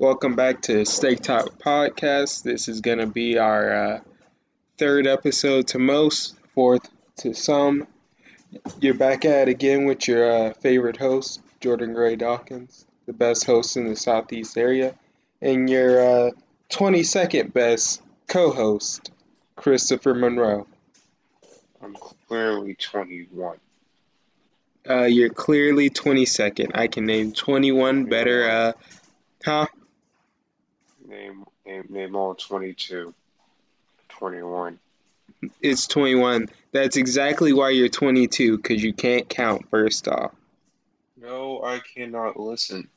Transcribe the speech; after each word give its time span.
Welcome 0.00 0.34
back 0.34 0.62
to 0.62 0.86
Steak 0.86 1.20
Talk 1.20 1.58
Podcast. 1.58 2.42
This 2.42 2.68
is 2.68 2.80
going 2.80 3.00
to 3.00 3.06
be 3.06 3.36
our 3.36 3.70
uh, 3.70 4.00
third 4.78 5.06
episode 5.06 5.68
to 5.68 5.78
most, 5.78 6.34
fourth 6.54 6.88
to 7.18 7.34
some. 7.34 7.86
You're 8.80 8.94
back 8.94 9.26
at 9.26 9.46
it 9.46 9.50
again 9.50 9.84
with 9.84 10.08
your 10.08 10.32
uh, 10.32 10.54
favorite 10.54 10.96
host, 10.96 11.42
Jordan 11.60 11.92
Gray 11.92 12.16
Dawkins, 12.16 12.86
the 13.04 13.12
best 13.12 13.44
host 13.44 13.76
in 13.76 13.88
the 13.88 13.94
Southeast 13.94 14.56
area, 14.56 14.94
and 15.42 15.68
your 15.68 16.00
uh, 16.00 16.30
22nd 16.70 17.52
best 17.52 18.00
co 18.26 18.52
host, 18.52 19.10
Christopher 19.54 20.14
Monroe. 20.14 20.66
I'm 21.82 21.94
clearly 22.26 22.74
21. 22.74 23.58
Uh, 24.88 25.02
you're 25.02 25.28
clearly 25.28 25.90
22nd. 25.90 26.70
I 26.74 26.86
can 26.86 27.04
name 27.04 27.32
21 27.34 28.06
better. 28.06 28.48
Uh, 28.48 28.72
huh? 29.44 29.66
Name, 31.10 31.44
name, 31.66 31.86
name 31.88 32.14
all 32.14 32.36
22. 32.36 33.12
21. 34.10 34.78
It's 35.60 35.88
21. 35.88 36.48
That's 36.70 36.96
exactly 36.96 37.52
why 37.52 37.70
you're 37.70 37.88
22, 37.88 38.58
because 38.58 38.80
you 38.80 38.92
can't 38.92 39.28
count, 39.28 39.68
first 39.70 40.06
off. 40.06 40.32
No, 41.20 41.64
I 41.64 41.80
cannot 41.80 42.38
listen. 42.38 42.88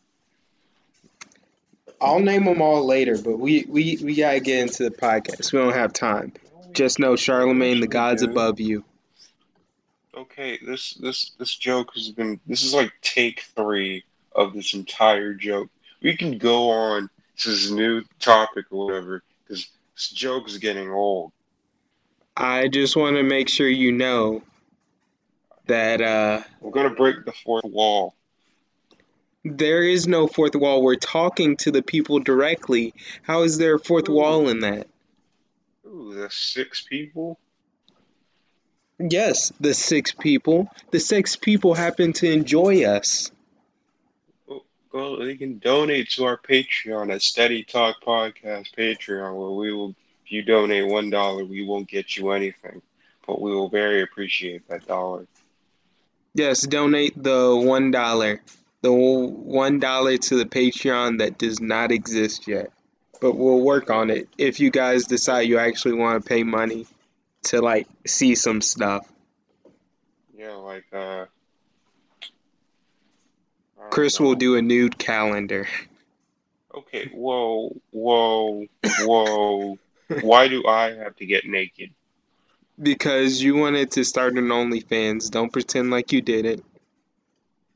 I'll 1.99 2.20
name 2.20 2.45
them 2.45 2.62
all 2.62 2.86
later, 2.86 3.17
but 3.17 3.39
we, 3.39 3.66
we, 3.67 3.98
we 4.03 4.14
gotta 4.14 4.39
get 4.39 4.59
into 4.59 4.84
the 4.84 4.91
podcast. 4.91 5.52
We 5.52 5.58
don't 5.58 5.73
have 5.73 5.91
time. 5.91 6.34
Just 6.73 7.00
know 7.00 7.14
Charlamagne, 7.14 7.81
the 7.81 7.88
God's 7.88 8.22
above 8.22 8.59
you. 8.59 8.84
Okay, 10.16 10.59
this 10.64 10.94
this 10.95 11.31
this 11.39 11.55
joke 11.55 11.94
has 11.95 12.11
been. 12.11 12.39
This 12.45 12.64
is 12.64 12.73
like 12.73 12.91
take 13.02 13.41
three 13.55 14.03
of 14.36 14.53
this 14.53 14.73
entire 14.73 15.34
joke. 15.34 15.70
We 16.02 16.16
can 16.17 16.38
go 16.38 16.70
on 16.70 17.09
this 17.44 17.70
new 17.70 18.04
topic 18.20 18.66
or 18.72 18.86
whatever 18.88 19.23
because 19.44 19.68
this 19.95 20.09
joke 20.09 20.48
is 20.48 20.58
getting 20.58 20.89
old. 20.89 21.31
I 22.36 22.67
just 22.67 22.95
want 22.95 23.16
to 23.17 23.23
make 23.23 23.48
sure 23.50 23.67
you 23.67 23.92
know 23.92 24.42
that 25.67 26.02
uh, 26.02 26.42
We're 26.61 26.72
gonna 26.72 26.89
break 26.95 27.26
the 27.26 27.31
fourth 27.31 27.66
wall. 27.66 28.16
there 29.45 29.84
is 29.84 30.08
no 30.08 30.28
fourth 30.28 30.56
wall. 30.56 30.81
We're 30.81 30.95
talking 30.95 31.58
to 31.58 31.72
the 31.72 31.81
people 31.84 32.20
directly. 32.20 32.94
How 33.22 33.44
is 33.44 33.58
there 33.58 33.76
a 33.76 33.80
fourth 33.80 34.09
wall 34.09 34.50
in 34.50 34.61
that? 34.61 34.88
Ooh, 35.86 36.14
the 36.16 36.30
six 36.31 36.81
people. 36.81 37.39
Yes, 39.00 39.52
the 39.59 39.73
six 39.73 40.11
people. 40.14 40.70
The 40.92 41.00
six 41.00 41.36
people 41.36 41.73
happen 41.73 42.14
to 42.14 42.31
enjoy 42.31 42.86
us. 42.86 43.31
Well, 44.94 45.17
they 45.17 45.36
can 45.36 45.58
donate 45.58 46.11
to 46.11 46.25
our 46.25 46.38
Patreon 46.38 47.11
at 47.11 47.23
Steady 47.23 47.63
Talk 47.63 47.95
Podcast 48.05 48.75
Patreon, 48.77 49.36
where 49.36 49.49
we 49.49 49.73
will, 49.73 49.95
if 50.23 50.31
you 50.31 50.44
donate 50.44 50.88
one 50.88 51.09
dollar, 51.09 51.44
we 51.44 51.66
won't 51.66 51.89
get 51.89 52.16
you 52.16 52.30
anything, 52.30 52.80
but 53.25 53.41
we 53.41 53.49
will 53.52 53.69
very 53.69 54.03
appreciate 54.03 54.67
that 54.69 54.86
dollar. 54.86 55.25
Yes, 56.36 56.61
donate 56.61 57.21
the 57.21 57.55
one 57.55 57.89
dollar. 57.89 58.44
The 58.83 58.94
one 58.94 59.80
dollar 59.80 60.17
to 60.17 60.36
the 60.36 60.45
Patreon 60.45 61.17
that 61.17 61.39
does 61.39 61.59
not 61.59 61.91
exist 61.91 62.47
yet. 62.47 62.71
But 63.19 63.36
we'll 63.36 63.61
work 63.61 63.89
on 63.89 64.11
it 64.11 64.30
if 64.38 64.59
you 64.59 64.69
guys 64.69 65.05
decide 65.05 65.41
you 65.41 65.58
actually 65.58 65.95
want 65.95 66.21
to 66.23 66.30
pay 66.30 66.44
money 66.44 66.86
to 67.45 67.61
like 67.61 67.88
see 68.05 68.36
some 68.36 68.61
stuff. 68.61 69.11
Yeah, 70.38 70.53
like 70.53 70.86
uh. 70.94 71.25
I 73.84 73.86
don't 73.86 73.92
Chris 73.92 74.20
will 74.20 74.36
do 74.36 74.56
a 74.56 74.62
nude 74.62 74.98
calendar. 74.98 75.67
Okay, 76.73 77.09
whoa, 77.14 77.76
whoa, 77.92 78.66
whoa. 79.02 79.78
Why 80.22 80.48
do 80.48 80.66
I 80.66 80.94
have 80.94 81.16
to 81.17 81.26
get 81.26 81.45
naked? 81.45 81.92
Because 82.81 83.42
you 83.44 83.56
wanted 83.56 83.92
to 83.92 84.04
start 84.04 84.38
an 84.38 84.48
OnlyFans. 84.48 85.30
Don't 85.30 85.52
pretend 85.52 85.92
like 85.92 86.11
you 86.11 86.21
did 86.21 86.45
it. 86.45 86.64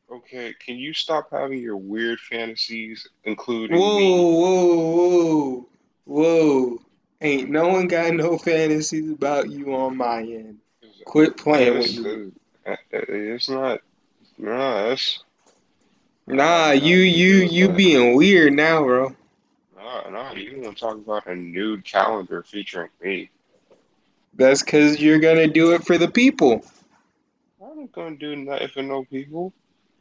Okay, 0.09 0.53
can 0.66 0.78
you 0.78 0.94
stop 0.94 1.29
having 1.31 1.59
your 1.59 1.78
weird 1.78 2.19
fantasies, 2.19 3.07
including 3.25 3.78
Whoa, 3.78 4.00
me? 4.00 4.18
whoa, 4.18 5.66
whoa, 5.66 5.68
whoa. 6.06 6.81
Ain't 7.19 7.50
no 7.50 7.68
one 7.68 7.88
got 7.88 8.13
no 8.13 8.38
fantasies 8.38 9.12
about 9.12 9.50
you 9.50 9.75
on 9.75 9.97
my 9.97 10.22
end. 10.22 10.59
Quit 11.06 11.35
playing 11.38 11.78
with 11.78 11.97
me. 11.97 12.31
It's 12.91 13.50
not. 13.50 13.81
Nah, 14.38 14.89
that's 14.89 15.24
Nah, 16.27 16.71
you 16.71 16.97
you 16.97 17.45
you 17.45 17.69
being 17.69 18.15
weird 18.15 18.51
now, 18.51 18.83
bro. 18.83 19.15
nah, 19.75 20.09
nah. 20.09 20.33
You 20.33 20.61
want 20.61 20.77
to 20.77 20.83
talk 20.83 20.97
about 20.97 21.25
a 21.25 21.35
nude 21.35 21.85
calendar 21.85 22.43
featuring 22.43 22.89
me? 23.01 23.29
That's 24.33 24.61
cause 24.61 24.99
you're 24.99 25.19
gonna 25.19 25.47
do 25.47 25.73
it 25.73 25.85
for 25.85 25.97
the 25.97 26.09
people. 26.09 26.65
I'm 27.63 27.79
not 27.79 27.91
gonna 27.93 28.17
do 28.17 28.35
nothing 28.35 28.67
for 28.67 28.83
no 28.83 29.05
people. 29.05 29.53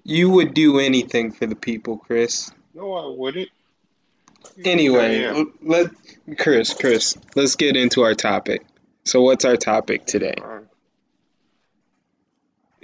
You 0.03 0.31
would 0.31 0.53
do 0.53 0.81
anything 0.81 1.31
for 1.31 1.47
the 1.47 1.57
people, 1.57 1.97
Chris. 1.97 2.51
No, 2.75 2.93
I 2.95 3.07
wouldn't. 3.07 3.49
Anyway, 4.65 5.45
let 5.63 5.91
Chris, 6.39 6.75
Chris, 6.75 7.17
let's 7.35 7.57
get 7.57 7.77
into 7.77 8.03
our 8.03 8.15
topic. 8.15 8.67
So 9.05 9.23
what's 9.23 9.45
our 9.45 9.57
topic 9.57 10.07
today? 10.07 10.35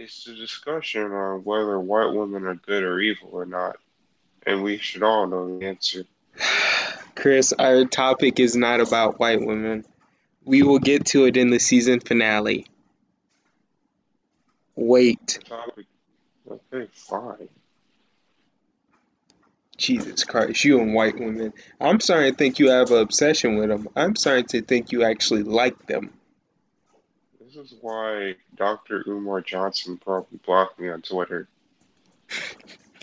It's 0.03 0.27
a 0.27 0.35
discussion 0.35 1.13
on 1.13 1.45
whether 1.45 1.79
white 1.79 2.13
women 2.13 2.45
are 2.45 2.57
good 2.57 2.83
or 2.83 2.99
evil 2.99 3.29
or 3.31 3.47
not, 3.47 3.77
and 4.45 4.65
we 4.65 4.79
should 4.79 5.05
all 5.05 5.29
know 5.29 5.61
the 5.61 5.65
answer. 5.65 6.07
Chris, 7.15 7.53
our 7.57 7.85
topic 7.85 8.41
is 8.41 8.57
not 8.57 8.81
about 8.81 9.21
white 9.21 9.41
women. 9.41 9.85
We 10.45 10.65
will 10.65 10.81
get 10.81 11.07
to 11.07 11.27
it 11.27 11.37
in 11.37 11.51
the 11.51 11.61
season 11.61 12.01
finale. 12.01 12.67
Wait. 14.75 15.39
Topic. 15.49 15.87
Okay, 16.51 16.91
fine. 16.95 17.49
Jesus 19.77 20.25
Christ, 20.25 20.65
you 20.65 20.81
and 20.81 20.95
white 20.95 21.17
women. 21.17 21.53
I'm 21.81 22.01
starting 22.01 22.33
to 22.33 22.37
think 22.37 22.59
you 22.59 22.71
have 22.71 22.91
an 22.91 22.99
obsession 22.99 23.57
with 23.57 23.69
them. 23.69 23.89
I'm 23.95 24.17
starting 24.17 24.47
to 24.47 24.63
think 24.63 24.91
you 24.91 25.05
actually 25.05 25.45
like 25.45 25.87
them. 25.87 26.11
Is 27.63 27.75
why 27.81 28.37
Dr. 28.57 29.05
Umar 29.07 29.41
Johnson 29.41 29.97
probably 29.99 30.39
blocked 30.45 30.79
me 30.81 30.89
on 30.91 31.03
Twitter. 31.03 31.49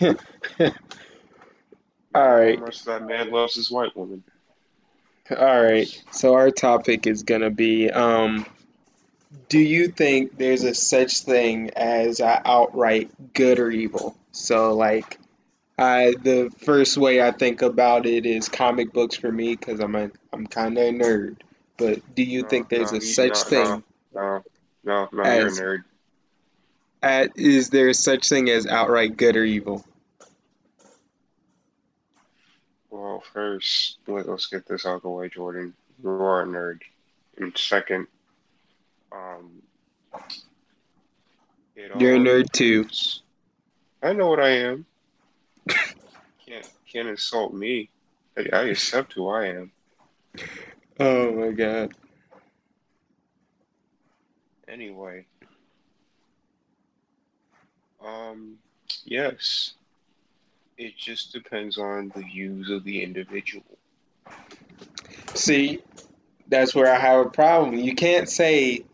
All 0.00 0.14
How 2.14 2.54
much 2.56 2.84
that 2.84 3.04
man 3.06 3.30
loves 3.30 3.54
his 3.54 3.70
white 3.70 3.96
woman. 3.96 4.24
all 5.30 5.62
right. 5.62 6.04
So 6.10 6.34
our 6.34 6.50
topic 6.50 7.06
is 7.06 7.22
gonna 7.22 7.50
be, 7.50 7.90
um, 7.90 8.46
do 9.48 9.58
you 9.58 9.88
think 9.88 10.36
there's 10.36 10.64
a 10.64 10.74
such 10.74 11.20
thing 11.20 11.70
as 11.76 12.20
a 12.20 12.42
outright 12.48 13.10
good 13.34 13.58
or 13.60 13.70
evil? 13.70 14.16
So 14.32 14.74
like, 14.74 15.18
I 15.78 16.14
the 16.22 16.50
first 16.64 16.96
way 16.98 17.22
I 17.22 17.32
think 17.32 17.62
about 17.62 18.06
it 18.06 18.26
is 18.26 18.48
comic 18.48 18.92
books 18.92 19.16
for 19.16 19.30
me 19.30 19.56
because 19.56 19.80
I'm 19.80 19.94
a 19.96 20.10
I'm 20.32 20.46
kind 20.46 20.76
of 20.78 20.84
a 20.84 20.90
nerd. 20.92 21.38
But 21.78 22.14
do 22.14 22.22
you 22.22 22.42
No, 22.42 22.48
think 22.48 22.68
there's 22.68 22.92
no, 22.92 22.98
a 22.98 23.00
such 23.00 23.32
no, 23.34 23.44
thing? 23.44 23.84
No, 24.14 24.44
no, 24.84 25.08
no, 25.12 25.22
As- 25.22 25.58
you're 25.58 25.74
a 25.74 25.78
nerd. 25.78 25.84
At, 27.02 27.38
is 27.38 27.70
there 27.70 27.92
such 27.94 28.28
thing 28.28 28.50
as 28.50 28.66
outright 28.66 29.16
good 29.16 29.34
or 29.34 29.44
evil? 29.44 29.84
Well, 32.90 33.22
first, 33.32 33.98
let, 34.06 34.28
us 34.28 34.46
get 34.46 34.66
this 34.66 34.84
out 34.84 34.96
of 34.96 35.02
the 35.02 35.08
way, 35.08 35.30
Jordan. 35.30 35.72
You 36.02 36.10
are 36.10 36.42
a 36.42 36.46
nerd. 36.46 36.80
And 37.38 37.56
second, 37.56 38.06
um, 39.12 39.62
You're 41.74 42.16
a 42.16 42.18
nerd 42.18 42.52
too. 42.52 42.86
I 44.02 44.12
know 44.12 44.28
what 44.28 44.40
I 44.40 44.50
am. 44.50 44.86
can't 46.46 46.70
can't 46.90 47.08
insult 47.08 47.54
me. 47.54 47.88
I, 48.36 48.46
I 48.52 48.62
accept 48.64 49.12
who 49.12 49.28
I 49.28 49.46
am. 49.46 49.72
Oh 50.98 51.32
my 51.32 51.52
god. 51.52 51.94
Anyway, 54.70 55.26
um, 58.04 58.56
yes, 59.04 59.74
it 60.78 60.96
just 60.96 61.32
depends 61.32 61.76
on 61.76 62.12
the 62.14 62.22
views 62.22 62.70
of 62.70 62.84
the 62.84 63.02
individual. 63.02 63.64
See, 65.34 65.80
that's 66.46 66.72
where 66.72 66.92
I 66.92 67.00
have 67.00 67.26
a 67.26 67.30
problem. 67.30 67.78
You 67.78 67.96
can't 67.96 68.28
say 68.28 68.84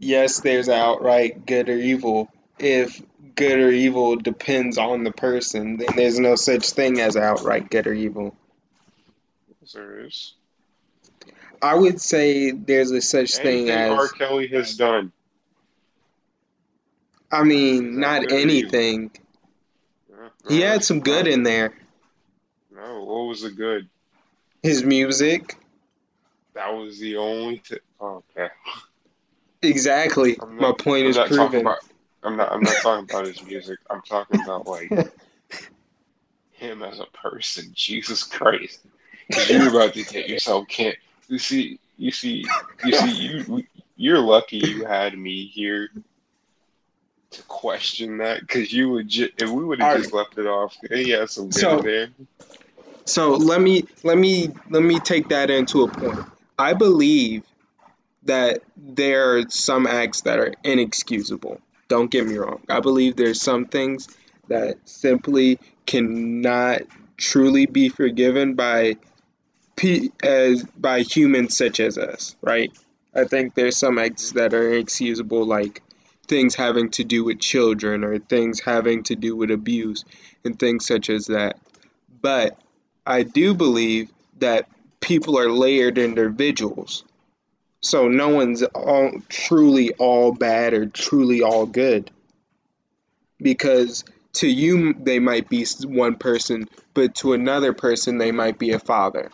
yes, 0.00 0.40
there's 0.40 0.68
outright 0.68 1.46
good 1.46 1.68
or 1.68 1.76
evil 1.76 2.28
if 2.58 3.00
good 3.36 3.60
or 3.60 3.70
evil 3.70 4.16
depends 4.16 4.78
on 4.78 5.04
the 5.04 5.12
person. 5.12 5.76
Then 5.76 5.94
there's 5.94 6.18
no 6.18 6.34
such 6.34 6.70
thing 6.70 7.00
as 7.00 7.16
outright 7.16 7.70
good 7.70 7.86
or 7.86 7.94
evil. 7.94 8.34
Yes, 9.60 9.72
There 9.74 10.04
is. 10.04 10.34
I 11.62 11.74
would 11.74 12.00
say 12.00 12.50
there's 12.50 12.90
a 12.90 13.00
such 13.00 13.36
thing 13.36 13.68
Anything 13.70 13.98
R. 13.98 14.08
Kelly 14.08 14.48
has 14.48 14.76
done. 14.76 15.12
I 17.32 17.44
mean, 17.44 18.00
not 18.00 18.22
good 18.22 18.32
or 18.32 18.36
evil? 18.36 18.50
anything. 18.50 19.10
He 20.48 20.60
had 20.60 20.82
some 20.82 21.00
good 21.00 21.26
in 21.26 21.42
there. 21.42 21.74
No, 22.74 23.04
what 23.04 23.28
was 23.28 23.42
the 23.42 23.50
good? 23.50 23.88
His 24.62 24.84
music. 24.84 25.56
That 26.54 26.74
was 26.74 26.98
the 26.98 27.16
only 27.16 27.58
thing. 27.58 27.78
Oh, 28.00 28.22
okay. 28.36 28.52
Exactly. 29.62 30.36
I'm 30.40 30.56
My 30.56 30.72
point 30.72 31.04
I'm 31.04 31.10
is 31.10 31.18
proven. 31.18 31.60
about. 31.60 31.78
I'm 32.22 32.36
not. 32.36 32.52
I'm 32.52 32.62
not 32.62 32.76
talking 32.82 33.04
about 33.08 33.26
his 33.26 33.42
music. 33.44 33.78
I'm 33.88 34.02
talking 34.02 34.40
about 34.42 34.66
like 34.66 34.90
him 36.52 36.82
as 36.82 37.00
a 37.00 37.06
person. 37.06 37.70
Jesus 37.74 38.22
Christ! 38.22 38.80
you're 39.48 39.68
about 39.68 39.94
to 39.94 40.04
get 40.04 40.28
yourself 40.28 40.68
can't. 40.68 40.96
You 41.28 41.38
see. 41.38 41.78
You 41.96 42.10
see. 42.10 42.44
You 42.84 42.92
see. 42.92 43.10
You. 43.10 43.64
You're 43.96 44.18
lucky 44.18 44.56
you 44.56 44.84
had 44.86 45.16
me 45.18 45.46
here 45.46 45.90
to 47.30 47.42
question 47.44 48.18
that 48.18 48.40
because 48.40 48.72
you 48.72 48.90
would. 48.90 49.08
Ju- 49.08 49.30
if 49.38 49.48
we 49.48 49.64
would 49.64 49.80
have 49.80 49.98
just 49.98 50.12
left 50.12 50.36
it 50.38 50.46
off, 50.46 50.76
he 50.90 51.10
had 51.10 51.30
some 51.30 51.46
good 51.46 51.54
So- 51.54 51.78
there. 51.80 52.08
So 53.04 53.30
let 53.34 53.60
me 53.60 53.84
let 54.04 54.16
me 54.18 54.50
let 54.68 54.82
me 54.82 55.00
take 55.00 55.28
that 55.30 55.50
into 55.50 55.82
a 55.82 55.88
point. 55.88 56.20
I 56.58 56.74
believe 56.74 57.42
that 58.24 58.62
there 58.76 59.36
are 59.38 59.48
some 59.48 59.86
acts 59.86 60.20
that 60.22 60.38
are 60.38 60.54
inexcusable. 60.62 61.60
Don't 61.88 62.10
get 62.10 62.26
me 62.26 62.36
wrong. 62.36 62.60
I 62.68 62.80
believe 62.80 63.16
there's 63.16 63.40
some 63.40 63.64
things 63.64 64.08
that 64.48 64.76
simply 64.84 65.58
cannot 65.86 66.82
truly 67.16 67.66
be 67.66 67.88
forgiven 67.88 68.54
by 68.54 68.96
pe- 69.76 70.08
as 70.22 70.62
by 70.62 71.00
humans 71.00 71.56
such 71.56 71.80
as 71.80 71.98
us, 71.98 72.36
right? 72.42 72.70
I 73.14 73.24
think 73.24 73.54
there's 73.54 73.76
some 73.76 73.98
acts 73.98 74.32
that 74.32 74.54
are 74.54 74.72
inexcusable 74.72 75.44
like 75.46 75.82
things 76.30 76.54
having 76.54 76.88
to 76.90 77.02
do 77.02 77.24
with 77.24 77.40
children 77.40 78.04
or 78.04 78.20
things 78.20 78.60
having 78.60 79.02
to 79.02 79.16
do 79.16 79.34
with 79.34 79.50
abuse 79.50 80.04
and 80.44 80.56
things 80.56 80.86
such 80.86 81.10
as 81.10 81.26
that. 81.26 81.58
But 82.22 82.56
I 83.04 83.24
do 83.24 83.52
believe 83.52 84.10
that 84.38 84.68
people 85.00 85.36
are 85.38 85.50
layered 85.50 85.98
individuals. 85.98 87.02
So 87.80 88.06
no 88.06 88.28
one's 88.28 88.62
all, 88.62 89.10
truly 89.28 89.90
all 89.94 90.32
bad 90.32 90.72
or 90.72 90.86
truly 90.86 91.42
all 91.42 91.66
good. 91.66 92.12
Because 93.38 94.04
to 94.34 94.46
you, 94.48 94.92
they 94.94 95.18
might 95.18 95.48
be 95.48 95.66
one 95.84 96.14
person, 96.14 96.68
but 96.94 97.16
to 97.16 97.32
another 97.32 97.72
person, 97.72 98.18
they 98.18 98.30
might 98.30 98.56
be 98.56 98.70
a 98.70 98.78
father. 98.78 99.32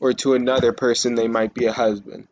Or 0.00 0.14
to 0.14 0.32
another 0.32 0.72
person, 0.72 1.14
they 1.14 1.28
might 1.28 1.52
be 1.52 1.66
a 1.66 1.72
husband. 1.72 2.26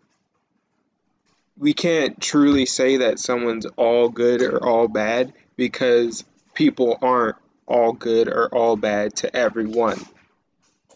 We 1.61 1.75
can't 1.75 2.19
truly 2.19 2.65
say 2.65 2.97
that 2.97 3.19
someone's 3.19 3.67
all 3.67 4.09
good 4.09 4.41
or 4.41 4.67
all 4.67 4.89
bad 4.89 5.35
because 5.57 6.25
people 6.55 6.99
aren't 7.03 7.37
all 7.67 7.93
good 7.93 8.29
or 8.29 8.49
all 8.49 8.77
bad 8.77 9.15
to 9.17 9.37
everyone. 9.37 10.01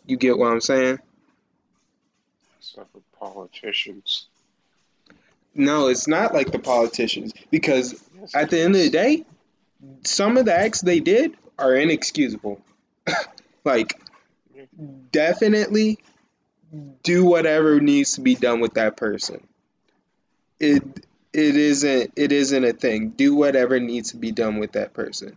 You 0.07 0.17
get 0.17 0.39
what 0.39 0.51
I'm 0.51 0.63
saying? 0.63 1.01
Except 2.59 2.91
for 2.93 3.03
politicians. 3.19 4.27
No, 5.55 5.89
it's 5.89 6.09
not 6.09 6.33
like 6.33 6.51
the 6.51 6.59
politicians 6.59 7.35
because 7.51 8.03
Yes, 8.19 8.35
at 8.35 8.49
the 8.49 8.61
end 8.61 8.75
of 8.75 8.81
the 8.81 8.89
day, 8.89 9.25
some 10.05 10.39
of 10.39 10.47
the 10.47 10.55
acts 10.55 10.81
they 10.81 11.01
did 11.01 11.37
are 11.59 11.75
inexcusable. 11.75 12.59
like, 13.65 14.01
definitely 15.13 15.99
do 17.03 17.27
whatever 17.27 17.81
needs 17.81 18.15
to 18.15 18.23
be 18.23 18.35
done 18.35 18.61
with 18.61 18.75
that 18.75 18.97
person. 18.97 19.47
It 20.61 20.83
it 21.33 21.56
isn't 21.56 22.12
it 22.17 22.33
isn't 22.33 22.65
a 22.65 22.73
thing. 22.73 23.11
Do 23.11 23.35
whatever 23.35 23.81
needs 23.81 24.12
to 24.12 24.17
be 24.17 24.33
done 24.33 24.59
with 24.59 24.73
that 24.73 24.95
person. 24.95 25.37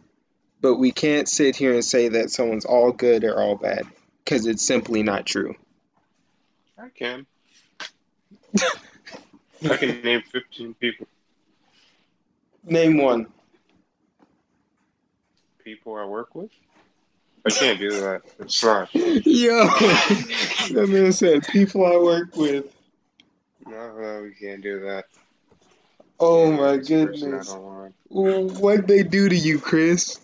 But 0.62 0.76
we 0.76 0.92
can't 0.92 1.28
sit 1.28 1.56
here 1.56 1.74
and 1.74 1.86
say 1.86 2.10
that 2.10 2.30
someone's 2.32 2.66
all 2.66 2.92
good 2.92 3.24
or 3.24 3.40
all 3.40 3.56
bad 3.56 3.86
because 4.24 4.46
it's 4.48 4.66
simply 4.66 5.04
not 5.04 5.26
true. 5.26 5.56
I 6.78 6.90
can. 6.90 7.26
I 9.70 9.78
can 9.78 10.02
name 10.02 10.24
15 10.32 10.74
people. 10.76 11.08
Name 12.64 12.98
one. 12.98 13.28
People 15.64 15.96
I 15.96 16.06
work 16.06 16.36
with. 16.36 16.52
I 17.46 17.50
can't 17.50 17.80
do 17.80 17.90
that. 17.90 18.22
It's 18.40 18.64
not. 18.64 18.90
Yo, 18.94 19.06
that 19.26 20.88
man 20.90 21.12
said 21.14 21.48
people 21.48 21.86
I 21.86 21.98
work 21.98 22.36
with. 22.36 22.77
No, 23.70 24.22
we 24.24 24.34
can't 24.34 24.62
do 24.62 24.82
that. 24.82 25.06
Oh 26.20 26.52
my 26.52 26.78
person 26.78 27.04
I 27.04 27.06
goodness. 27.06 27.56
What'd 28.10 28.88
they 28.88 29.04
do 29.04 29.30
to 29.30 29.36
you, 29.36 29.60
Chris? 29.60 30.20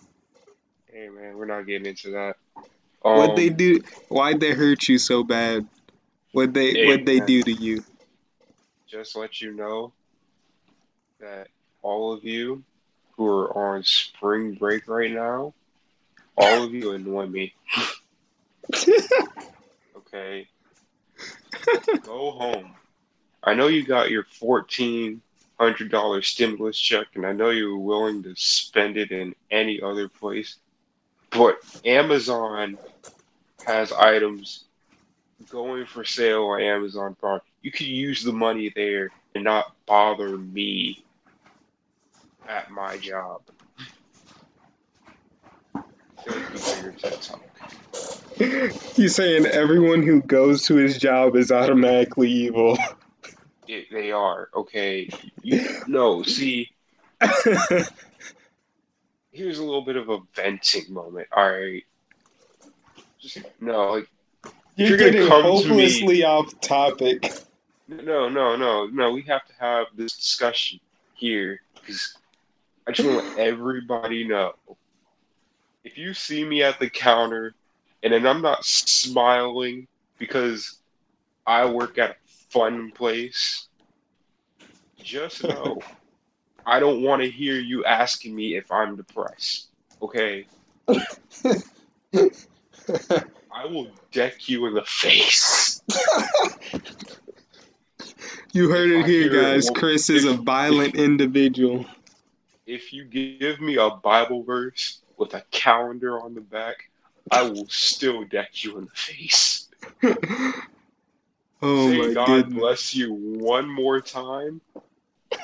Hey 0.90 1.08
man, 1.08 1.36
we're 1.36 1.46
not 1.46 1.66
getting 1.66 1.86
into 1.86 2.12
that. 2.12 2.36
What'd 3.02 3.36
they 3.36 3.50
Um, 3.50 3.56
do? 3.56 3.80
Why'd 4.08 4.40
they 4.40 4.52
hurt 4.52 4.88
you 4.88 4.98
so 4.98 5.24
bad? 5.24 5.66
What'd 6.32 6.54
they 6.54 6.72
Hey, 6.72 6.86
What'd 6.86 7.06
they 7.06 7.18
man. 7.18 7.26
do 7.26 7.42
to 7.42 7.52
you? 7.52 7.84
just 8.90 9.16
let 9.16 9.40
you 9.40 9.52
know 9.52 9.92
that 11.20 11.48
all 11.82 12.12
of 12.12 12.24
you 12.24 12.62
who 13.16 13.26
are 13.26 13.74
on 13.74 13.82
spring 13.82 14.54
break 14.54 14.86
right 14.88 15.10
now, 15.10 15.52
all 16.36 16.62
of 16.62 16.72
you 16.72 16.92
annoy 16.92 17.26
me. 17.26 17.52
Okay, 19.96 20.46
go 22.02 22.32
home. 22.32 22.74
I 23.44 23.54
know 23.54 23.66
you 23.68 23.84
got 23.84 24.10
your 24.10 24.24
fourteen 24.24 25.22
hundred 25.60 25.90
dollar 25.90 26.22
stimulus 26.22 26.78
check, 26.78 27.06
and 27.14 27.26
I 27.26 27.32
know 27.32 27.50
you 27.50 27.70
were 27.70 27.78
willing 27.78 28.22
to 28.24 28.34
spend 28.36 28.96
it 28.96 29.10
in 29.10 29.34
any 29.50 29.80
other 29.80 30.08
place. 30.08 30.56
But 31.30 31.56
Amazon 31.84 32.78
has 33.66 33.92
items 33.92 34.64
going 35.48 35.86
for 35.86 36.04
sale 36.04 36.44
on 36.44 36.62
Amazon 36.62 37.16
Prime. 37.20 37.40
You 37.62 37.70
could 37.72 37.86
use 37.86 38.22
the 38.22 38.32
money 38.32 38.72
there 38.74 39.10
and 39.34 39.44
not 39.44 39.74
bother 39.86 40.36
me 40.38 41.04
at 42.48 42.70
my 42.70 42.96
job. 42.98 43.42
He's 48.96 49.14
saying 49.14 49.46
everyone 49.46 50.02
who 50.02 50.22
goes 50.22 50.62
to 50.66 50.74
his 50.76 50.98
job 50.98 51.36
is 51.36 51.52
automatically 51.52 52.30
evil. 52.30 52.78
It, 53.66 53.86
they 53.90 54.12
are 54.12 54.48
okay. 54.54 55.08
You, 55.42 55.68
no, 55.86 56.22
see, 56.22 56.70
here's 59.32 59.58
a 59.58 59.64
little 59.64 59.84
bit 59.84 59.96
of 59.96 60.08
a 60.08 60.18
venting 60.34 60.92
moment. 60.92 61.28
All 61.34 61.50
right, 61.50 61.82
just 63.20 63.38
no, 63.60 63.92
like 63.92 64.08
You're 64.76 64.88
You're 64.90 64.98
gonna 64.98 65.10
getting 65.12 65.28
come 65.28 65.62
to 65.62 65.74
me- 65.74 66.24
off 66.24 66.60
topic. 66.60 67.32
no, 67.88 68.28
no, 68.28 68.56
no, 68.56 68.86
no. 68.86 69.12
We 69.12 69.22
have 69.22 69.44
to 69.46 69.52
have 69.58 69.86
this 69.94 70.16
discussion 70.16 70.80
here 71.14 71.60
because 71.80 72.16
I 72.86 72.92
just 72.92 73.08
want 73.08 73.38
everybody 73.38 74.26
know. 74.26 74.52
If 75.84 75.98
you 75.98 76.14
see 76.14 76.44
me 76.44 76.62
at 76.62 76.78
the 76.80 76.88
counter 76.88 77.54
and 78.02 78.12
then 78.12 78.26
I'm 78.26 78.42
not 78.42 78.64
smiling 78.64 79.86
because 80.18 80.78
I 81.46 81.66
work 81.66 81.98
at 81.98 82.10
a 82.10 82.16
fun 82.54 82.92
place, 82.92 83.66
just 85.02 85.42
know 85.42 85.80
I 86.64 86.78
don't 86.78 87.02
want 87.02 87.20
to 87.22 87.28
hear 87.28 87.58
you 87.58 87.84
asking 87.84 88.34
me 88.34 88.56
if 88.56 88.70
I'm 88.70 88.94
depressed. 88.94 89.66
Okay? 90.00 90.46
I 90.88 90.94
will 93.66 93.88
deck 94.12 94.48
you 94.48 94.66
in 94.66 94.74
the 94.74 94.84
face. 94.84 95.82
you 98.52 98.70
heard 98.70 98.90
it 98.90 99.04
here, 99.04 99.30
hear 99.30 99.34
it, 99.34 99.42
guys. 99.42 99.68
Chris 99.70 100.08
is 100.08 100.24
a 100.24 100.34
violent 100.34 100.94
individual. 100.94 101.84
If 102.66 102.92
you 102.92 103.04
give 103.04 103.60
me 103.60 103.78
a 103.78 103.90
Bible 103.90 104.44
verse 104.44 105.00
with 105.16 105.34
a 105.34 105.42
calendar 105.50 106.20
on 106.22 106.34
the 106.34 106.40
back, 106.40 106.88
I 107.32 107.42
will 107.42 107.66
still 107.68 108.24
deck 108.24 108.62
you 108.62 108.78
in 108.78 108.84
the 108.84 108.90
face. 108.90 109.68
oh 111.64 111.88
Say 111.88 111.98
my 111.98 112.14
God 112.14 112.26
goodness. 112.44 112.60
bless 112.60 112.94
you 112.94 113.12
one 113.12 113.68
more 113.68 114.00
time, 114.00 114.60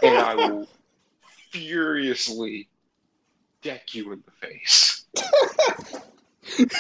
and 0.02 0.18
I 0.18 0.34
will 0.34 0.68
furiously 1.50 2.68
deck 3.62 3.94
you 3.94 4.12
in 4.12 4.22
the 4.24 4.46
face. 4.46 5.04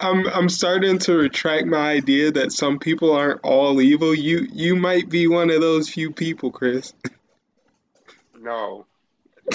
I'm 0.00 0.26
I'm 0.28 0.48
starting 0.48 0.98
to 1.00 1.14
retract 1.16 1.66
my 1.66 1.90
idea 1.90 2.30
that 2.32 2.52
some 2.52 2.78
people 2.78 3.12
aren't 3.12 3.40
all 3.42 3.80
evil. 3.80 4.14
You 4.14 4.46
you 4.52 4.76
might 4.76 5.08
be 5.08 5.26
one 5.26 5.50
of 5.50 5.60
those 5.60 5.88
few 5.88 6.12
people, 6.12 6.50
Chris. 6.50 6.92
No, 8.38 8.86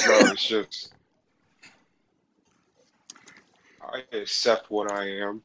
no, 0.08 0.20
it's 0.32 0.46
just 0.48 0.94
I 3.82 4.04
accept 4.16 4.70
what 4.70 4.92
I 4.92 5.10
am. 5.22 5.42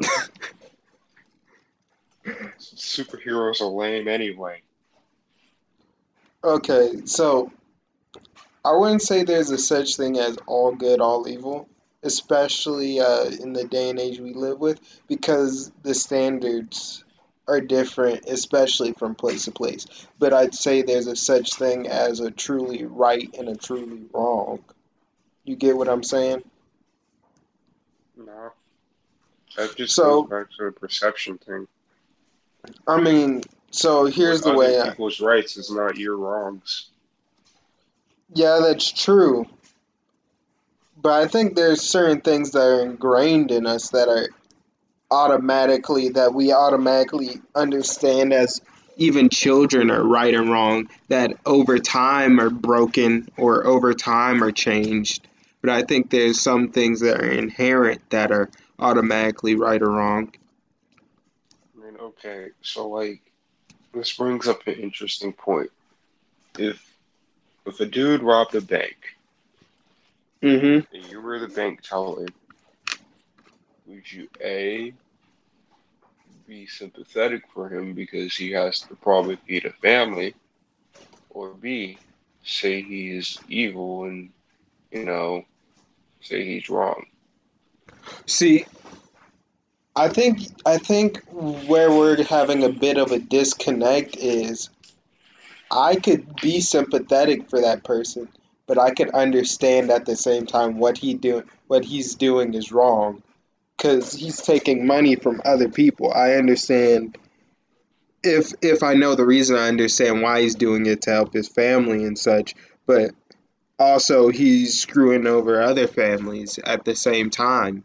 Superheroes 2.58 3.60
are 3.60 3.66
lame 3.66 4.08
anyway. 4.08 4.62
Okay, 6.42 7.02
so 7.04 7.50
I 8.64 8.72
wouldn't 8.72 9.02
say 9.02 9.24
there's 9.24 9.50
a 9.50 9.58
such 9.58 9.96
thing 9.96 10.18
as 10.18 10.38
all 10.46 10.74
good, 10.74 11.00
all 11.00 11.28
evil. 11.28 11.68
especially 12.02 13.00
uh, 13.00 13.24
in 13.24 13.52
the 13.52 13.64
day 13.64 13.90
and 13.90 13.98
age 13.98 14.20
we 14.20 14.32
live 14.32 14.58
with, 14.58 14.80
because 15.06 15.70
the 15.82 15.94
standards 15.94 17.04
are 17.46 17.60
different, 17.60 18.26
especially 18.26 18.92
from 18.92 19.14
place 19.14 19.44
to 19.44 19.50
place. 19.50 19.86
But 20.18 20.32
I'd 20.32 20.54
say 20.54 20.82
there's 20.82 21.06
a 21.06 21.16
such 21.16 21.54
thing 21.54 21.88
as 21.88 22.20
a 22.20 22.30
truly 22.30 22.84
right 22.84 23.28
and 23.36 23.48
a 23.48 23.56
truly 23.56 24.02
wrong. 24.12 24.64
You 25.44 25.56
get 25.56 25.76
what 25.76 25.88
I'm 25.88 26.04
saying? 26.04 26.42
No, 28.16 28.52
that 29.56 29.74
just 29.76 29.98
goes 29.98 30.28
back 30.28 30.46
to 30.58 30.66
the 30.66 30.72
perception 30.72 31.38
thing. 31.38 31.66
I 32.86 33.00
mean, 33.00 33.42
so 33.70 34.06
here's 34.06 34.42
the 34.42 34.54
way 34.54 34.80
I, 34.80 34.90
people's 34.90 35.20
rights 35.20 35.56
is 35.56 35.70
not 35.70 35.96
your 35.96 36.16
wrongs. 36.16 36.88
yeah, 38.34 38.60
that's 38.62 38.90
true. 38.90 39.46
But 41.02 41.22
I 41.22 41.28
think 41.28 41.56
there's 41.56 41.80
certain 41.80 42.20
things 42.20 42.52
that 42.52 42.60
are 42.62 42.82
ingrained 42.82 43.50
in 43.50 43.66
us 43.66 43.90
that 43.90 44.08
are 44.08 44.28
automatically 45.10 46.10
that 46.10 46.34
we 46.34 46.52
automatically 46.52 47.40
understand 47.54 48.32
as 48.32 48.60
even 48.96 49.28
children 49.28 49.90
are 49.90 50.04
right 50.04 50.34
and 50.34 50.50
wrong 50.50 50.88
that 51.08 51.32
over 51.46 51.78
time 51.78 52.38
are 52.38 52.50
broken 52.50 53.28
or 53.36 53.66
over 53.66 53.92
time 53.92 54.42
are 54.44 54.52
changed 54.52 55.26
but 55.62 55.70
i 55.70 55.82
think 55.82 56.10
there's 56.10 56.40
some 56.40 56.68
things 56.70 57.00
that 57.00 57.20
are 57.20 57.30
inherent 57.30 58.00
that 58.10 58.30
are 58.30 58.48
automatically 58.78 59.56
right 59.56 59.82
or 59.82 59.90
wrong 59.90 60.32
okay, 62.10 62.48
so 62.62 62.88
like 62.90 63.22
this 63.94 64.16
brings 64.16 64.48
up 64.48 64.66
an 64.66 64.74
interesting 64.74 65.34
point. 65.34 65.70
If 66.56 66.82
if 67.66 67.80
a 67.80 67.86
dude 67.86 68.22
robbed 68.22 68.54
a 68.56 68.62
bank 68.62 68.96
mm-hmm 70.44 70.80
and 70.92 71.02
you 71.04 71.20
were 71.22 71.40
the 71.40 71.48
bank 71.48 71.82
teller, 71.82 72.32
would 73.86 74.10
you 74.12 74.28
A 74.42 74.94
be 76.46 76.66
sympathetic 76.66 77.42
for 77.54 77.68
him 77.68 77.94
because 77.94 78.34
he 78.36 78.52
has 78.52 78.84
to 78.86 78.96
probably 78.96 79.36
feed 79.46 79.66
a 79.66 79.72
family, 79.74 80.36
or 81.30 81.54
B 81.54 82.02
say 82.44 82.82
he 82.82 83.10
is 83.10 83.42
evil 83.48 84.04
and 84.04 84.32
you 84.92 85.04
know 85.04 85.44
say 86.22 86.44
he's 86.44 86.70
wrong? 86.70 87.04
see 88.28 88.66
i 90.00 90.08
think 90.08 90.40
i 90.66 90.76
think 90.78 91.22
where 91.30 91.90
we're 91.90 92.22
having 92.24 92.64
a 92.64 92.68
bit 92.68 92.96
of 92.96 93.12
a 93.12 93.18
disconnect 93.18 94.16
is 94.16 94.70
i 95.70 95.96
could 95.96 96.36
be 96.40 96.60
sympathetic 96.60 97.48
for 97.48 97.60
that 97.60 97.84
person 97.84 98.28
but 98.66 98.78
i 98.78 98.90
could 98.90 99.10
understand 99.10 99.90
at 99.90 100.06
the 100.06 100.16
same 100.16 100.46
time 100.46 100.78
what 100.78 100.98
he 100.98 101.14
do 101.14 101.42
what 101.68 101.84
he's 101.84 102.14
doing 102.14 102.54
is 102.54 102.72
wrong 102.72 103.22
because 103.80 104.12
he's 104.12 104.42
taking 104.42 104.86
money 104.86 105.16
from 105.16 105.40
other 105.44 105.68
people. 105.68 106.12
I 106.12 106.32
understand 106.32 107.16
if 108.22 108.52
if 108.60 108.82
I 108.82 108.94
know 108.94 109.14
the 109.14 109.24
reason, 109.24 109.56
I 109.56 109.68
understand 109.68 110.20
why 110.20 110.42
he's 110.42 110.54
doing 110.54 110.84
it 110.86 111.02
to 111.02 111.10
help 111.10 111.32
his 111.32 111.48
family 111.48 112.04
and 112.04 112.18
such. 112.18 112.54
But 112.86 113.12
also, 113.78 114.28
he's 114.28 114.78
screwing 114.78 115.26
over 115.26 115.62
other 115.62 115.86
families 115.86 116.58
at 116.58 116.84
the 116.84 116.94
same 116.94 117.30
time. 117.30 117.84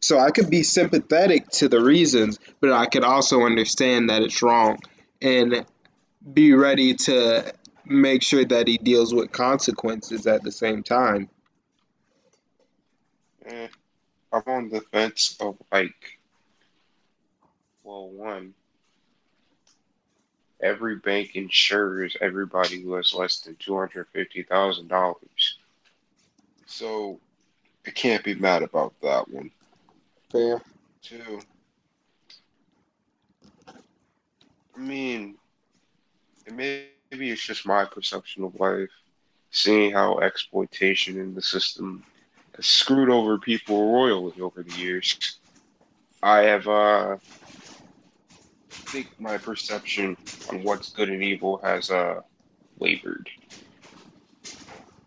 So 0.00 0.18
I 0.18 0.30
could 0.30 0.48
be 0.48 0.62
sympathetic 0.62 1.48
to 1.50 1.68
the 1.68 1.80
reasons, 1.80 2.38
but 2.60 2.72
I 2.72 2.86
could 2.86 3.04
also 3.04 3.42
understand 3.42 4.10
that 4.10 4.22
it's 4.22 4.42
wrong 4.42 4.78
and 5.20 5.66
be 6.32 6.52
ready 6.54 6.94
to 6.94 7.52
make 7.84 8.22
sure 8.22 8.44
that 8.44 8.68
he 8.68 8.78
deals 8.78 9.12
with 9.12 9.32
consequences 9.32 10.26
at 10.26 10.42
the 10.42 10.52
same 10.52 10.82
time. 10.82 11.28
Eh, 13.46 13.68
I'm 14.32 14.42
on 14.46 14.68
the 14.68 14.82
fence 14.82 15.36
of 15.40 15.56
like, 15.72 16.18
well, 17.82 18.08
one, 18.08 18.54
every 20.60 20.96
bank 20.96 21.34
insures 21.34 22.16
everybody 22.20 22.82
who 22.82 22.94
has 22.94 23.14
less 23.14 23.38
than 23.40 23.56
two 23.56 23.76
hundred 23.76 24.06
fifty 24.12 24.42
thousand 24.42 24.88
dollars, 24.88 25.58
so 26.66 27.18
I 27.86 27.90
can't 27.90 28.22
be 28.22 28.34
mad 28.34 28.62
about 28.62 28.94
that 29.02 29.28
one. 29.30 29.50
Fair. 30.30 30.60
Two, 31.02 31.40
I 34.76 34.80
mean, 34.80 35.36
maybe 36.50 37.30
it's 37.30 37.46
just 37.46 37.66
my 37.66 37.84
perception 37.84 38.44
of 38.44 38.54
life, 38.60 38.90
seeing 39.50 39.92
how 39.92 40.18
exploitation 40.20 41.18
in 41.18 41.34
the 41.34 41.42
system 41.42 42.04
has 42.56 42.66
screwed 42.66 43.10
over 43.10 43.38
people 43.38 43.92
royally 43.92 44.40
over 44.40 44.62
the 44.62 44.72
years. 44.76 45.40
I 46.22 46.40
have, 46.42 46.66
uh, 46.68 47.16
think 48.70 49.08
my 49.18 49.38
perception 49.38 50.16
on 50.50 50.62
what's 50.62 50.92
good 50.92 51.08
and 51.08 51.22
evil 51.22 51.58
has, 51.62 51.90
uh, 51.90 52.20
wavered. 52.78 53.28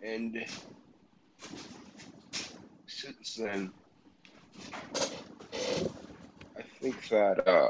And 0.01 0.45
since 2.87 3.35
then, 3.35 3.71
I 6.57 6.63
think 6.81 7.07
that, 7.09 7.47
uh, 7.47 7.69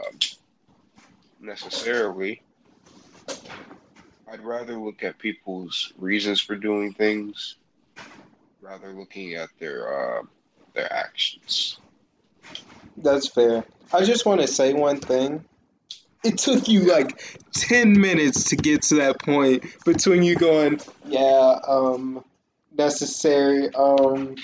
necessarily, 1.39 2.41
I'd 4.31 4.41
rather 4.41 4.75
look 4.75 5.03
at 5.03 5.17
people's 5.17 5.91
reasons 5.97 6.39
for 6.39 6.55
doing 6.55 6.93
things 6.93 7.55
rather 8.61 8.93
looking 8.93 9.33
at 9.33 9.49
their 9.59 10.19
uh, 10.19 10.21
their 10.73 10.91
actions. 10.91 11.79
That's 12.97 13.27
fair. 13.27 13.65
I 13.91 14.05
just 14.05 14.25
want 14.25 14.41
to 14.41 14.47
say 14.47 14.73
one 14.73 14.99
thing. 14.99 15.43
It 16.23 16.37
took 16.37 16.67
you 16.67 16.81
like 16.81 17.19
10 17.55 17.99
minutes 17.99 18.49
to 18.49 18.55
get 18.55 18.83
to 18.83 18.95
that 18.95 19.19
point 19.19 19.65
between 19.85 20.21
you 20.21 20.35
going, 20.35 20.79
yeah, 21.03 21.59
um, 21.67 22.23
necessary, 22.77 23.73
um, 23.73 24.35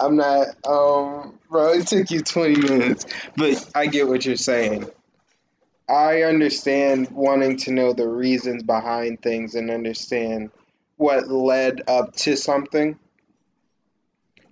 I'm 0.00 0.16
not, 0.16 0.48
um, 0.66 1.38
bro, 1.48 1.72
it 1.72 1.86
took 1.86 2.10
you 2.10 2.20
20 2.20 2.56
minutes. 2.56 3.06
But 3.36 3.70
I 3.74 3.86
get 3.86 4.08
what 4.08 4.24
you're 4.24 4.36
saying. 4.36 4.88
I 5.88 6.22
understand 6.22 7.10
wanting 7.10 7.58
to 7.58 7.72
know 7.72 7.92
the 7.92 8.08
reasons 8.08 8.62
behind 8.62 9.22
things 9.22 9.54
and 9.54 9.70
understand 9.70 10.50
what 10.96 11.28
led 11.28 11.82
up 11.86 12.16
to 12.16 12.36
something. 12.36 12.98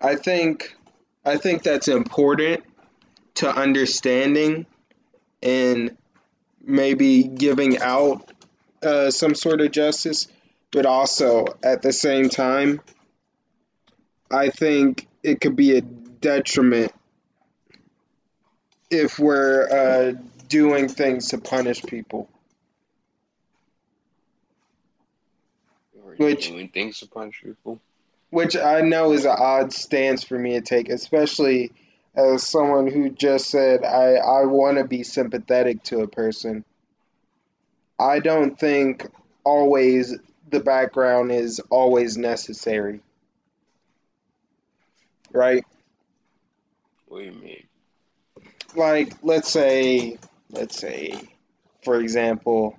I 0.01 0.17
think 0.17 0.77
I 1.25 1.37
think 1.37 1.63
that's 1.63 1.89
important 1.89 2.65
to 3.35 3.49
understanding 3.49 4.67
and 5.43 5.97
maybe 6.63 7.23
giving 7.25 7.79
out 7.79 8.31
uh, 8.83 9.11
some 9.11 9.35
sort 9.35 9.61
of 9.61 9.71
justice, 9.71 10.29
but 10.71 10.87
also 10.87 11.47
at 11.63 11.83
the 11.83 11.93
same 11.93 12.29
time, 12.29 12.81
I 14.31 14.51
think 14.51 15.07
it 15.23 15.41
could 15.41 15.57
be 15.57 15.77
a 15.77 15.81
detriment 15.81 16.93
if 18.91 19.19
we're 19.19 19.69
uh, 19.71 20.13
doing 20.49 20.89
things 20.89 21.29
to 21.29 21.39
punish 21.39 21.83
people, 21.83 22.29
which 26.17 26.49
doing 26.49 26.69
things 26.69 26.99
to 27.01 27.07
punish 27.07 27.43
people. 27.43 27.81
which 28.31 28.57
I 28.57 28.81
know 28.83 29.13
is 29.13 29.25
an 29.25 29.37
odd 29.39 29.73
stance 29.73 30.25
for 30.25 30.39
me 30.39 30.53
to 30.55 30.61
take, 30.61 30.89
especially 30.89 31.73
as 32.15 32.47
someone 32.47 32.87
who 32.87 33.11
just 33.11 33.49
said 33.49 33.85
I 33.85 34.15
I 34.17 34.45
want 34.45 34.79
to 34.79 34.85
be 34.85 35.03
sympathetic 35.03 35.83
to 35.85 36.01
a 36.01 36.09
person. 36.09 36.65
I 37.99 38.19
don't 38.19 38.59
think 38.59 39.09
always 39.45 40.15
the 40.51 40.61
background 40.61 41.33
is 41.33 41.61
always 41.71 42.19
necessary, 42.19 43.01
right? 45.33 45.65
What 47.07 47.21
do 47.21 47.25
you 47.25 47.33
mean? 47.33 47.65
Like 48.75 49.13
let's 49.23 49.51
say 49.51 50.19
let's 50.51 50.79
say 50.79 51.21
for 51.85 52.01
example, 52.01 52.79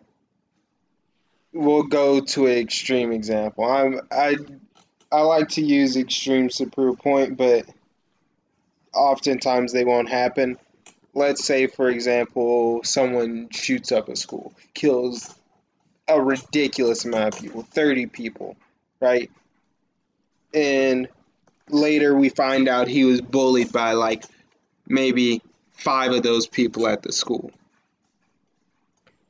we'll 1.52 1.84
go 1.84 2.22
to 2.22 2.48
an 2.48 2.58
extreme 2.58 3.12
example. 3.12 3.66
I'm 3.66 4.02
I 4.12 4.38
I 5.12 5.22
like 5.22 5.50
to 5.50 5.62
use 5.64 5.96
extremes 5.96 6.56
to 6.56 6.66
prove 6.68 6.96
a 7.00 7.02
point, 7.02 7.38
but 7.38 7.66
oftentimes 8.94 9.72
they 9.72 9.86
won't 9.86 10.10
happen. 10.10 10.58
Let's 11.14 11.46
say 11.46 11.68
for 11.68 11.90
example, 11.90 12.82
someone 12.84 13.50
shoots 13.52 13.92
up 13.92 14.10
a 14.10 14.16
school, 14.16 14.54
kills 14.74 15.34
a 16.08 16.20
ridiculous 16.20 17.06
amount 17.06 17.36
of 17.36 17.42
people, 17.42 17.62
30 17.62 18.08
people, 18.08 18.58
right? 19.00 19.30
And 20.54 21.08
later 21.70 22.16
we 22.16 22.30
find 22.30 22.68
out 22.68 22.88
he 22.88 23.06
was 23.06 23.22
bullied 23.22 23.72
by 23.72 23.94
like 23.94 24.24
maybe 24.88 25.42
five 25.74 26.12
of 26.12 26.24
those 26.24 26.48
people 26.48 26.88
at 26.88 27.02
the 27.02 27.12
school. 27.12 27.52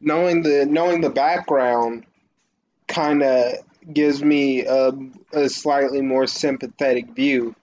Knowing 0.01 0.43
the 0.43 0.65
knowing 0.65 1.01
the 1.01 1.09
background 1.09 2.05
kind 2.87 3.23
of 3.23 3.53
gives 3.91 4.23
me 4.23 4.65
a, 4.65 4.91
a 5.31 5.49
slightly 5.49 6.01
more 6.01 6.27
sympathetic 6.27 7.09
view 7.11 7.55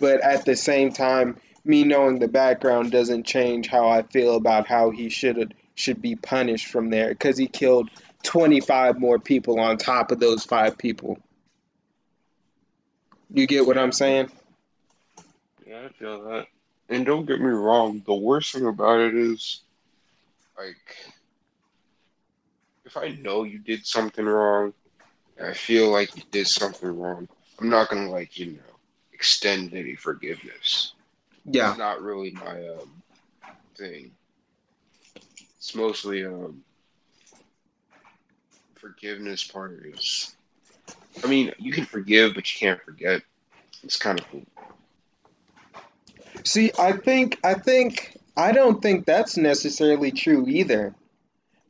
but 0.00 0.20
at 0.20 0.44
the 0.44 0.56
same 0.56 0.92
time, 0.92 1.36
me 1.64 1.84
knowing 1.84 2.18
the 2.18 2.28
background 2.28 2.90
doesn't 2.90 3.24
change 3.24 3.68
how 3.68 3.88
I 3.88 4.02
feel 4.02 4.36
about 4.36 4.66
how 4.66 4.90
he 4.90 5.08
should 5.08 5.54
should 5.76 6.00
be 6.00 6.14
punished 6.14 6.66
from 6.66 6.90
there 6.90 7.08
because 7.08 7.36
he 7.36 7.48
killed 7.48 7.90
25 8.22 9.00
more 9.00 9.18
people 9.18 9.58
on 9.58 9.76
top 9.76 10.12
of 10.12 10.20
those 10.20 10.44
five 10.44 10.78
people. 10.78 11.18
You 13.34 13.48
get 13.48 13.66
what 13.66 13.76
I'm 13.76 13.90
saying? 13.90 14.30
Yeah, 15.66 15.86
I 15.86 15.88
feel 15.88 16.22
that. 16.28 16.46
And 16.88 17.04
don't 17.04 17.26
get 17.26 17.40
me 17.40 17.48
wrong, 17.48 18.00
the 18.06 18.14
worst 18.14 18.52
thing 18.52 18.66
about 18.66 19.00
it 19.00 19.14
is, 19.14 19.62
like, 20.56 20.96
if 22.84 22.96
I 22.96 23.08
know 23.08 23.42
you 23.42 23.58
did 23.58 23.84
something 23.86 24.24
wrong, 24.24 24.72
and 25.36 25.48
I 25.48 25.52
feel 25.52 25.90
like 25.90 26.14
you 26.16 26.22
did 26.30 26.46
something 26.46 26.96
wrong, 26.96 27.26
I'm 27.58 27.68
not 27.68 27.88
gonna 27.88 28.08
like 28.10 28.38
you 28.38 28.52
know 28.52 28.76
extend 29.12 29.74
any 29.74 29.96
forgiveness. 29.96 30.92
Yeah. 31.44 31.70
It's 31.70 31.78
not 31.78 32.02
really 32.02 32.30
my 32.30 32.68
um 32.68 33.02
thing. 33.76 34.12
It's 35.56 35.74
mostly 35.74 36.24
um 36.24 36.62
forgiveness 38.76 39.42
part 39.42 39.84
is. 39.86 40.36
I 41.22 41.28
mean, 41.28 41.52
you 41.58 41.72
can 41.72 41.84
forgive, 41.84 42.34
but 42.34 42.52
you 42.52 42.58
can't 42.58 42.82
forget. 42.82 43.22
It's 43.82 43.96
kind 43.96 44.18
of 44.18 44.26
cool. 44.30 44.42
See, 46.44 46.72
I 46.78 46.92
think 46.92 47.38
I 47.44 47.54
think 47.54 48.16
I 48.36 48.52
don't 48.52 48.82
think 48.82 49.06
that's 49.06 49.36
necessarily 49.36 50.10
true 50.10 50.46
either. 50.48 50.94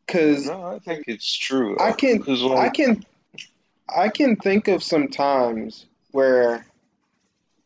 Cause 0.07 0.47
No, 0.47 0.67
I 0.67 0.79
think 0.79 1.05
it's 1.07 1.33
true. 1.37 1.77
I 1.79 1.93
can 1.93 2.23
'Cause, 2.23 2.43
I 2.43 2.69
can 2.69 3.05
I 3.89 4.09
can 4.09 4.37
think 4.37 4.69
of 4.69 4.83
some 4.83 5.09
times 5.09 5.87
where 6.13 6.67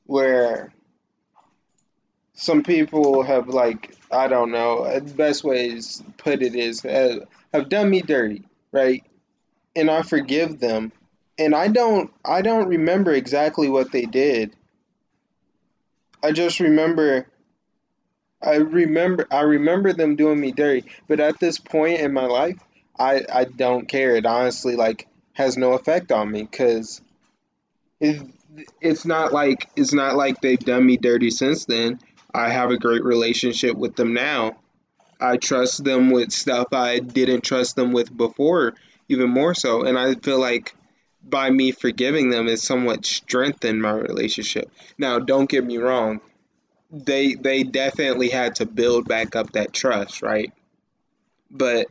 where 0.06 0.72
some 2.34 2.62
people 2.62 3.22
have 3.22 3.48
like 3.48 3.94
I 4.10 4.28
don't 4.28 4.50
know 4.50 4.78
uh, 4.80 5.00
the 5.00 5.14
best 5.14 5.44
ways 5.44 5.98
to 5.98 6.04
put 6.12 6.42
it 6.42 6.54
is 6.54 6.84
uh, 6.84 7.24
have 7.52 7.68
done 7.68 7.90
me 7.90 8.02
dirty, 8.02 8.42
right? 8.72 9.04
And 9.76 9.90
I 9.90 10.02
forgive 10.02 10.58
them, 10.58 10.92
and 11.38 11.54
I 11.54 11.68
don't 11.68 12.10
I 12.24 12.42
don't 12.42 12.68
remember 12.68 13.12
exactly 13.12 13.68
what 13.68 13.92
they 13.92 14.02
did. 14.02 14.54
I 16.22 16.32
just 16.32 16.60
remember 16.60 17.26
I 18.42 18.56
remember 18.56 19.26
I 19.30 19.40
remember 19.40 19.92
them 19.92 20.16
doing 20.16 20.40
me 20.40 20.52
dirty, 20.52 20.84
but 21.06 21.20
at 21.20 21.38
this 21.38 21.58
point 21.58 22.00
in 22.00 22.12
my 22.12 22.26
life, 22.26 22.58
I 22.98 23.22
I 23.32 23.44
don't 23.44 23.88
care. 23.88 24.16
It 24.16 24.26
honestly 24.26 24.76
like 24.76 25.06
has 25.32 25.56
no 25.56 25.72
effect 25.72 26.10
on 26.10 26.30
me 26.30 26.48
it, 28.00 28.22
it's 28.80 29.04
not 29.04 29.32
like 29.32 29.68
it's 29.76 29.92
not 29.92 30.16
like 30.16 30.40
they've 30.40 30.58
done 30.58 30.84
me 30.84 30.96
dirty 30.96 31.30
since 31.30 31.64
then. 31.64 32.00
I 32.34 32.50
have 32.50 32.70
a 32.70 32.78
great 32.78 33.04
relationship 33.04 33.76
with 33.76 33.96
them 33.96 34.14
now. 34.14 34.58
I 35.20 35.36
trust 35.36 35.82
them 35.82 36.10
with 36.10 36.30
stuff 36.30 36.68
I 36.72 36.98
didn't 37.00 37.42
trust 37.42 37.74
them 37.76 37.92
with 37.92 38.14
before, 38.14 38.74
even 39.08 39.30
more 39.30 39.54
so. 39.54 39.82
And 39.82 39.98
I 39.98 40.14
feel 40.14 40.38
like 40.38 40.74
by 41.28 41.50
me 41.50 41.72
forgiving 41.72 42.30
them, 42.30 42.48
is 42.48 42.62
somewhat 42.62 43.04
strengthened 43.04 43.82
my 43.82 43.92
relationship. 43.92 44.70
Now, 44.96 45.18
don't 45.18 45.48
get 45.48 45.64
me 45.64 45.78
wrong 45.78 46.20
they 46.90 47.34
they 47.34 47.62
definitely 47.62 48.28
had 48.30 48.56
to 48.56 48.66
build 48.66 49.06
back 49.06 49.36
up 49.36 49.52
that 49.52 49.72
trust, 49.72 50.22
right? 50.22 50.52
But 51.50 51.88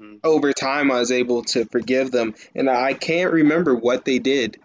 mhm. 0.00 0.20
over 0.22 0.52
time, 0.52 0.90
I 0.90 1.00
was 1.00 1.12
able 1.12 1.42
to 1.44 1.64
forgive 1.66 2.10
them, 2.10 2.34
and 2.54 2.68
I 2.68 2.94
can't 2.94 3.32
remember 3.32 3.74
what 3.74 4.04
they 4.04 4.18
did, 4.18 4.58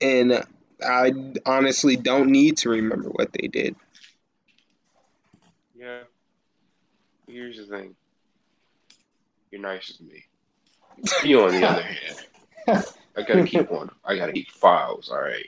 and 0.00 0.44
I 0.84 1.12
honestly 1.44 1.96
don't 1.96 2.30
need 2.30 2.58
to 2.58 2.70
remember 2.70 3.08
what 3.08 3.32
they 3.32 3.48
did. 3.48 3.76
yeah. 5.74 6.02
Here's 7.26 7.56
the 7.56 7.64
thing. 7.64 7.94
You're 9.50 9.62
nicer 9.62 9.94
than 9.96 10.08
me. 10.08 10.24
You, 11.24 11.44
on 11.44 11.52
the 11.52 11.66
other 11.66 11.82
hand, 11.82 12.26
I 13.16 13.22
gotta 13.22 13.44
keep 13.44 13.70
one. 13.70 13.90
I 14.04 14.16
gotta 14.16 14.32
keep 14.32 14.50
files. 14.50 15.08
All 15.10 15.20
right. 15.20 15.46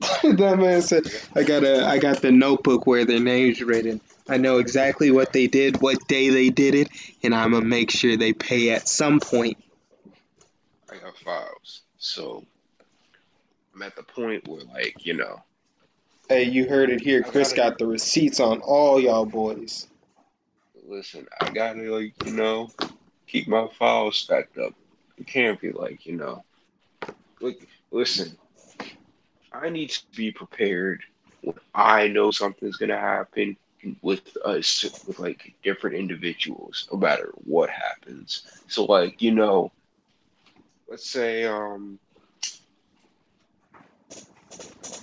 that 0.22 0.58
man 0.58 0.82
said, 0.82 1.04
"I 1.34 1.42
got 1.42 1.62
a, 1.62 1.86
I 1.86 1.98
got 1.98 2.22
the 2.22 2.32
notebook 2.32 2.86
where 2.86 3.04
their 3.04 3.20
names 3.20 3.60
written. 3.60 4.00
I 4.28 4.36
know 4.36 4.58
exactly 4.58 5.10
what 5.10 5.32
they 5.32 5.46
did, 5.46 5.80
what 5.82 6.06
day 6.08 6.30
they 6.30 6.50
did 6.50 6.74
it, 6.74 6.88
and 7.22 7.34
I'm 7.34 7.52
gonna 7.52 7.66
make 7.66 7.90
sure 7.90 8.16
they 8.16 8.32
pay 8.32 8.70
at 8.70 8.88
some 8.88 9.20
point." 9.20 9.62
I 10.90 10.96
got 10.96 11.16
files. 11.18 11.82
So 11.98 12.44
I'm 13.74 13.82
at 13.82 13.94
the 13.94 14.02
point 14.02 14.48
where, 14.48 14.62
like, 14.62 15.04
you 15.04 15.14
know, 15.14 15.42
Hey, 16.30 16.44
you 16.44 16.68
heard 16.68 16.90
it 16.90 17.00
here. 17.00 17.24
Chris 17.24 17.52
gotta 17.52 17.70
got 17.70 17.78
the 17.78 17.88
receipts 17.88 18.38
on 18.38 18.60
all 18.60 19.00
y'all 19.00 19.26
boys. 19.26 19.88
listen. 20.86 21.26
I 21.40 21.50
gotta, 21.50 21.82
like, 21.92 22.14
you 22.24 22.32
know, 22.32 22.70
keep 23.26 23.48
my 23.48 23.66
files 23.76 24.16
stacked 24.16 24.56
up. 24.56 24.72
It 25.20 25.28
can't 25.28 25.60
be 25.60 25.72
like, 25.72 26.06
you 26.06 26.16
know, 26.18 26.44
like, 27.40 27.68
listen. 27.92 28.38
I 29.52 29.70
need 29.70 29.90
to 29.90 30.04
be 30.16 30.32
prepared 30.32 31.02
when 31.42 31.56
I 31.74 32.08
know 32.08 32.30
something's 32.30 32.76
gonna 32.76 32.98
happen 32.98 33.56
with 34.02 34.36
us, 34.44 34.84
with 35.06 35.18
like 35.18 35.54
different 35.62 35.96
individuals, 35.96 36.88
no 36.92 36.98
matter 36.98 37.30
what 37.36 37.70
happens. 37.70 38.44
So, 38.68 38.84
like, 38.84 39.20
you 39.22 39.32
know, 39.32 39.72
let's 40.88 41.08
say, 41.10 41.44
um, 41.44 42.00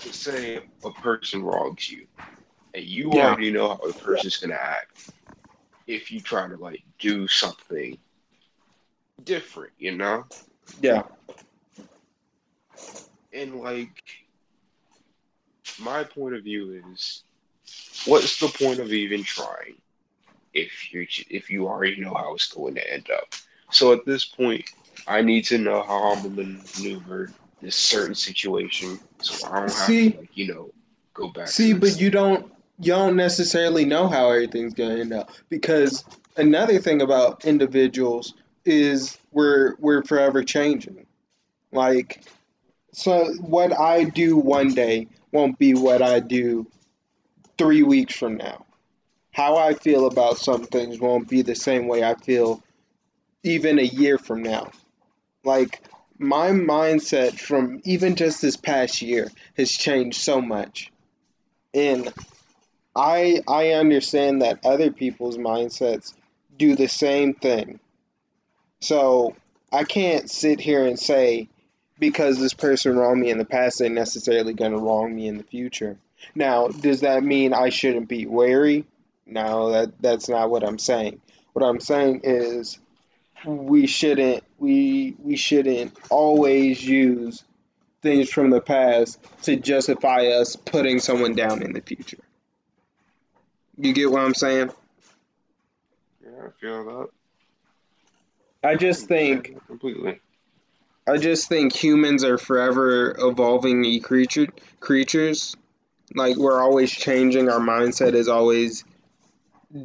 let's 0.06 0.20
say 0.20 0.62
a 0.84 0.92
person 0.92 1.44
wrongs 1.44 1.90
you, 1.90 2.08
and 2.74 2.84
you 2.84 3.14
Yeah. 3.14 3.20
already 3.20 3.52
know 3.52 3.70
how 3.70 3.88
the 3.88 3.94
person's 3.94 4.38
gonna 4.38 4.56
act 4.56 4.92
if 5.88 6.12
you 6.12 6.22
try 6.22 6.48
to 6.48 6.58
like 6.58 6.84
do 7.00 7.28
something 7.28 7.98
different, 9.24 9.74
you 9.78 9.96
know? 9.96 10.26
Yeah. 10.82 11.04
And 13.34 13.56
like, 13.62 14.04
my 15.80 16.04
point 16.04 16.36
of 16.36 16.44
view 16.44 16.82
is, 16.94 17.24
what's 18.06 18.40
the 18.40 18.48
point 18.48 18.80
of 18.80 18.92
even 18.92 19.24
trying 19.24 19.76
if 20.54 20.94
you 20.94 21.06
if 21.30 21.50
you 21.50 21.68
already 21.68 22.00
know 22.00 22.14
how 22.14 22.34
it's 22.34 22.52
going 22.52 22.76
to 22.76 22.94
end 22.94 23.10
up? 23.12 23.34
So 23.72 23.94
at 23.94 24.06
this 24.06 24.26
point, 24.26 24.66
I 25.08 25.22
need 25.22 25.44
to 25.46 25.58
know 25.58 25.84
how 25.84 26.14
I'm 26.14 26.24
gonna 26.24 26.60
maneuver 26.78 27.32
this 27.62 27.76
certain 27.76 28.16
situation, 28.16 29.00
so 29.22 29.48
I 29.48 29.60
don't 29.60 29.62
have 29.64 29.72
See- 29.72 30.12
to 30.12 30.20
like 30.20 30.38
you 30.38 30.48
know 30.48 30.72
go 31.14 31.30
back. 31.30 31.48
See, 31.48 31.74
but 31.74 32.00
you 32.00 32.10
don't 32.10 32.52
you 32.80 32.94
don't 32.94 33.16
necessarily 33.16 33.86
know 33.86 34.08
how 34.08 34.30
everything's 34.32 34.74
gonna 34.74 34.98
end 34.98 35.14
up 35.14 35.32
because 35.50 36.04
another 36.38 36.80
thing 36.80 37.02
about 37.02 37.46
individuals 37.46 38.34
is 38.68 39.18
we're 39.32 39.76
we're 39.80 40.04
forever 40.04 40.44
changing. 40.44 41.06
Like, 41.72 42.22
so 42.92 43.26
what 43.40 43.78
I 43.78 44.04
do 44.04 44.38
one 44.38 44.74
day 44.74 45.08
won't 45.32 45.58
be 45.58 45.74
what 45.74 46.02
I 46.02 46.20
do 46.20 46.68
three 47.58 47.84
weeks 47.84 48.16
from 48.16 48.38
now. 48.38 48.66
How 49.32 49.58
I 49.58 49.74
feel 49.74 50.06
about 50.08 50.38
some 50.38 50.66
things 50.66 51.00
won't 51.00 51.30
be 51.30 51.42
the 51.42 51.56
same 51.56 51.88
way 51.88 52.04
I 52.04 52.16
feel 52.16 52.64
even 53.44 53.80
a 53.80 53.84
year 53.84 54.18
from 54.18 54.44
now. 54.44 54.72
Like 55.44 55.82
my 56.18 56.50
mindset 56.50 57.40
from 57.40 57.82
even 57.84 58.16
just 58.16 58.42
this 58.42 58.58
past 58.58 59.02
year 59.02 59.32
has 59.56 59.72
changed 59.72 60.20
so 60.20 60.42
much. 60.42 60.92
And 61.74 62.12
I 62.96 63.42
I 63.48 63.72
understand 63.74 64.42
that 64.42 64.66
other 64.66 64.92
people's 64.92 65.38
mindsets 65.38 66.14
do 66.58 66.76
the 66.76 66.88
same 66.88 67.34
thing. 67.34 67.80
So 68.80 69.36
I 69.72 69.84
can't 69.84 70.30
sit 70.30 70.60
here 70.60 70.86
and 70.86 71.00
say 71.00 71.50
because 72.00 72.40
this 72.40 72.54
person 72.54 72.98
wronged 72.98 73.22
me 73.22 73.30
in 73.30 73.38
the 73.38 73.46
past, 73.46 73.80
they're 73.80 73.90
necessarily 73.90 74.54
going 74.54 74.72
to 74.72 74.78
wrong 74.78 75.16
me 75.16 75.28
in 75.28 75.38
the 75.38 75.44
future. 75.44 75.98
Now, 76.36 76.68
does 76.68 77.02
that 77.02 77.24
mean 77.24 77.54
I 77.54 77.70
shouldn't 77.70 78.08
be 78.08 78.26
wary? 78.26 78.86
No, 79.26 79.72
that 79.72 80.02
that's 80.02 80.30
not 80.30 80.50
what 80.50 80.64
I'm 80.64 80.80
saying. 80.80 81.22
What 81.54 81.66
I'm 81.66 81.80
saying 81.80 82.22
is 82.24 82.80
we 83.46 83.88
shouldn't 83.88 84.44
we 84.58 85.16
we 85.20 85.36
shouldn't 85.36 85.98
always 86.10 86.84
use 86.84 87.44
things 88.02 88.30
from 88.30 88.52
the 88.52 88.62
past 88.62 89.20
to 89.44 89.56
justify 89.56 90.28
us 90.28 90.56
putting 90.56 91.00
someone 91.00 91.36
down 91.36 91.62
in 91.62 91.74
the 91.74 91.82
future. 91.82 92.18
You 93.78 93.94
get 93.94 94.10
what 94.10 94.22
I'm 94.22 94.34
saying? 94.34 94.72
Yeah, 96.24 96.48
I 96.48 96.50
feel 96.60 96.86
that. 96.86 97.10
I 98.64 98.76
just 98.76 99.08
think 99.08 99.56
completely. 99.68 100.20
I 101.08 101.18
just 101.18 101.48
think 101.48 101.74
humans 101.74 102.24
are 102.24 102.38
forever 102.38 103.16
evolving 103.18 103.86
e 103.86 104.00
creature 104.00 104.48
creatures. 104.80 105.56
Like 106.16 106.38
we're 106.38 106.62
always 106.62 106.92
changing, 106.92 107.50
our 107.50 107.60
mindset 107.60 108.14
is 108.14 108.28
always 108.28 108.84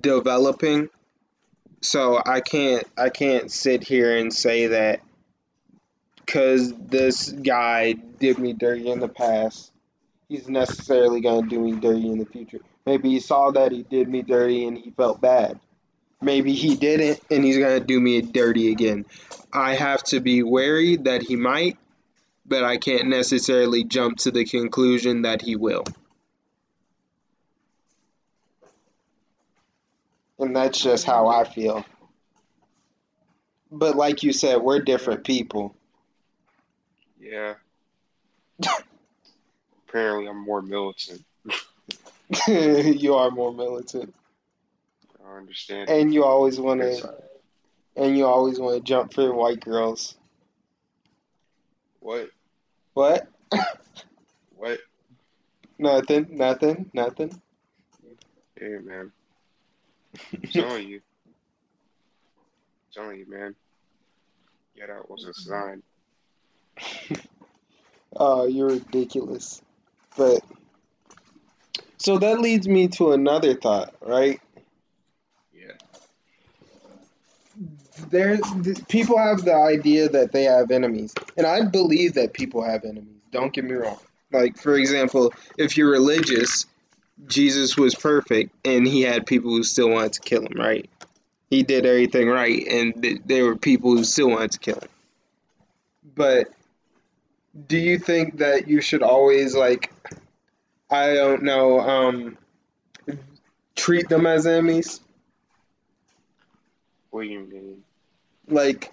developing. 0.01 0.89
So 1.81 2.21
I 2.25 2.41
can't 2.41 2.85
I 2.97 3.11
can't 3.11 3.51
sit 3.51 3.85
here 3.85 4.17
and 4.17 4.33
say 4.33 4.69
that 4.69 5.01
because 6.25 6.73
this 6.73 7.31
guy 7.31 7.93
did 7.93 8.39
me 8.39 8.53
dirty 8.53 8.89
in 8.91 9.01
the 9.01 9.09
past 9.09 9.73
he's 10.33 10.49
necessarily 10.49 11.21
gonna 11.21 11.47
do 11.47 11.61
me 11.61 11.73
dirty 11.73 12.11
in 12.11 12.19
the 12.19 12.25
future. 12.25 12.61
Maybe 12.87 13.11
he 13.11 13.21
saw 13.21 13.51
that 13.51 13.71
he 13.71 13.83
did 13.83 14.09
me 14.09 14.23
dirty 14.23 14.67
and 14.67 14.79
he 14.79 14.91
felt 14.91 15.21
bad. 15.21 15.61
Maybe 16.23 16.55
he 16.55 16.77
didn't 16.77 17.21
and 17.31 17.45
he's 17.45 17.59
gonna 17.59 17.81
do 17.81 18.01
me 18.01 18.23
dirty 18.23 18.71
again. 18.71 19.05
I 19.53 19.75
have 19.75 20.03
to 20.05 20.21
be 20.21 20.43
wary 20.43 20.97
that 20.97 21.23
he 21.23 21.37
might, 21.37 21.77
but 22.47 22.63
I 22.65 22.77
can't 22.77 23.09
necessarily 23.09 23.85
jump 23.85 24.19
to 24.19 24.31
the 24.31 24.45
conclusion 24.45 25.23
that 25.23 25.43
he 25.43 25.57
will. 25.57 25.85
And 30.39 30.57
that's 30.57 30.81
just 30.81 31.05
how 31.05 31.29
I 31.29 31.45
feel. 31.45 31.85
But 33.71 33.97
like 33.97 34.23
you 34.23 34.33
said, 34.33 34.57
we're 34.57 34.81
different 34.81 35.25
people. 35.25 35.75
Yeah. 37.21 37.55
Apparently, 39.89 40.29
I'm 40.29 40.45
more 40.45 40.63
militant. 40.63 41.25
you 42.49 43.15
are 43.15 43.31
more 43.31 43.53
militant, 43.53 44.15
I 45.27 45.37
understand. 45.37 45.89
and 45.91 46.13
you 46.13 46.25
always 46.25 46.59
want 46.61 46.81
to, 46.81 47.15
and 47.97 48.17
you 48.17 48.27
always 48.27 48.59
want 48.59 48.77
to 48.77 48.83
jump 48.83 49.13
for 49.15 49.33
white 49.35 49.61
girls. 49.61 50.17
what? 52.01 52.31
What? 52.95 53.29
What? 54.55 54.79
Nothing. 55.77 56.29
Nothing. 56.31 56.89
Nothing. 56.93 57.43
Hey, 58.57 58.79
man. 58.81 59.11
I'm 60.33 60.43
telling 60.51 60.89
you. 60.89 61.01
I'm 61.27 63.03
telling 63.03 63.19
you, 63.19 63.29
man. 63.29 63.57
Get 64.77 64.89
out 64.89 65.11
was 65.11 65.25
a 65.25 65.35
sign. 65.35 65.83
Oh, 68.15 68.47
you're 68.47 68.69
ridiculous. 68.69 69.63
But 70.17 70.45
so 71.97 72.19
that 72.19 72.41
leads 72.41 72.69
me 72.69 72.89
to 72.89 73.13
another 73.13 73.55
thought, 73.55 73.95
right? 74.03 74.39
Yeah. 75.53 75.73
There's 78.11 78.41
people 78.89 79.19
have 79.19 79.45
the 79.45 79.55
idea 79.55 80.09
that 80.09 80.33
they 80.33 80.45
have 80.45 80.71
enemies, 80.71 81.15
and 81.37 81.47
I 81.47 81.65
believe 81.65 82.15
that 82.15 82.33
people 82.33 82.63
have 82.63 82.85
enemies. 82.85 83.21
Don't 83.31 83.53
get 83.53 83.65
me 83.65 83.73
wrong. 83.73 83.99
Like 84.31 84.57
for 84.57 84.77
example, 84.77 85.33
if 85.59 85.77
you're 85.77 85.91
religious, 85.91 86.67
Jesus 87.27 87.77
was 87.77 87.95
perfect, 87.95 88.55
and 88.65 88.87
he 88.87 89.03
had 89.03 89.27
people 89.27 89.51
who 89.51 89.63
still 89.63 89.91
wanted 89.91 90.15
to 90.15 90.21
kill 90.21 90.43
him. 90.43 90.59
Right? 90.59 90.89
He 91.51 91.63
did 91.63 91.85
everything 91.85 92.29
right, 92.29 92.67
and 92.67 93.03
th- 93.03 93.21
there 93.27 93.45
were 93.45 93.57
people 93.57 93.97
who 93.97 94.05
still 94.05 94.31
wanted 94.31 94.53
to 94.53 94.59
kill 94.59 94.77
him. 94.77 94.89
But 96.15 96.49
do 97.67 97.77
you 97.77 97.99
think 97.99 98.39
that 98.39 98.69
you 98.69 98.81
should 98.81 99.03
always 99.03 99.55
like, 99.55 99.93
I 100.91 101.15
don't 101.15 101.43
know, 101.43 101.81
um, 101.81 102.39
treat 103.77 104.09
them 104.09 104.27
as 104.27 104.47
enemies? 104.47 105.01
What 107.11 107.23
do 107.23 107.29
you 107.29 107.41
mean? 107.41 107.85
Like 108.53 108.93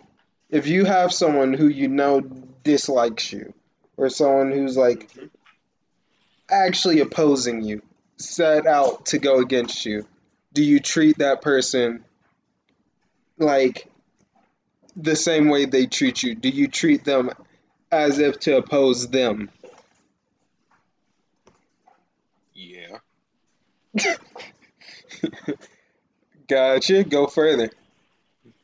if 0.49 0.67
you 0.67 0.85
have 0.85 1.13
someone 1.13 1.53
who 1.53 1.67
you 1.67 1.87
know 1.87 2.21
dislikes 2.21 3.31
you 3.31 3.53
or 3.97 4.09
someone 4.09 4.51
who's 4.51 4.77
like 4.77 5.09
actually 6.49 6.99
opposing 6.99 7.63
you 7.63 7.81
set 8.17 8.65
out 8.65 9.05
to 9.07 9.19
go 9.19 9.39
against 9.39 9.85
you 9.85 10.05
do 10.53 10.63
you 10.63 10.79
treat 10.79 11.17
that 11.19 11.41
person 11.41 12.03
like 13.37 13.89
the 14.95 15.15
same 15.15 15.49
way 15.49 15.65
they 15.65 15.85
treat 15.85 16.23
you? 16.23 16.35
Do 16.35 16.49
you 16.49 16.67
treat 16.67 17.05
them 17.05 17.31
as 17.91 18.19
if 18.19 18.39
to 18.41 18.57
oppose 18.57 19.07
them? 19.07 19.49
Yeah. 22.53 22.97
gotcha. 26.47 27.03
Go 27.03 27.27
further 27.27 27.71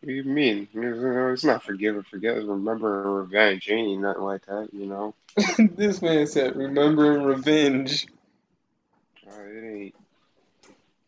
What 0.06 0.10
do 0.10 0.18
you 0.18 0.24
mean? 0.24 0.68
It's 0.72 1.44
not 1.44 1.63
forgive 1.63 1.96
and 1.96 2.06
forget. 2.06 2.38
It's 2.38 2.46
remember 2.46 3.02
and 3.02 3.18
revenge. 3.18 3.68
Ain't 3.72 4.04
nothing 4.04 4.22
like 4.22 4.46
that, 4.46 4.70
you 4.72 4.86
know? 4.86 5.15
this 5.58 6.00
man 6.00 6.28
said 6.28 6.56
remembering 6.56 7.24
revenge 7.24 8.06
Uh, 9.28 9.32
it 9.32 9.63
ain't. 9.63 9.96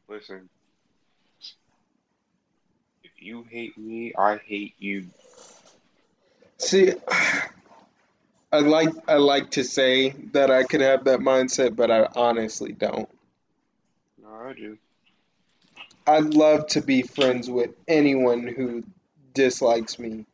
Listen. 0.10 0.50
If 3.04 3.12
you 3.20 3.46
hate 3.48 3.78
me, 3.78 4.14
I 4.18 4.38
hate 4.38 4.74
you. 4.80 5.06
See, 6.58 6.96
I 8.52 8.62
like 8.62 8.90
I 9.08 9.18
like 9.18 9.52
to 9.52 9.64
say 9.64 10.10
that 10.32 10.50
I 10.50 10.64
could 10.64 10.82
have 10.82 11.04
that 11.04 11.20
mindset, 11.20 11.76
but 11.76 11.92
I 11.92 12.08
honestly 12.16 12.72
don't. 12.72 13.08
No, 14.20 14.34
I 14.34 14.54
do. 14.54 14.80
I'd 16.08 16.34
love 16.34 16.68
to 16.68 16.82
be 16.82 17.02
friends 17.02 17.50
with 17.50 17.72
anyone 17.88 18.48
who 18.48 18.84
dislikes 19.34 20.00
me. 20.00 20.26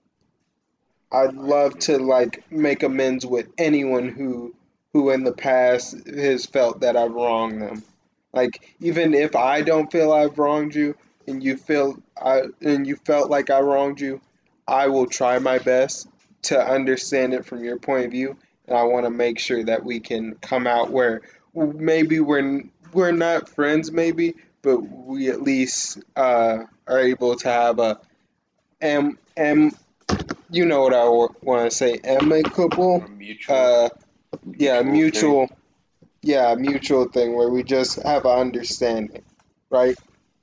I'd 1.12 1.33
love 1.33 1.77
to 1.79 1.97
like 1.97 2.49
make 2.51 2.83
amends 2.83 3.25
with 3.25 3.47
anyone 3.57 4.09
who 4.09 4.55
who 4.93 5.09
in 5.09 5.23
the 5.23 5.33
past 5.33 6.07
has 6.07 6.45
felt 6.45 6.81
that 6.81 6.95
I've 6.95 7.12
wronged 7.13 7.62
them. 7.62 7.83
Like 8.31 8.75
even 8.79 9.13
if 9.15 9.36
I 9.36 9.62
don't 9.62 9.91
feel 9.91 10.12
I've 10.13 10.38
wronged 10.38 10.75
you 10.75 10.95
and 11.27 11.43
you 11.43 11.57
feel 11.57 11.97
I 12.21 12.43
and 12.62 12.86
you 12.86 12.95
felt 12.95 13.29
like 13.29 13.49
I 13.49 13.59
wronged 13.59 13.99
you, 13.99 14.21
I 14.67 14.88
will 14.88 15.07
try 15.07 15.39
my 15.39 15.57
best 15.57 16.07
to 16.43 16.59
understand 16.59 17.33
it 17.33 17.45
from 17.45 17.63
your 17.63 17.79
point 17.79 18.05
of 18.05 18.12
view 18.12 18.38
and 18.67 18.77
I 18.77 18.83
want 18.83 19.05
to 19.05 19.09
make 19.09 19.39
sure 19.39 19.63
that 19.63 19.83
we 19.83 19.99
can 19.99 20.36
come 20.36 20.67
out 20.67 20.91
where 20.91 21.21
maybe 21.55 22.19
we're 22.19 22.63
we're 22.93 23.12
not 23.12 23.49
friends 23.49 23.91
maybe, 23.91 24.36
but 24.63 24.78
we 24.80 25.30
at 25.30 25.41
least 25.43 25.99
uh, 26.15 26.60
are 26.88 26.99
able 26.99 27.36
to 27.38 27.49
have 27.49 27.80
a 27.80 27.99
am 28.82 29.17
am 29.38 29.71
you 30.52 30.65
know 30.65 30.82
what 30.84 30.93
I 30.93 31.06
want 31.43 31.69
to 31.71 31.76
say 31.76 31.99
amicable 32.04 33.06
A 33.06 33.10
mutual. 33.10 33.56
uh 33.56 33.89
yeah 34.58 34.82
thing. 34.82 34.91
mutual 34.91 35.49
yeah 36.21 36.56
mutual 36.56 37.06
thing 37.06 37.36
where 37.36 37.49
we 37.49 37.63
just 37.63 38.02
have 38.04 38.26
an 38.26 38.39
understanding 38.39 39.23
right 39.69 39.97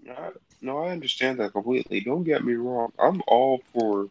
No, 0.04 0.12
I, 0.12 0.30
no, 0.61 0.78
I 0.85 0.90
understand 0.90 1.40
that 1.40 1.52
completely. 1.52 2.00
Don't 2.00 2.24
get 2.24 2.44
me 2.44 2.54
wrong. 2.54 2.92
I'm 2.98 3.22
all 3.26 3.62
for 3.72 4.09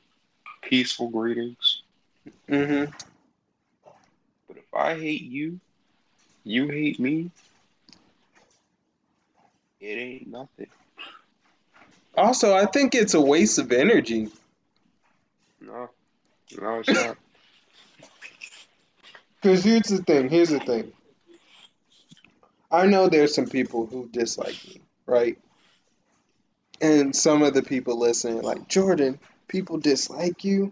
peaceful 0.62 1.10
greetings. 1.10 1.82
mm-hmm 2.50 2.92
But 4.48 4.58
if 4.58 4.74
I 4.74 4.96
hate 4.96 5.22
you, 5.24 5.60
you 6.44 6.68
hate 6.68 7.00
me, 7.00 7.32
it 9.80 9.86
ain't 9.86 10.28
nothing. 10.28 10.68
also 12.18 12.56
I 12.56 12.66
think 12.66 12.96
it's 12.96 13.14
a 13.14 13.22
waste 13.22 13.60
of 13.60 13.72
energy. 13.72 14.30
No, 15.62 15.90
no, 16.60 16.80
it's 16.80 16.90
not. 16.90 17.18
because 19.42 19.64
here's 19.64 19.84
the 19.84 20.04
thing 20.04 20.30
here's 20.30 20.50
the 20.50 20.60
thing. 20.60 20.92
I 22.72 22.86
know 22.86 23.08
there's 23.08 23.34
some 23.34 23.48
people 23.48 23.88
who 23.88 24.08
dislike 24.08 24.56
me 24.68 24.82
right? 25.10 25.38
And 26.82 27.16
some 27.16 27.42
of 27.42 27.54
the 27.54 27.64
people 27.64 28.00
listening 28.00 28.42
like 28.42 28.68
Jordan 28.68 29.20
people 29.48 29.80
dislike 29.80 30.46
you? 30.46 30.72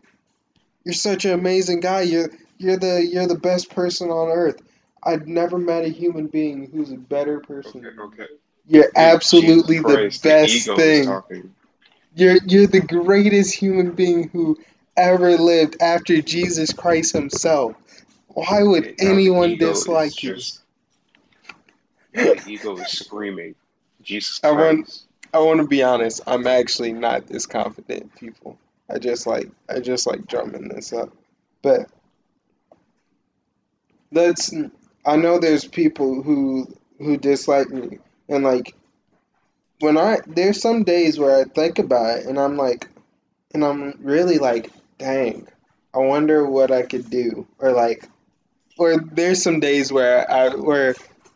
You're 0.85 0.93
such 0.93 1.25
an 1.25 1.31
amazing 1.31 1.81
guy. 1.81 2.01
You're 2.01 2.29
you're 2.57 2.77
the 2.77 3.05
you're 3.05 3.27
the 3.27 3.37
best 3.37 3.71
person 3.71 4.09
on 4.09 4.29
earth. 4.29 4.61
I've 5.03 5.27
never 5.27 5.57
met 5.57 5.83
a 5.83 5.89
human 5.89 6.27
being 6.27 6.69
who's 6.71 6.91
a 6.91 6.97
better 6.97 7.39
person 7.39 7.85
Okay, 7.85 8.21
okay. 8.21 8.33
You're 8.67 8.91
absolutely 8.95 9.77
Jesus 9.77 10.19
the 10.19 10.29
best 10.29 10.53
is 10.53 10.65
thing. 10.65 11.21
You're 12.15 12.37
you're 12.45 12.67
the 12.67 12.81
greatest 12.81 13.55
human 13.55 13.91
being 13.91 14.29
who 14.29 14.57
ever 14.95 15.37
lived 15.37 15.77
after 15.81 16.21
Jesus 16.21 16.73
Christ 16.73 17.13
himself. 17.13 17.75
Why 18.29 18.63
would 18.63 18.83
the 18.83 18.95
anyone 18.99 19.57
dislike 19.57 20.21
you? 20.23 20.35
just- 20.35 20.61
the 22.13 22.41
ego 22.47 22.75
is 22.77 22.87
screaming. 22.87 23.55
Jesus 24.01 24.39
I 24.43 24.51
want- 24.51 25.03
I 25.33 25.39
want 25.39 25.59
to 25.59 25.67
be 25.67 25.83
honest. 25.83 26.21
I'm 26.25 26.47
actually 26.47 26.93
not 26.93 27.27
this 27.27 27.45
confident, 27.45 28.15
people. 28.15 28.57
I 28.89 28.97
just 28.97 29.27
like 29.27 29.49
I 29.69 29.79
just 29.79 30.07
like 30.07 30.25
drumming 30.27 30.69
this 30.69 30.93
up, 30.93 31.11
but 31.61 31.89
that's 34.11 34.53
I 35.05 35.15
know 35.15 35.39
there's 35.39 35.65
people 35.65 36.21
who 36.21 36.67
who 36.97 37.17
dislike 37.17 37.69
me, 37.69 37.99
and 38.29 38.43
like 38.43 38.75
when 39.79 39.97
I 39.97 40.19
there's 40.25 40.61
some 40.61 40.83
days 40.83 41.19
where 41.19 41.39
I 41.39 41.43
think 41.43 41.79
about 41.79 42.19
it, 42.19 42.25
and 42.25 42.39
I'm 42.39 42.57
like, 42.57 42.87
and 43.53 43.63
I'm 43.63 43.99
really 44.01 44.39
like, 44.39 44.71
dang, 44.97 45.47
I 45.93 45.99
wonder 45.99 46.45
what 46.45 46.71
I 46.71 46.83
could 46.83 47.09
do, 47.09 47.47
or 47.59 47.71
like, 47.71 48.07
or 48.77 48.97
there's 48.97 49.41
some 49.43 49.59
days 49.59 49.91
where 49.91 50.29
I 50.29 50.49
where 50.55 50.95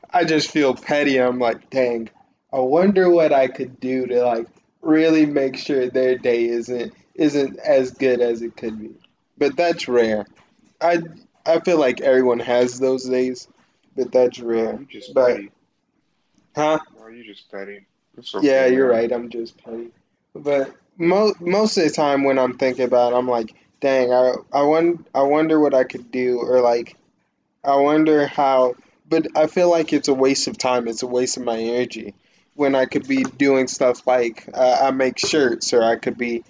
I 0.10 0.26
just 0.26 0.52
feel 0.52 0.76
petty. 0.76 1.18
I'm 1.18 1.40
like, 1.40 1.70
dang, 1.70 2.10
I 2.52 2.60
wonder 2.60 3.10
what 3.10 3.32
I 3.32 3.48
could 3.48 3.80
do 3.80 4.08
to 4.08 4.24
like 4.24 4.48
really 4.82 5.26
make 5.26 5.58
sure 5.58 5.90
their 5.90 6.18
day 6.18 6.48
isn't 6.48 6.94
isn't 7.16 7.60
as 7.60 7.92
good 7.92 8.22
as 8.22 8.42
it 8.42 8.58
could 8.58 8.80
be. 8.80 8.92
But 9.38 9.56
that's 9.56 9.88
rare. 9.88 10.26
I 10.82 11.00
I 11.46 11.60
feel 11.60 11.80
like 11.80 12.02
everyone 12.02 12.40
has 12.40 12.80
those 12.80 13.06
days, 13.06 13.48
but 13.96 14.12
that's 14.12 14.40
rare. 14.40 14.80
But 15.14 15.36
petty. 15.36 15.52
Huh? 16.56 16.80
No, 17.00 17.08
you 17.08 17.24
just 17.24 17.52
petty. 17.52 17.86
It's 18.18 18.34
Yeah, 18.42 18.66
you're 18.66 18.88
man. 18.90 18.98
right. 18.98 19.12
I'm 19.12 19.30
just 19.30 19.58
petty. 19.64 19.90
But 20.36 20.74
mo- 20.98 21.34
most 21.40 21.78
of 21.78 21.84
the 21.84 21.90
time 21.90 22.24
when 22.24 22.40
I'm 22.40 22.58
thinking 22.58 22.86
about 22.86 23.14
it, 23.14 23.16
I'm 23.18 23.28
like, 23.28 23.54
dang, 23.80 24.12
I 24.14 24.34
I 24.54 24.64
won- 24.64 25.06
I 25.14 25.24
wonder 25.24 25.60
what 25.60 25.74
I 25.74 25.84
could 25.84 26.12
do 26.12 26.40
or 26.40 26.62
like 26.62 26.96
I 27.64 27.76
wonder 27.76 28.26
how 28.28 28.76
but 29.08 29.28
I 29.36 29.48
feel 29.48 29.70
like 29.70 29.92
it's 29.92 30.08
a 30.08 30.14
waste 30.14 30.48
of 30.48 30.58
time. 30.58 30.88
It's 30.88 31.04
a 31.04 31.08
waste 31.08 31.36
of 31.38 31.44
my 31.44 31.58
energy 31.58 32.14
when 32.54 32.76
I 32.76 32.86
could 32.86 33.08
be 33.08 33.24
doing 33.24 33.68
stuff 33.68 34.06
like 34.08 34.48
uh, 34.54 34.80
I 34.84 34.92
make 34.92 35.20
shirts 35.20 35.74
or 35.74 35.84
I 35.84 35.96
could 35.98 36.18
be 36.18 36.44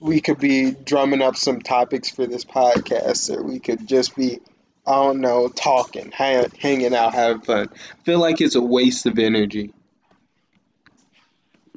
we 0.00 0.20
could 0.20 0.38
be 0.38 0.70
drumming 0.72 1.22
up 1.22 1.36
some 1.36 1.60
topics 1.60 2.08
for 2.10 2.26
this 2.26 2.44
podcast 2.44 3.34
or 3.34 3.42
we 3.42 3.58
could 3.60 3.86
just 3.86 4.14
be 4.16 4.40
I 4.88 4.94
don't 5.04 5.20
know, 5.20 5.48
talking, 5.48 6.10
ha- 6.12 6.48
hanging 6.58 6.94
out, 6.94 7.14
having 7.14 7.42
fun. 7.42 7.68
I 7.72 8.02
feel 8.04 8.20
like 8.20 8.40
it's 8.40 8.54
a 8.54 8.62
waste 8.62 9.06
of 9.06 9.18
energy. 9.18 9.72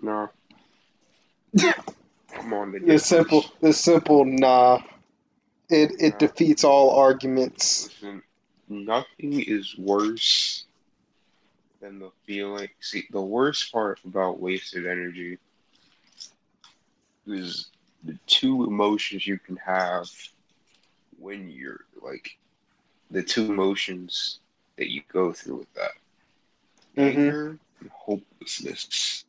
No, 0.02 0.30
I'm 2.40 2.54
on 2.54 2.72
the 2.72 2.80
The 2.80 3.00
simple, 3.00 3.46
the 3.62 3.74
simple 3.74 4.26
nah. 4.26 4.80
It 5.70 5.92
it 6.00 6.14
No, 6.14 6.18
defeats 6.20 6.64
all 6.64 6.92
arguments. 7.00 7.90
listen, 7.90 8.24
nothing 8.70 9.42
is 9.42 9.78
worse 9.78 10.66
than 11.82 12.00
the 12.00 12.12
feeling. 12.26 12.70
See, 12.80 13.06
the 13.12 13.22
worst 13.22 13.72
part 13.72 14.00
about 14.06 14.40
wasted 14.40 14.86
energy 14.88 15.38
is 17.28 17.70
the 18.04 18.18
two 18.28 18.66
emotions 18.66 19.28
you 19.28 19.38
can 19.40 19.58
have 19.58 20.10
when 21.20 21.50
you're 21.50 21.82
like 22.02 22.38
the 23.12 23.24
two 23.24 23.52
emotions 23.52 24.40
that 24.78 24.90
you 24.90 25.02
go 25.12 25.32
through 25.34 25.58
with 25.58 25.74
that 25.76 25.92
hmm 26.96 27.02
anger 27.02 27.58
and 27.80 27.90
hopelessness. 27.92 29.26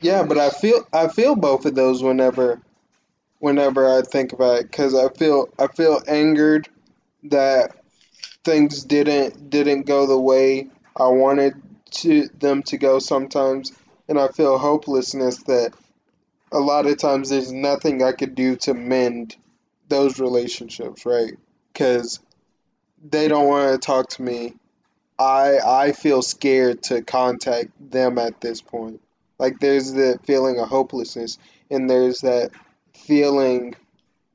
Yeah, 0.00 0.22
but 0.24 0.38
I 0.38 0.50
feel 0.50 0.86
I 0.92 1.08
feel 1.08 1.36
both 1.36 1.66
of 1.66 1.74
those 1.74 2.02
whenever 2.02 2.60
whenever 3.38 3.98
I 3.98 4.02
think 4.02 4.32
about 4.32 4.60
it, 4.60 4.70
because 4.70 4.94
I 4.94 5.08
feel 5.10 5.48
I 5.58 5.66
feel 5.68 6.00
angered 6.06 6.68
that 7.24 7.76
things 8.44 8.84
didn't 8.84 9.50
didn't 9.50 9.86
go 9.86 10.06
the 10.06 10.18
way 10.18 10.68
I 10.96 11.08
wanted 11.08 11.54
to 12.02 12.28
them 12.38 12.62
to 12.64 12.76
go 12.78 12.98
sometimes, 12.98 13.72
and 14.08 14.18
I 14.18 14.28
feel 14.28 14.58
hopelessness 14.58 15.42
that 15.44 15.72
a 16.52 16.58
lot 16.58 16.86
of 16.86 16.98
times 16.98 17.30
there's 17.30 17.52
nothing 17.52 18.02
I 18.02 18.12
could 18.12 18.34
do 18.34 18.56
to 18.56 18.74
mend 18.74 19.36
those 19.88 20.18
relationships, 20.20 21.04
right? 21.06 21.34
Because 21.74 22.20
they 23.10 23.28
don't 23.28 23.48
want 23.48 23.72
to 23.72 23.84
talk 23.84 24.08
to 24.10 24.22
me. 24.22 24.54
I 25.18 25.58
I 25.58 25.92
feel 25.92 26.22
scared 26.22 26.82
to 26.84 27.02
contact 27.02 27.70
them 27.78 28.18
at 28.18 28.40
this 28.40 28.62
point. 28.62 29.00
Like 29.38 29.60
there's 29.60 29.92
the 29.92 30.18
feeling 30.24 30.58
of 30.58 30.68
hopelessness, 30.68 31.38
and 31.70 31.90
there's 31.90 32.20
that 32.20 32.50
feeling 32.94 33.74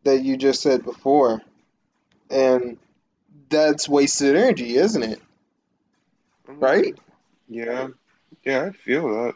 that 0.04 0.21
you 0.21 0.38
just 0.38 0.62
said 0.62 0.84
before, 0.84 1.41
and 2.30 2.78
that's 3.49 3.89
wasted 3.89 4.36
energy, 4.36 4.75
isn't 4.75 5.04
it? 5.04 5.21
Mm-hmm. 6.47 6.60
Right? 6.60 6.95
yeah, 7.47 7.88
yeah, 8.43 8.65
I 8.65 8.71
feel 8.71 9.08
that. 9.10 9.36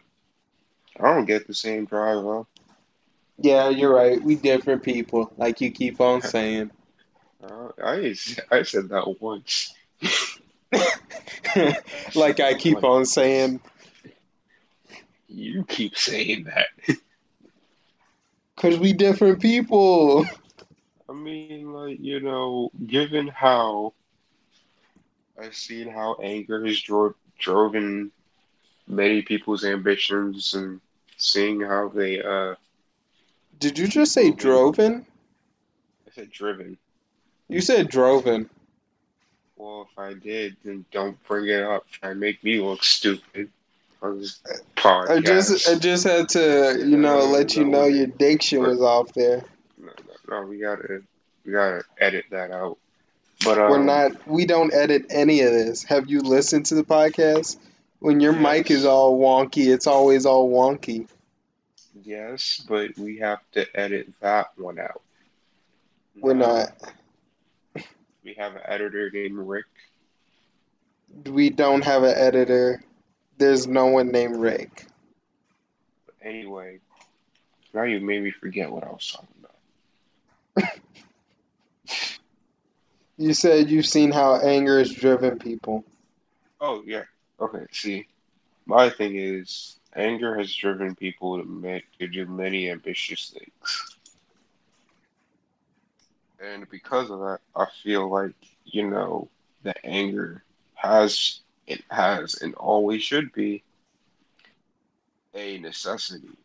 I 1.00 1.14
don't 1.14 1.26
get 1.26 1.48
the 1.48 1.54
same 1.54 1.86
drive 1.86 2.24
though. 2.24 2.48
Yeah, 3.40 3.70
you're 3.70 3.94
right. 3.94 4.22
We 4.22 4.36
different 4.36 4.84
people, 4.84 5.34
like 5.38 5.60
you 5.60 5.72
keep 5.72 6.00
on 6.00 6.22
saying. 6.22 6.72
Uh, 7.44 7.70
I 7.84 8.16
I 8.52 8.64
said 8.64 8.90
that 8.90 9.16
once. 9.20 9.74
Like 12.16 12.40
I 12.40 12.54
keep 12.56 12.76
once. 12.76 12.86
on 12.86 13.06
saying, 13.06 13.60
You 15.28 15.64
keep 15.66 15.98
saying 15.98 16.46
that. 16.46 16.98
cause 18.58 18.80
we 18.80 18.94
different 18.94 19.42
people. 19.42 20.26
I 21.10 21.14
mean, 21.14 21.74
like, 21.74 22.00
you 22.00 22.22
know, 22.22 22.72
given 22.88 23.28
how 23.28 23.94
I've 25.40 25.56
seen 25.56 25.90
how 25.90 26.16
anger 26.22 26.66
has 26.66 26.82
dro 26.82 27.14
driven 27.40 28.12
many 28.88 29.22
people's 29.22 29.66
ambitions 29.66 30.54
and 30.54 30.82
seeing 31.18 31.62
how 31.62 31.90
they 31.90 32.22
uh 32.22 32.56
Did 33.60 33.78
you 33.78 33.88
just 33.88 34.14
say 34.14 34.32
droven? 34.32 35.06
I 36.08 36.12
said 36.16 36.32
driven. 36.32 36.78
You 37.54 37.62
said 37.62 37.90
droven. 37.90 38.50
Well, 39.56 39.88
if 39.92 39.98
I 40.00 40.14
did, 40.14 40.58
then 40.64 40.86
don't 40.92 41.22
bring 41.26 41.48
it 41.48 41.64
up. 41.64 41.90
Try 41.90 42.12
and 42.12 42.20
make 42.20 42.44
me 42.44 42.60
look 42.60 42.84
stupid 42.84 43.50
I 44.04 45.22
just 45.22 45.70
I 45.70 45.76
just 45.76 46.04
had 46.04 46.30
to, 46.30 46.76
you 46.80 46.98
know, 46.98 47.20
No, 47.20 47.26
let 47.26 47.56
you 47.56 47.64
no, 47.64 47.70
know 47.72 47.86
your 47.86 48.08
diction 48.08 48.60
was 48.60 48.82
off 48.82 49.14
there. 49.14 49.44
no, 49.78 49.92
no, 50.28 50.42
no, 50.42 50.48
we 50.48 50.60
gotta, 50.60 51.02
we 51.46 51.54
gotta 51.54 51.84
edit 52.00 52.26
that 52.32 52.52
out. 52.52 52.78
But 53.46 53.58
We're 53.58 53.80
um, 53.80 53.86
not 53.86 54.28
we 54.28 54.46
don't 54.46 54.74
edit 54.74 55.06
any 55.10 55.42
of 55.42 55.52
this. 55.52 55.84
Have 55.84 56.10
you 56.10 56.22
listened 56.22 56.66
to 56.68 56.76
the 56.76 56.84
podcast? 56.84 57.58
When 58.00 58.20
your 58.20 58.34
mic 58.34 58.70
is 58.70 58.84
all 58.86 59.18
wonky, 59.18 59.74
it's 59.74 59.88
always 59.88 60.26
all 60.26 60.50
wonky. 60.50 61.08
yes, 62.04 62.64
but 62.68 62.98
we 62.98 63.20
have 63.20 63.40
to 63.54 63.66
edit 63.80 64.10
that 64.20 64.48
one 64.58 64.80
out. 64.80 65.02
We're 66.20 66.34
not. 66.34 66.74
We 68.24 68.34
have 68.36 68.56
an 68.56 68.62
editor 68.66 69.10
named 69.12 69.38
Rick. 69.38 69.66
We 71.26 71.50
don't 71.50 71.84
have 71.84 72.04
an 72.04 72.16
editor. 72.16 72.82
There's 73.38 73.68
no 73.68 73.88
one 73.88 74.12
named 74.12 74.38
Rick. 74.38 74.86
But 76.06 76.16
anyway, 76.22 76.80
now 77.74 77.84
you 77.84 78.00
made 78.00 78.24
me 78.24 78.32
forget 78.32 78.72
what 78.72 78.84
I 78.84 78.90
was 78.90 79.12
talking 79.12 79.36
about. 79.40 80.70
You 83.16 83.36
said 83.36 83.70
you've 83.70 83.86
seen 83.86 84.12
how 84.12 84.38
anger 84.38 84.80
has 84.80 84.92
driven 84.92 85.38
people. 85.38 85.86
Oh 86.60 86.82
yeah, 86.84 87.04
okay. 87.40 87.66
See, 87.72 88.08
my 88.66 88.90
thing 88.90 89.16
is 89.16 89.78
anger 89.96 90.36
has 90.38 90.54
driven 90.54 90.96
people 90.96 91.38
to, 91.38 91.46
ma- 91.46 91.78
to 92.00 92.08
do 92.08 92.26
many 92.26 92.72
ambitious 92.72 93.30
things. 93.30 93.93
And 96.44 96.70
because 96.70 97.10
of 97.10 97.20
that, 97.22 97.40
I 97.56 97.68
feel 97.84 98.10
like, 98.10 98.36
you 98.66 98.90
know, 98.90 99.30
that 99.64 99.78
anger 99.86 100.44
has, 100.76 101.40
it 101.68 101.82
has, 101.90 102.36
and 102.42 102.54
always 102.56 103.02
should 103.02 103.32
be 103.32 103.64
a 105.34 105.58
necessity. 105.60 106.38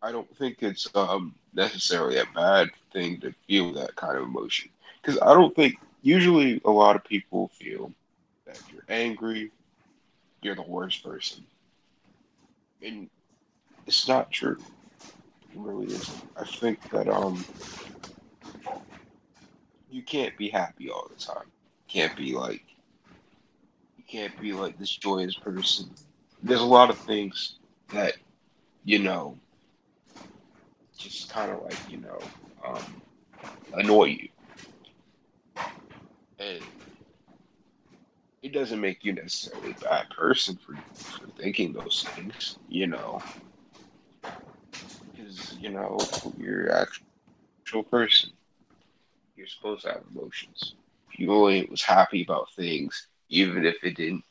I 0.00 0.12
don't 0.12 0.36
think 0.36 0.62
it's 0.62 0.86
um, 0.94 1.34
necessarily 1.52 2.18
a 2.18 2.26
bad 2.34 2.68
thing 2.92 3.20
to 3.20 3.34
feel 3.48 3.72
that 3.74 3.96
kind 3.96 4.16
of 4.16 4.24
emotion. 4.24 4.70
Because 5.02 5.20
I 5.20 5.34
don't 5.34 5.54
think, 5.56 5.74
usually, 6.02 6.60
a 6.64 6.70
lot 6.70 6.94
of 6.94 7.04
people 7.04 7.48
feel 7.48 7.92
that 8.46 8.60
you're 8.68 8.84
angry, 8.88 9.50
you're 10.42 10.54
the 10.54 10.62
worst 10.62 11.02
person. 11.04 11.44
And 12.82 13.10
it's 13.86 14.06
not 14.06 14.30
true. 14.30 14.64
It 15.50 15.58
really 15.58 15.92
isn't. 15.94 16.22
I 16.36 16.44
think 16.44 16.78
that 16.92 17.08
um, 17.08 17.44
you 19.88 20.02
can't 20.02 20.36
be 20.36 20.48
happy 20.48 20.90
all 20.90 21.08
the 21.10 21.16
time. 21.16 21.46
You 21.88 22.00
can't 22.00 22.16
be 22.16 22.34
like, 22.34 22.62
you 23.96 24.04
can't 24.08 24.38
be 24.38 24.52
like 24.52 24.78
this 24.78 24.96
joyous 24.96 25.36
person. 25.36 25.94
There's 26.42 26.60
a 26.60 26.66
lot 26.66 26.90
of 26.90 27.00
things 27.00 27.58
that, 27.92 28.14
you 28.84 28.98
know, 28.98 29.38
just 30.98 31.30
kind 31.30 31.50
of 31.50 31.62
like, 31.62 31.80
you 31.86 31.98
know, 31.98 32.32
um, 32.66 33.02
annoy 33.72 34.04
you. 34.04 34.28
And 36.38 36.64
it 38.42 38.52
doesn't 38.52 38.80
make 38.80 39.04
you 39.04 39.12
necessarily 39.12 39.72
a 39.72 39.84
bad 39.84 40.08
person 40.10 40.58
for, 40.64 40.78
for 41.18 41.28
thinking 41.40 41.72
those 41.72 42.10
things, 42.14 42.58
you 42.68 42.86
know, 42.86 43.24
because, 45.12 45.56
you 45.58 45.70
know, 45.70 45.98
you're 46.36 46.70
actual 46.72 47.84
person. 47.84 48.37
You're 49.38 49.46
supposed 49.46 49.82
to 49.82 49.92
have 49.92 50.02
emotions. 50.12 50.74
You 51.16 51.32
only 51.32 51.64
was 51.70 51.80
happy 51.80 52.24
about 52.24 52.52
things, 52.56 53.06
even 53.28 53.64
if 53.64 53.76
it 53.84 53.94
didn't 53.94 54.24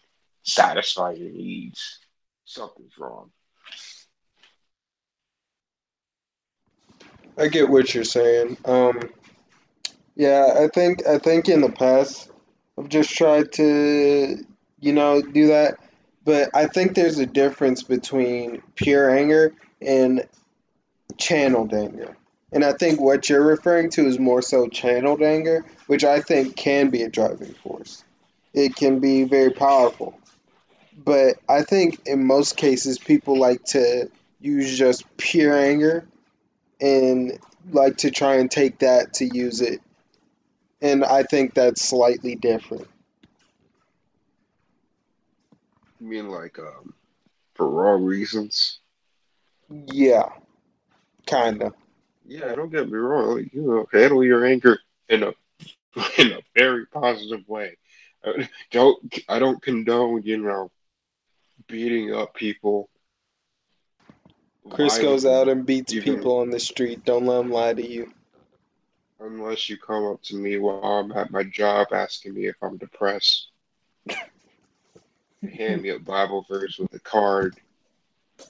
satisfy 0.43 1.12
your 1.12 1.32
needs, 1.32 2.00
something's 2.43 2.98
wrong. 2.98 3.32
I 7.38 7.48
get 7.48 7.70
what 7.70 7.96
you're 7.96 8.04
saying. 8.04 8.58
Um, 8.65 9.00
yeah, 10.17 10.56
I 10.60 10.67
think 10.67 11.08
I 11.08 11.20
think 11.20 11.48
in 11.48 11.62
the 11.62 11.72
past 11.72 12.30
I've 12.78 12.89
just 12.89 13.15
tried 13.15 13.54
to, 13.54 14.43
you 14.82 14.91
know, 14.91 15.22
do 15.22 15.48
that. 15.48 15.78
But 16.26 16.50
I 16.54 16.67
think 16.67 16.96
there's 16.96 17.20
a 17.20 17.26
difference 17.26 17.82
between 17.82 18.62
pure 18.76 19.10
anger 19.10 19.54
and 19.82 20.28
channeled 21.17 21.74
anger. 21.74 22.17
And 22.52 22.64
I 22.64 22.74
think 22.74 23.00
what 23.02 23.30
you're 23.30 23.46
referring 23.46 23.90
to 23.92 24.06
is 24.06 24.20
more 24.20 24.42
so 24.42 24.68
channeled 24.68 25.22
anger, 25.22 25.66
which 25.88 26.04
I 26.04 26.22
think 26.22 26.56
can 26.56 26.90
be 26.90 27.04
a 27.04 27.10
driving 27.10 27.54
force. 27.54 28.04
it 28.54 28.76
can 28.76 29.00
be 29.00 29.24
very 29.24 29.52
powerful. 29.52 30.18
But 30.98 31.36
I 31.48 31.62
think 31.62 32.02
in 32.08 32.26
most 32.26 32.58
cases, 32.58 32.98
people 32.98 33.38
like 33.38 33.64
to 33.66 34.10
use 34.40 34.78
just 34.78 35.06
pure 35.18 35.56
anger 35.58 36.08
and 36.82 37.38
like 37.72 37.98
to 37.98 38.12
try 38.12 38.36
and 38.36 38.50
take 38.50 38.80
that 38.80 39.14
to 39.16 39.26
use 39.26 39.62
it. 39.62 39.82
And 40.82 41.04
I 41.04 41.24
think 41.24 41.54
that's 41.54 41.84
slightly 41.84 42.36
different. 42.36 42.88
You 46.00 46.08
mean 46.08 46.30
like 46.30 46.58
um, 46.60 46.94
for 47.56 47.70
wrong 47.70 48.04
reasons? 48.04 48.80
Yeah, 49.70 50.30
kind 51.26 51.62
of. 51.64 51.74
Yeah, 52.28 52.56
don't 52.56 52.72
get 52.72 52.90
me 52.90 52.98
wrong. 52.98 53.38
Like, 53.38 53.54
you 53.54 53.62
know, 53.63 53.88
handle 53.94 54.24
your 54.24 54.46
anger 54.46 54.80
in 55.10 55.24
a 55.24 55.34
in 56.20 56.34
a 56.34 56.42
very 56.56 56.86
positive 56.88 57.48
way. 57.48 57.78
Uh, 58.26 58.44
Don't 58.72 59.00
I 59.30 59.40
don't 59.40 59.62
condone, 59.62 60.24
you 60.24 60.38
know, 60.38 60.72
beating 61.68 62.13
up 62.13 62.34
people 62.36 62.90
Chris 64.70 65.00
goes 65.00 65.26
out 65.26 65.50
and 65.50 65.66
beats 65.66 65.94
even 65.94 66.16
people 66.16 66.40
on 66.40 66.50
the 66.52 66.60
street. 66.60 67.06
Don't 67.06 67.26
let 67.26 67.42
him 67.42 67.52
lie 67.52 67.74
to 67.74 67.86
you. 67.86 68.12
unless 69.20 69.70
you 69.70 69.78
come 69.78 70.06
up 70.06 70.22
to 70.24 70.36
me 70.36 70.58
while 70.58 70.84
I'm 70.84 71.12
at 71.13 71.32
my 71.32 71.44
job 71.44 71.88
asking 71.94 72.36
me 72.36 72.48
if 72.48 72.56
I'm 72.62 72.78
depressed. 72.78 73.50
Hand 75.58 75.82
me 75.84 75.90
a 75.90 76.00
Bible 76.00 76.46
verse 76.50 76.78
with 76.78 76.94
a 76.94 77.00
card 77.00 77.56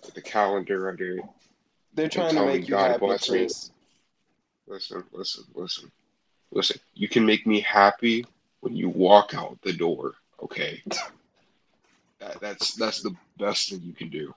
with 0.05 0.17
a 0.17 0.21
calendar 0.21 0.89
under 0.89 1.17
it 1.19 1.25
They're 1.97 2.07
trying 2.07 2.35
to 2.35 2.45
make 2.45 2.67
you 2.67 2.75
God 2.75 2.91
happy, 2.91 2.99
bless 3.07 3.31
me. 3.31 3.47
Listen, 4.67 5.03
listen, 5.11 5.43
listen, 5.55 5.91
listen. 6.51 6.79
You 6.93 7.07
can 7.07 7.25
make 7.25 7.47
me 7.47 7.59
happy 7.59 8.23
when 8.59 8.75
you 8.75 8.87
walk 8.87 9.33
out 9.33 9.57
the 9.63 9.73
door, 9.73 10.13
okay? 10.41 10.81
That, 12.19 12.41
that's 12.41 12.73
that's 12.73 13.03
the 13.03 13.15
best 13.37 13.69
thing 13.69 13.79
you 13.83 13.93
can 13.93 14.09
do. 14.09 14.33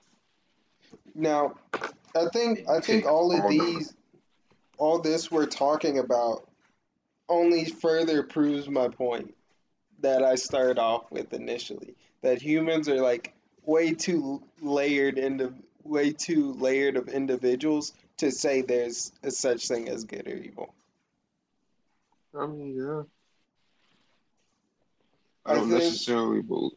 Now, 1.15 1.55
I 2.15 2.27
think 2.31 2.69
I 2.69 2.79
think 2.79 3.07
all 3.07 3.35
of 3.35 3.49
these, 3.49 3.95
all 4.77 4.99
this 4.99 5.31
we're 5.31 5.47
talking 5.47 5.97
about, 5.97 6.47
only 7.27 7.65
further 7.65 8.21
proves 8.21 8.69
my 8.69 8.87
point 8.87 9.33
that 10.01 10.21
I 10.23 10.35
started 10.35 10.77
off 10.77 11.11
with 11.11 11.33
initially. 11.33 11.95
That 12.21 12.39
humans 12.39 12.87
are 12.87 13.01
like 13.01 13.33
way 13.65 13.95
too 13.95 14.43
layered 14.61 15.17
into 15.17 15.55
way 15.83 16.11
too 16.11 16.53
layered 16.53 16.97
of 16.97 17.09
individuals 17.09 17.93
to 18.17 18.31
say 18.31 18.61
there's 18.61 19.11
a 19.23 19.31
such 19.31 19.67
thing 19.67 19.89
as 19.89 20.03
good 20.03 20.27
or 20.27 20.35
evil. 20.35 20.73
I 22.37 22.45
mean, 22.45 22.75
yeah. 22.75 23.03
I 25.45 25.51
I 25.51 25.55
don't 25.55 25.69
think 25.69 25.83
necessarily 25.83 26.41
believe. 26.41 26.71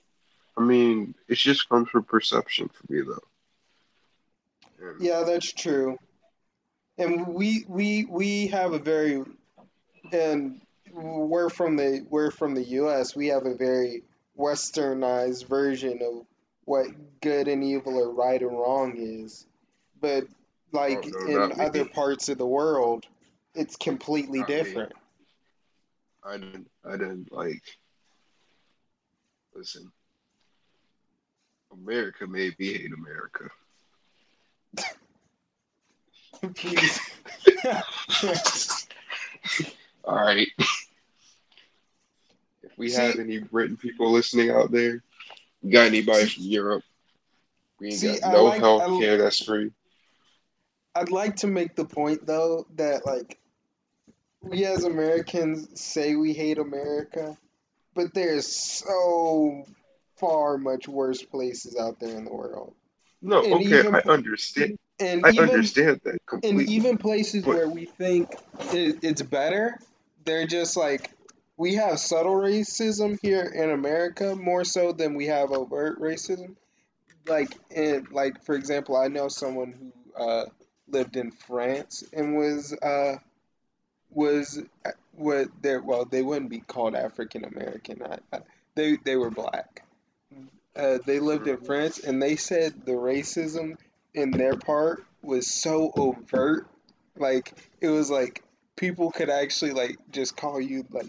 I 0.56 0.62
mean, 0.62 1.14
it 1.28 1.36
just 1.36 1.68
comes 1.68 1.88
from 1.88 2.04
perception 2.04 2.68
for 2.68 2.92
me, 2.92 3.02
though. 3.02 4.88
And 4.88 5.00
yeah, 5.00 5.24
that's 5.24 5.52
true. 5.52 5.98
And 6.96 7.26
we 7.26 7.64
we 7.68 8.04
we 8.04 8.46
have 8.48 8.72
a 8.72 8.78
very 8.78 9.22
and 10.12 10.60
we're 10.92 11.50
from 11.50 11.76
the 11.76 12.06
we're 12.08 12.30
from 12.30 12.54
the 12.54 12.64
US. 12.64 13.16
We 13.16 13.28
have 13.28 13.46
a 13.46 13.54
very 13.54 14.04
westernized 14.38 15.46
version 15.46 16.00
of 16.02 16.26
what 16.64 16.86
good 17.20 17.48
and 17.48 17.62
evil 17.62 17.98
or 17.98 18.10
right 18.12 18.40
and 18.40 18.52
wrong 18.52 18.94
is. 18.96 19.46
But 20.00 20.24
oh 20.24 20.30
like 20.72 21.06
no, 21.06 21.26
in 21.26 21.60
other 21.60 21.84
me, 21.84 21.90
parts 21.90 22.28
of 22.28 22.38
the 22.38 22.46
world, 22.46 23.06
it's 23.54 23.76
completely 23.76 24.40
not 24.40 24.48
me. 24.48 24.54
different. 24.56 24.92
I 26.24 26.38
didn't. 26.38 26.70
I 26.84 26.92
didn't 26.92 27.32
like. 27.32 27.62
Listen, 29.54 29.92
America 31.72 32.26
made 32.26 32.58
me 32.58 32.72
hate 32.72 32.92
America. 32.92 33.50
Please. 36.54 37.00
All 40.04 40.16
right. 40.16 40.48
If 42.62 42.78
we 42.78 42.90
have 42.92 43.20
any 43.20 43.38
Britain 43.38 43.76
people 43.76 44.10
listening 44.10 44.50
out 44.50 44.72
there, 44.72 45.02
we 45.64 45.70
got 45.70 45.86
anybody 45.86 46.26
from 46.26 46.44
Europe? 46.44 46.84
We 47.80 47.88
ain't 47.88 47.96
see, 47.96 48.18
got 48.20 48.32
no 48.32 48.44
like 48.44 48.60
health 48.60 49.00
care 49.00 49.16
that's 49.16 49.42
free. 49.42 49.72
I'd 50.94 51.10
like 51.10 51.36
to 51.36 51.46
make 51.46 51.74
the 51.74 51.86
point 51.86 52.26
though 52.26 52.66
that 52.76 53.04
like 53.06 53.38
we 54.42 54.64
as 54.66 54.84
Americans 54.84 55.80
say 55.80 56.14
we 56.14 56.34
hate 56.34 56.58
America, 56.58 57.36
but 57.94 58.12
there's 58.12 58.46
so 58.46 59.64
far 60.18 60.58
much 60.58 60.86
worse 60.86 61.22
places 61.22 61.76
out 61.76 61.98
there 61.98 62.14
in 62.16 62.26
the 62.26 62.32
world. 62.32 62.74
No, 63.22 63.42
And 63.42 63.54
okay, 63.54 63.80
even 63.80 63.94
I 63.94 64.02
understand. 64.06 64.78
and 65.00 65.24
I 65.24 65.30
even 65.30 65.48
understand 65.48 66.00
that 66.04 66.18
and 66.44 66.60
even 66.68 66.98
places 66.98 67.44
But 67.44 67.56
where 67.56 67.68
we 67.68 67.86
think 67.86 68.34
it, 68.72 68.98
it's 69.02 69.22
better, 69.22 69.78
they're 70.24 70.46
just 70.46 70.76
like 70.76 71.10
we 71.56 71.74
have 71.74 71.98
subtle 71.98 72.34
racism 72.34 73.18
here 73.20 73.44
in 73.44 73.70
America 73.70 74.34
more 74.34 74.64
so 74.64 74.92
than 74.92 75.14
we 75.14 75.26
have 75.26 75.52
overt 75.52 76.00
racism. 76.00 76.56
Like 77.26 77.54
in 77.70 78.08
like 78.10 78.44
for 78.44 78.54
example, 78.54 78.96
I 78.96 79.08
know 79.08 79.28
someone 79.28 79.72
who 79.72 80.22
uh, 80.22 80.46
lived 80.88 81.16
in 81.16 81.30
France 81.30 82.04
and 82.12 82.36
was 82.36 82.72
uh, 82.72 83.16
was 84.10 84.60
what 85.12 85.48
they 85.62 85.78
well 85.78 86.04
they 86.04 86.22
wouldn't 86.22 86.50
be 86.50 86.60
called 86.60 86.94
African 86.94 87.44
American. 87.44 88.02
They 88.74 88.96
they 89.04 89.16
were 89.16 89.30
black. 89.30 89.84
Uh, 90.76 90.98
they 91.06 91.20
lived 91.20 91.46
in. 91.46 91.56
France 91.58 92.00
and 92.00 92.20
they 92.20 92.34
said 92.34 92.84
the 92.84 92.92
racism 92.92 93.76
in 94.12 94.32
their 94.32 94.56
part 94.56 95.04
was 95.22 95.46
so 95.46 95.92
overt. 95.96 96.66
Like 97.16 97.54
it 97.80 97.88
was 97.88 98.10
like 98.10 98.42
people 98.76 99.12
could 99.12 99.30
actually 99.30 99.70
like 99.70 99.98
just 100.10 100.36
call 100.36 100.60
you 100.60 100.84
like 100.90 101.06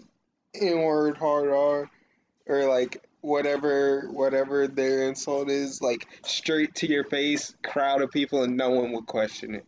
N 0.60 0.82
word 0.82 1.16
hard 1.16 1.50
R 1.50 1.90
or 2.46 2.64
like 2.66 3.02
whatever 3.20 4.08
whatever 4.10 4.68
their 4.68 5.08
insult 5.08 5.50
is 5.50 5.82
like 5.82 6.06
straight 6.24 6.74
to 6.76 6.86
your 6.86 7.04
face 7.04 7.54
crowd 7.64 8.02
of 8.02 8.10
people 8.10 8.44
and 8.44 8.56
no 8.56 8.70
one 8.70 8.92
would 8.92 9.06
question 9.06 9.56
it. 9.56 9.64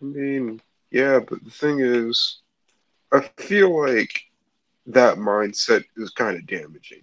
I 0.00 0.04
mean, 0.04 0.60
yeah, 0.90 1.20
but 1.20 1.44
the 1.44 1.50
thing 1.50 1.80
is, 1.80 2.40
I 3.12 3.20
feel 3.36 3.78
like 3.78 4.12
that 4.86 5.16
mindset 5.16 5.84
is 5.96 6.10
kind 6.10 6.36
of 6.36 6.46
damaging, 6.46 7.02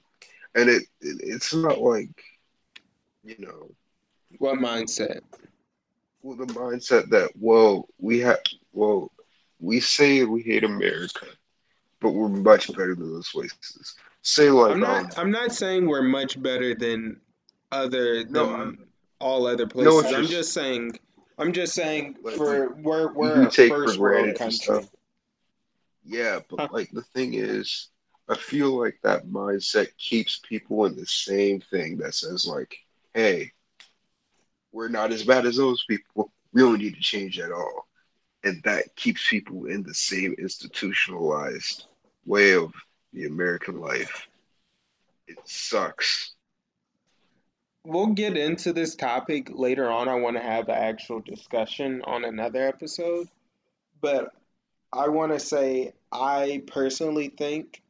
and 0.56 0.70
it, 0.70 0.84
it 1.02 1.22
it's 1.22 1.54
not 1.54 1.80
like 1.80 2.24
you 3.24 3.36
know, 3.40 3.70
what 4.40 4.60
mindset? 4.60 5.22
Well, 6.22 6.38
the 6.38 6.46
mindset 6.54 7.10
that 7.10 7.32
well 7.40 7.88
we 8.00 8.20
have 8.20 8.40
well 8.74 9.12
we 9.60 9.80
say 9.80 10.24
we 10.24 10.42
hate 10.42 10.64
America, 10.64 11.26
but 12.00 12.12
we're 12.12 12.30
much 12.30 12.68
better 12.68 12.96
than 12.96 13.14
those 13.14 13.30
places. 13.30 13.96
Say 14.22 14.50
i'm 14.50 14.56
like 14.56 14.78
not 14.80 15.00
um 15.00 15.10
i'm 15.18 15.32
not 15.32 15.52
saying 15.52 15.88
we're 15.88 16.02
much 16.02 16.42
better 16.42 16.76
than 16.76 17.20
other 17.72 18.24
no 18.26 18.46
than 18.46 18.78
all 19.20 19.48
other 19.48 19.68
places 19.68 20.04
it's 20.04 20.14
i'm 20.14 20.26
just 20.26 20.54
saying 20.54 20.92
i'm 21.38 21.52
just 21.54 21.74
saying 21.74 22.16
like 22.24 22.26
like 22.26 22.36
for 22.38 22.76
we're 22.82 23.08
we, 23.14 23.30
we're 23.30 23.42
we 23.42 23.48
a 23.48 23.52
first 23.52 24.00
world 24.00 24.36
country 24.36 24.88
Yeah, 26.06 26.40
but 26.50 26.60
Huh. 26.62 26.68
like 26.72 26.90
the 26.92 27.02
thing 27.02 27.34
is, 27.34 27.90
I 28.30 28.36
feel 28.36 28.80
like 28.80 28.98
that 29.04 29.28
mindset 29.28 29.88
keeps 29.98 30.40
people 30.40 30.86
in 30.86 30.96
the 30.96 31.06
same 31.06 31.60
thing 31.60 31.98
that 31.98 32.14
says 32.14 32.48
like, 32.48 32.78
hey, 33.14 33.52
we're 34.72 34.88
not 34.88 35.12
as 35.12 35.24
bad 35.24 35.46
as 35.46 35.58
those 35.58 35.84
people. 35.86 36.32
We 36.54 36.62
don't 36.62 36.80
need 36.80 36.96
to 36.96 37.02
change 37.02 37.40
at 37.40 37.52
all. 37.52 37.87
And 38.48 38.64
that 38.64 38.96
keeps 38.96 39.30
people 39.30 39.66
in 39.66 39.84
the 39.84 39.94
same 39.94 40.34
institutionalized 40.40 41.86
way 42.26 42.54
of 42.54 42.74
the 43.14 43.26
American 43.26 43.80
life. 43.82 44.28
It 45.28 45.40
sucks. 45.46 46.34
we'll 47.86 48.08
get 48.08 48.38
into 48.38 48.74
this 48.74 48.96
topic 48.96 49.50
later 49.54 49.90
on 49.90 50.10
i 50.10 50.16
want 50.16 50.36
to 50.36 50.44
have 50.44 50.68
an 50.70 50.76
actual 50.76 51.20
discussion 51.22 52.02
on 52.06 52.26
another 52.26 52.68
episode 52.68 53.28
but 54.02 54.32
i 54.94 55.08
want 55.08 55.32
to 55.32 55.40
say 55.40 55.94
i 56.12 56.62
personally 56.68 57.30
think 57.30 57.82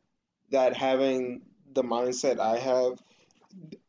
that 0.52 0.76
having 0.76 1.42
the 1.74 1.84
mindset 1.84 2.40
I 2.40 2.58
have, 2.60 3.02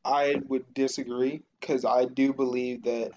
I 0.05 0.37
would 0.49 0.75
disagree 0.75 1.43
because 1.61 1.85
I 1.85 2.05
do 2.05 2.33
believe 2.33 2.85
that 2.85 3.13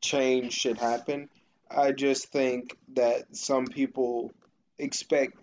change 0.00 0.52
should 0.52 0.78
happen. 0.78 1.28
I 1.70 1.92
just 1.92 2.28
think 2.28 2.76
that 2.94 3.36
some 3.36 3.66
people 3.66 4.32
expect 4.78 5.36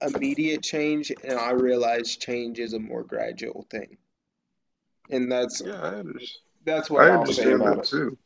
immediate 0.00 0.62
change, 0.62 1.12
and 1.24 1.38
I 1.38 1.52
realize 1.52 2.16
change 2.16 2.58
is 2.58 2.72
a 2.72 2.78
more 2.78 3.02
gradual 3.02 3.66
thing. 3.70 3.98
And 5.10 5.30
that's 5.30 5.62
Yeah, 5.64 5.80
I 5.80 5.94
understand. 5.96 6.38
that's 6.64 6.90
what 6.90 7.04
I 7.04 7.14
I'll 7.14 7.26
say 7.26 7.52
about 7.52 7.78
it. 7.78 7.84
too. 7.84 8.18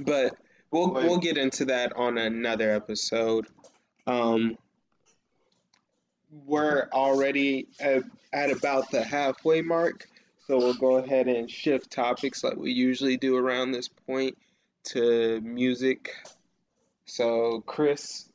But 0.00 0.36
we'll 0.70 0.92
we'll 0.92 1.18
get 1.18 1.36
into 1.36 1.66
that 1.66 1.94
on 1.96 2.18
another 2.18 2.70
episode. 2.70 3.46
Um, 4.06 4.56
we're 6.30 6.88
already 6.92 7.68
at, 7.80 8.02
at 8.32 8.50
about 8.50 8.90
the 8.90 9.02
halfway 9.02 9.62
mark, 9.62 10.06
so 10.46 10.58
we'll 10.58 10.74
go 10.74 10.96
ahead 10.96 11.28
and 11.28 11.50
shift 11.50 11.90
topics 11.90 12.44
like 12.44 12.56
we 12.56 12.72
usually 12.72 13.16
do 13.16 13.36
around 13.36 13.72
this 13.72 13.88
point 13.88 14.36
to 14.84 15.40
music. 15.40 16.12
So, 17.06 17.62
Chris, 17.66 18.28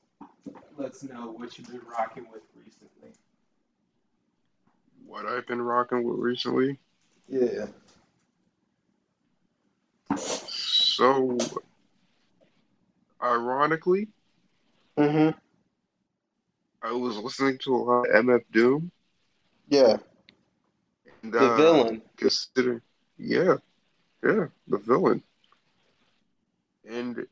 let's 0.77 1.03
know 1.03 1.31
what 1.31 1.57
you've 1.57 1.67
been 1.67 1.81
rocking 1.87 2.25
with 2.31 2.41
recently. 2.55 3.11
What 5.05 5.25
I've 5.25 5.47
been 5.47 5.61
rocking 5.61 6.03
with 6.03 6.19
recently. 6.19 6.79
Yeah. 7.27 7.67
So, 10.17 11.37
ironically, 13.21 14.09
Mm-hmm. 14.97 15.37
I 16.83 16.91
was 16.91 17.17
listening 17.17 17.57
to 17.63 17.75
a 17.75 17.77
lot 17.77 18.07
of 18.09 18.25
MF 18.25 18.41
Doom 18.51 18.91
Yeah. 19.69 19.97
and 21.23 21.35
The 21.39 21.47
uh, 21.47 21.55
villain. 21.55 22.01
consider, 22.17 22.81
yeah, 23.17 23.57
yeah, 24.23 24.47
the 24.67 24.77
villain. 24.77 25.23
And 26.89 27.25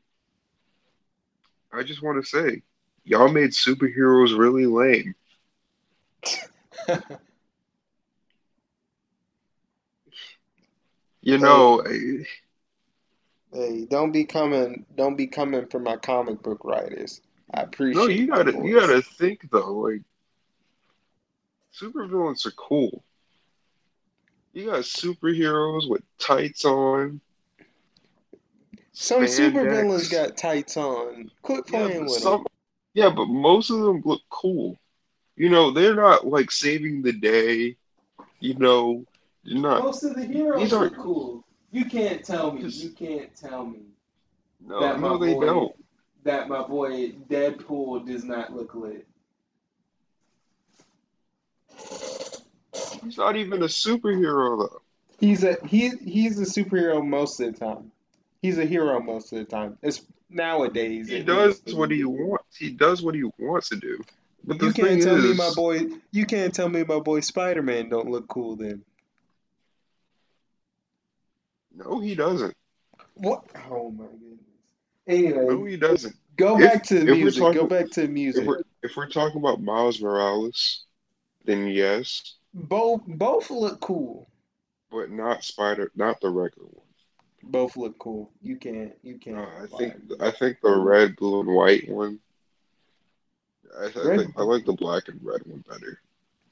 I 1.72 1.82
just 1.82 2.02
want 2.02 2.22
to 2.22 2.28
say, 2.28 2.62
y'all 3.04 3.28
made 3.28 3.50
superheroes 3.50 4.36
really 4.38 4.66
lame. 4.66 5.14
You 11.22 11.38
know, 11.38 11.82
I- 11.84 12.26
Hey, 13.52 13.84
don't 13.86 14.12
be 14.12 14.24
coming 14.24 14.86
don't 14.94 15.16
be 15.16 15.26
coming 15.26 15.66
for 15.66 15.80
my 15.80 15.96
comic 15.96 16.42
book 16.42 16.64
writers. 16.64 17.20
I 17.52 17.62
appreciate 17.62 18.02
no, 18.02 18.08
you 18.08 18.22
you, 18.22 18.26
gotta, 18.26 18.52
you 18.52 18.74
gotta 18.78 19.02
think 19.02 19.50
though, 19.50 19.74
like, 19.78 20.02
supervillains 21.74 22.46
are 22.46 22.52
cool. 22.52 23.02
You 24.52 24.66
got 24.66 24.80
superheroes 24.80 25.88
with 25.88 26.02
tights 26.18 26.64
on, 26.64 27.20
Some 29.00 29.22
supervillains 29.22 30.10
spandex. 30.10 30.10
got 30.10 30.36
tights 30.36 30.76
on. 30.76 31.30
Quit 31.40 31.66
playing 31.66 32.00
but 32.00 32.10
with 32.10 32.12
some, 32.12 32.42
them. 32.42 32.46
yeah, 32.92 33.08
but 33.08 33.26
most 33.28 33.70
of 33.70 33.80
them 33.80 34.02
look 34.04 34.20
cool. 34.28 34.76
You 35.36 35.48
know, 35.48 35.70
they're 35.70 35.94
not 35.94 36.26
like 36.26 36.50
saving 36.50 37.00
the 37.02 37.12
day. 37.14 37.76
You 38.40 38.54
know, 38.56 39.06
they're 39.42 39.58
not. 39.58 39.82
Most 39.84 40.04
of 40.04 40.14
the 40.16 40.26
These 40.26 40.36
heroes 40.36 40.72
aren't. 40.74 40.92
look 40.92 41.02
cool. 41.02 41.44
You 41.70 41.86
can't 41.86 42.22
tell 42.22 42.52
me. 42.52 42.60
Just, 42.60 42.84
You 42.84 42.90
can't 42.90 43.34
tell 43.34 43.64
me 43.64 43.80
no, 44.60 44.80
that 44.80 45.00
my 45.00 45.08
no, 45.08 45.18
they 45.18 45.32
boy 45.32 45.46
don't. 45.46 45.84
that 46.24 46.48
my 46.48 46.62
boy 46.62 47.12
Deadpool 47.12 48.06
does 48.06 48.24
not 48.24 48.52
look 48.54 48.74
lit. 48.74 49.06
He's 53.02 53.16
not 53.16 53.36
even 53.36 53.62
a 53.62 53.66
superhero 53.66 54.58
though. 54.58 54.82
He's 55.18 55.42
a 55.42 55.56
he 55.66 55.88
he's 55.88 56.38
a 56.38 56.44
superhero 56.44 57.02
most 57.06 57.40
of 57.40 57.54
the 57.54 57.58
time. 57.58 57.92
He's 58.42 58.58
a 58.58 58.64
hero 58.64 59.00
most 59.00 59.32
of 59.32 59.38
the 59.38 59.44
time. 59.44 59.76
It's 59.82 60.02
nowadays 60.30 61.08
He 61.08 61.22
does 61.22 61.62
what 61.72 61.90
he 61.90 62.04
wants. 62.04 62.56
He 62.56 62.70
does 62.70 63.02
what 63.02 63.14
he 63.14 63.24
wants 63.38 63.68
to 63.70 63.76
do. 63.76 63.98
But 64.44 64.62
You 64.62 64.72
can't 64.72 65.02
tell 65.02 65.18
me 65.18 65.34
my 65.34 65.50
boy 65.54 65.86
you 66.12 66.24
can't 66.24 66.54
tell 66.54 66.68
me 66.68 66.82
my 66.84 66.98
boy 67.00 67.20
Spider-Man 67.20 67.88
don't 67.90 68.10
look 68.10 68.26
cool 68.28 68.56
then. 68.56 68.82
no, 71.74 72.00
he 72.00 72.14
doesn't. 72.14 72.54
What? 73.14 73.44
Oh 73.70 73.90
my 73.90 74.04
goodness. 74.06 74.38
Anyway, 75.06 75.46
No, 75.46 75.64
he 75.64 75.76
doesn't. 75.76 76.14
go 76.36 76.56
If 76.58 76.72
back 76.72 76.82
to 76.84 77.00
the 77.04 77.12
if 77.12 77.18
music. 77.18 77.42
Go 77.54 77.66
back 77.66 77.90
to 77.90 78.00
the 78.00 78.06
if 78.06 78.10
music. 78.10 78.46
we're 78.46 78.62
if 78.82 78.96
we're 78.96 79.08
talking 79.08 79.38
about 79.40 79.60
Miles 79.60 80.00
Morales, 80.00 80.84
then 81.44 81.66
yes, 81.68 82.36
Both 82.54 83.02
both 83.06 83.50
look 83.50 83.80
cool. 83.80 84.30
but 84.90 85.10
not 85.10 85.44
Spider, 85.44 85.90
not 85.94 86.20
the 86.20 86.30
regular 86.30 86.68
one. 86.68 86.86
Both 87.42 87.76
look 87.76 87.98
cool. 87.98 88.30
You 88.42 88.56
can't 88.56 88.92
you 89.02 89.14
Uh, 89.14 89.18
can't 89.18 89.38
I 89.38 89.66
think. 89.66 89.94
I 90.20 90.30
think 90.30 90.60
the 90.62 90.76
red, 90.76 91.16
blue, 91.16 91.40
and 91.40 91.54
white 91.54 91.88
one. 91.88 92.18
I, 93.78 93.86
I 93.86 93.90
think 93.90 94.34
I 94.36 94.42
like 94.42 94.64
the 94.64 94.72
black 94.72 95.08
and 95.08 95.20
red 95.22 95.42
one 95.46 95.64
better. 95.68 96.00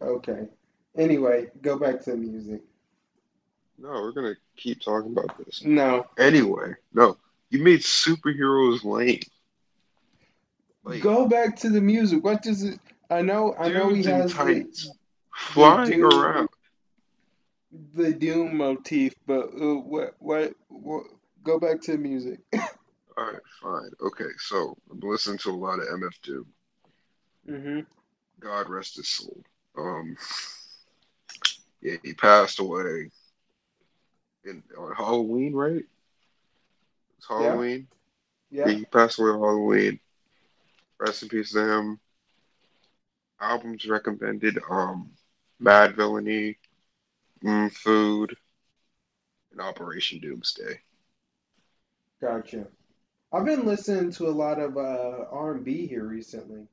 okay. 0.00 0.48
Anyway, 0.96 1.46
go 1.62 1.78
back 1.78 2.00
to 2.02 2.12
the 2.12 2.16
music. 2.16 2.62
No, 3.78 3.90
we're 3.90 4.12
gonna 4.12 4.34
keep 4.56 4.80
talking 4.80 5.12
about 5.12 5.36
this. 5.38 5.62
No. 5.64 6.06
Anyway, 6.18 6.74
no, 6.92 7.16
you 7.50 7.62
made 7.62 7.80
superheroes 7.80 8.84
lame. 8.84 9.20
Like 10.84 11.02
Go 11.02 11.28
back 11.28 11.56
to 11.56 11.70
the 11.70 11.80
music. 11.80 12.24
What 12.24 12.42
does 12.42 12.62
it 12.64 12.80
I 13.10 13.22
know 13.22 13.54
I 13.58 13.68
know 13.68 13.88
he 13.92 14.02
has 14.04 14.32
the 14.32 14.38
tights 14.38 14.84
the 14.84 14.94
flying 15.34 16.00
Doom 16.00 16.12
around. 16.12 16.48
The 17.72 18.12
Doom 18.14 18.56
motif, 18.56 19.14
but 19.26 19.48
uh, 19.60 19.76
what, 19.80 20.14
what 20.18 20.54
what 20.68 21.04
go 21.42 21.58
back 21.58 21.80
to 21.82 21.96
music. 21.98 22.40
All 23.16 23.24
right, 23.24 23.42
fine. 23.60 23.90
Okay, 24.00 24.30
so 24.38 24.76
I'm 24.90 25.00
listening 25.00 25.38
to 25.38 25.50
a 25.50 25.52
lot 25.52 25.80
of 25.80 25.88
MF 25.88 26.20
Doom. 26.22 26.46
hmm 27.46 27.80
God 28.40 28.68
rest 28.68 28.96
his 28.96 29.08
soul. 29.08 29.42
Um, 29.76 30.16
yeah, 31.82 31.96
he 32.02 32.14
passed 32.14 32.60
away 32.60 33.10
in 34.44 34.62
on 34.78 34.94
Halloween, 34.94 35.54
right? 35.54 35.84
It's 37.18 37.26
Yeah. 37.30 37.36
Halloween. 37.36 37.88
Yeah. 38.50 38.68
He 38.70 38.84
passed 38.86 39.18
away 39.18 39.30
on 39.30 39.40
Halloween. 39.40 40.00
Rest 40.98 41.22
in 41.24 41.28
peace 41.28 41.52
to 41.52 41.60
him. 41.60 42.00
Albums 43.40 43.86
recommended: 43.86 44.58
um, 44.70 45.10
Madvillainy, 45.62 46.56
mm, 47.44 47.72
Food, 47.72 48.36
and 49.52 49.60
Operation 49.60 50.20
Doomsday. 50.20 50.80
Gotcha. 52.20 52.66
I've 53.32 53.44
been 53.44 53.66
listening 53.66 54.10
to 54.12 54.28
a 54.28 54.30
lot 54.30 54.58
of 54.58 54.76
uh 54.76 55.24
R&B 55.30 55.86
here 55.86 56.04
recently. 56.04 56.66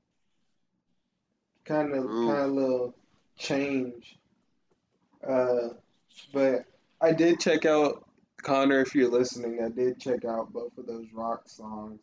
Kind 1.66 1.94
of 1.94 2.06
Ooh, 2.06 2.28
kind 2.28 2.42
of 2.42 2.52
little 2.52 2.96
change. 3.38 4.18
Uh, 5.28 5.70
but 6.34 6.66
I 7.02 7.12
did 7.12 7.40
check 7.40 7.66
out 7.66 8.08
Connor 8.42 8.82
if 8.82 8.96
you're 8.96 9.10
listening. 9.10 9.62
I 9.64 9.70
did 9.70 10.00
check 10.00 10.24
out 10.24 10.54
both 10.54 10.78
of 10.78 10.86
those 10.86 11.08
rock 11.14 11.50
songs. 11.50 12.00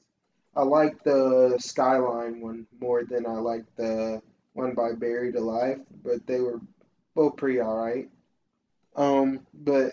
I 0.54 0.62
like 0.62 1.02
the 1.02 1.56
Skyline 1.58 2.40
one 2.40 2.66
more 2.80 3.04
than 3.04 3.26
I 3.26 3.34
like 3.34 3.64
the 3.76 4.20
one 4.52 4.74
by 4.74 4.92
Buried 4.92 5.36
Alive, 5.36 5.80
but 6.04 6.26
they 6.26 6.40
were 6.40 6.60
both 7.14 7.36
pretty 7.36 7.60
alright. 7.60 8.10
Um, 8.96 9.40
but 9.54 9.92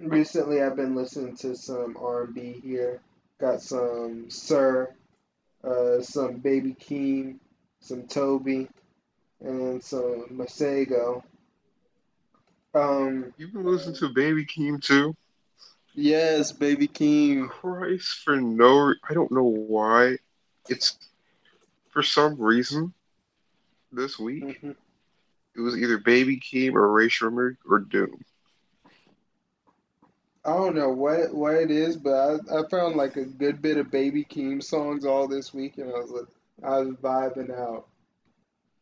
recently 0.00 0.62
I've 0.62 0.76
been 0.76 0.94
listening 0.94 1.36
to 1.36 1.56
some 1.56 1.96
R&B 2.00 2.60
here. 2.62 3.00
Got 3.40 3.62
some 3.62 4.28
Sir, 4.30 4.94
uh, 5.64 6.00
some 6.00 6.38
Baby 6.38 6.74
Keem, 6.74 7.38
some 7.80 8.06
Toby, 8.06 8.68
and 9.40 9.82
some 9.82 10.26
Masego. 10.32 11.22
Um, 12.74 13.32
you've 13.36 13.52
been 13.52 13.64
listening 13.64 13.96
to 13.96 14.08
Baby 14.08 14.44
Keem 14.44 14.82
too? 14.82 15.14
yes, 15.94 16.52
Baby 16.52 16.88
Keem. 16.88 17.48
Christ, 17.48 18.22
for 18.24 18.36
no, 18.36 18.78
re- 18.78 18.96
I 19.08 19.14
don't 19.14 19.32
know 19.32 19.44
why. 19.44 20.18
It's 20.68 20.98
for 21.90 22.02
some 22.02 22.40
reason 22.40 22.92
this 23.92 24.18
week 24.18 24.60
hmm 24.60 24.70
it 25.58 25.62
was 25.62 25.76
either 25.76 25.98
Baby 25.98 26.38
Keem 26.38 26.74
or 26.74 26.90
Rae 26.92 27.08
Sremmurd 27.08 27.56
or 27.68 27.80
Doom. 27.80 28.24
I 30.44 30.52
don't 30.52 30.76
know 30.76 30.90
what 30.90 31.34
what 31.34 31.56
it 31.56 31.70
is, 31.72 31.96
but 31.96 32.40
I, 32.50 32.60
I 32.60 32.68
found 32.68 32.94
like 32.94 33.16
a 33.16 33.24
good 33.24 33.60
bit 33.60 33.76
of 33.76 33.90
Baby 33.90 34.24
Keem 34.24 34.62
songs 34.62 35.04
all 35.04 35.26
this 35.26 35.52
week, 35.52 35.78
and 35.78 35.90
I 35.90 35.98
was 35.98 36.10
like, 36.10 36.28
I 36.62 36.78
was 36.78 36.94
vibing 36.96 37.50
out. 37.58 37.88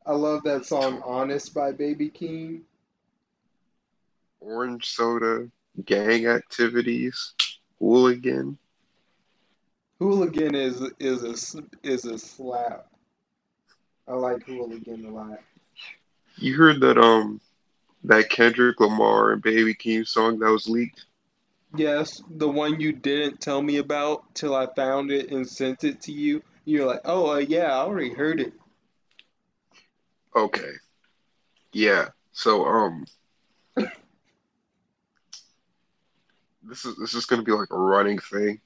I 0.04 0.12
love 0.12 0.44
that 0.44 0.66
song 0.66 1.02
"Honest" 1.04 1.54
by 1.54 1.72
Baby 1.72 2.10
Keem. 2.10 2.60
Orange 4.40 4.86
Soda, 4.86 5.50
Gang 5.84 6.26
Activities, 6.26 7.34
Hooligan. 7.80 8.58
Hooligan 9.98 10.54
is 10.54 10.82
is 11.00 11.24
a 11.24 11.62
is 11.82 12.04
a 12.04 12.18
slap. 12.18 12.86
I 14.06 14.12
like 14.12 14.44
Hooligan 14.44 15.06
a 15.06 15.10
lot. 15.10 15.40
You 16.38 16.54
heard 16.56 16.80
that 16.80 16.98
um 16.98 17.40
that 18.04 18.30
Kendrick 18.30 18.80
Lamar 18.80 19.32
and 19.32 19.42
Baby 19.42 19.74
Keem 19.74 20.06
song 20.06 20.38
that 20.38 20.50
was 20.50 20.68
leaked? 20.68 21.06
Yes, 21.76 22.22
the 22.30 22.48
one 22.48 22.80
you 22.80 22.92
didn't 22.92 23.40
tell 23.40 23.60
me 23.62 23.76
about 23.78 24.34
till 24.34 24.54
I 24.54 24.66
found 24.74 25.10
it 25.10 25.30
and 25.30 25.48
sent 25.48 25.84
it 25.84 26.00
to 26.02 26.12
you. 26.12 26.42
You're 26.64 26.86
like, 26.86 27.00
oh 27.04 27.34
uh, 27.34 27.38
yeah, 27.38 27.66
I 27.72 27.78
already 27.78 28.12
heard 28.12 28.40
it. 28.40 28.52
Okay. 30.34 30.72
Yeah. 31.72 32.08
So 32.32 32.66
um 32.66 33.06
this 36.62 36.84
is 36.84 36.96
this 36.96 37.14
is 37.14 37.26
gonna 37.26 37.42
be 37.42 37.52
like 37.52 37.70
a 37.70 37.78
running 37.78 38.18
thing. 38.18 38.60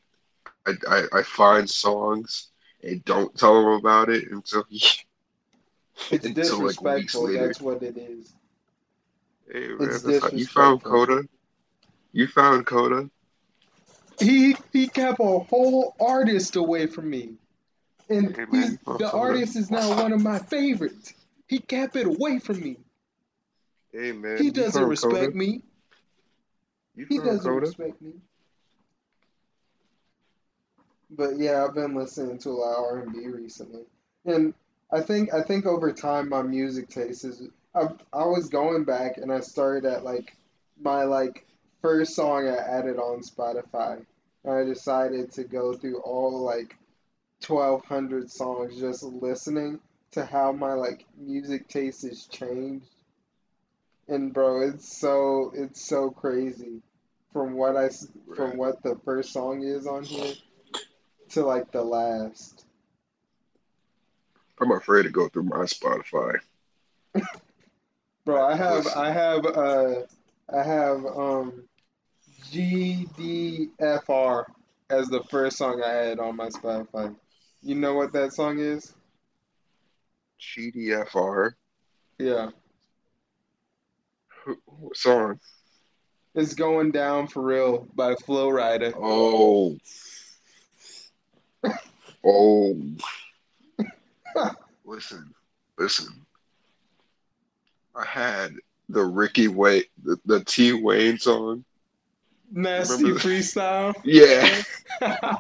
I 0.66 0.74
I, 0.88 1.02
I 1.12 1.22
find 1.22 1.68
songs 1.68 2.48
and 2.82 3.04
don't 3.04 3.36
tell 3.36 3.54
them 3.54 3.72
about 3.72 4.08
it 4.08 4.30
until 4.30 4.64
he 4.70 4.80
It's 6.10 6.24
until 6.26 6.64
like 6.66 6.80
weeks 6.80 7.14
disrespectful. 7.14 7.26
later. 7.26 7.46
That's 7.46 7.60
what 7.60 7.82
it 7.82 7.96
is. 7.96 8.34
Hey 9.52 9.68
man, 9.68 9.78
It's 9.80 10.02
that's 10.02 10.32
you 10.32 10.46
found 10.46 10.82
disrespectful. 10.82 10.90
Coda. 10.92 11.28
You 12.12 12.26
found 12.26 12.66
Coda. 12.66 13.10
He 14.18 14.56
he 14.72 14.88
kept 14.88 15.18
a 15.20 15.38
whole 15.38 15.94
artist 16.00 16.56
away 16.56 16.86
from 16.86 17.08
me, 17.08 17.34
and 18.08 18.36
Hey, 18.36 18.44
man, 18.44 18.52
he's 18.52 18.78
the 18.84 19.10
Coda. 19.10 19.16
artist 19.16 19.56
is 19.56 19.70
now 19.70 19.88
one 20.00 20.12
of 20.12 20.22
my 20.22 20.38
favorites. 20.38 21.14
He 21.48 21.58
kept 21.58 21.96
it 21.96 22.06
away 22.06 22.38
from 22.38 22.60
me. 22.60 22.76
Hey 23.92 24.12
man, 24.12 24.38
He 24.38 24.50
doesn't 24.50 24.84
respect 24.84 25.34
Coda. 25.34 25.36
me. 25.36 25.62
You 26.94 27.06
He 27.08 27.18
doesn't 27.18 27.50
Coda. 27.50 27.66
respect 27.66 28.00
me. 28.02 28.12
But 31.10 31.38
yeah, 31.38 31.64
I've 31.64 31.74
been 31.74 31.94
listening 31.94 32.38
to 32.38 32.50
a 32.50 32.52
lot 32.52 32.78
of 32.78 32.84
R&B 32.84 33.26
recently, 33.28 33.82
and 34.24 34.54
I 34.92 35.00
think 35.00 35.32
I 35.32 35.42
think 35.42 35.66
over 35.66 35.92
time 35.92 36.28
my 36.28 36.42
music 36.42 36.88
taste 36.88 37.24
is. 37.24 37.42
I 37.74 37.88
I 38.12 38.24
was 38.24 38.48
going 38.48 38.84
back 38.84 39.18
and 39.18 39.32
I 39.32 39.40
started 39.40 39.84
at 39.84 40.04
like 40.04 40.36
my 40.80 41.04
like 41.04 41.46
first 41.82 42.14
song 42.14 42.48
I 42.48 42.56
added 42.56 42.96
on 42.96 43.22
Spotify, 43.22 44.04
and 44.44 44.52
I 44.52 44.64
decided 44.64 45.32
to 45.32 45.44
go 45.44 45.74
through 45.74 46.00
all 46.00 46.40
like 46.40 46.76
1200 47.46 48.30
songs 48.30 48.78
just 48.78 49.02
listening 49.02 49.80
to 50.12 50.24
how 50.24 50.52
my 50.52 50.72
like 50.72 51.06
music 51.16 51.68
taste 51.68 52.02
has 52.02 52.26
changed. 52.26 52.86
And 54.08 54.32
bro, 54.32 54.62
it's 54.62 54.98
so 54.98 55.52
it's 55.54 55.80
so 55.80 56.10
crazy 56.10 56.82
from 57.32 57.54
what 57.54 57.76
I 57.76 57.90
from 58.34 58.56
what 58.56 58.82
the 58.82 58.96
first 59.04 59.32
song 59.32 59.62
is 59.62 59.86
on 59.86 60.02
here 60.02 60.34
to 61.30 61.44
like 61.44 61.70
the 61.70 61.82
last. 61.82 62.64
I'm 64.60 64.72
afraid 64.72 65.04
to 65.04 65.10
go 65.10 65.28
through 65.28 65.44
my 65.44 65.64
Spotify. 65.64 66.38
Bro, 68.24 68.46
I 68.46 68.54
have. 68.54 68.86
I 68.88 69.10
have 69.10 69.46
uh 69.46 69.94
I 70.52 70.62
have 70.62 71.04
um 71.06 71.64
GDFR 72.52 74.44
as 74.90 75.08
the 75.08 75.22
first 75.30 75.56
song 75.56 75.82
I 75.82 75.90
had 75.90 76.18
on 76.18 76.36
my 76.36 76.48
Spotify. 76.48 77.14
You 77.62 77.74
know 77.74 77.94
what 77.94 78.12
that 78.12 78.32
song 78.32 78.58
is? 78.58 78.94
GDFR. 80.40 81.52
Yeah. 82.18 82.50
What 84.66 84.96
song? 84.96 85.38
It's 86.34 86.54
Going 86.54 86.92
Down 86.92 87.26
for 87.26 87.42
Real 87.42 87.86
by 87.94 88.14
Flo 88.26 88.48
Rida. 88.48 88.92
Oh. 88.96 89.78
Oh. 92.22 92.76
Listen, 94.84 95.32
listen. 95.78 96.26
I 97.94 98.04
had 98.04 98.52
the 98.88 99.02
Ricky 99.04 99.48
Wayne, 99.48 99.84
the, 100.02 100.18
the 100.24 100.44
T 100.44 100.72
Wayne 100.72 101.18
song. 101.18 101.64
Nasty 102.52 103.04
Remember 103.04 103.20
freestyle. 103.20 103.94
Yeah. 104.04 104.62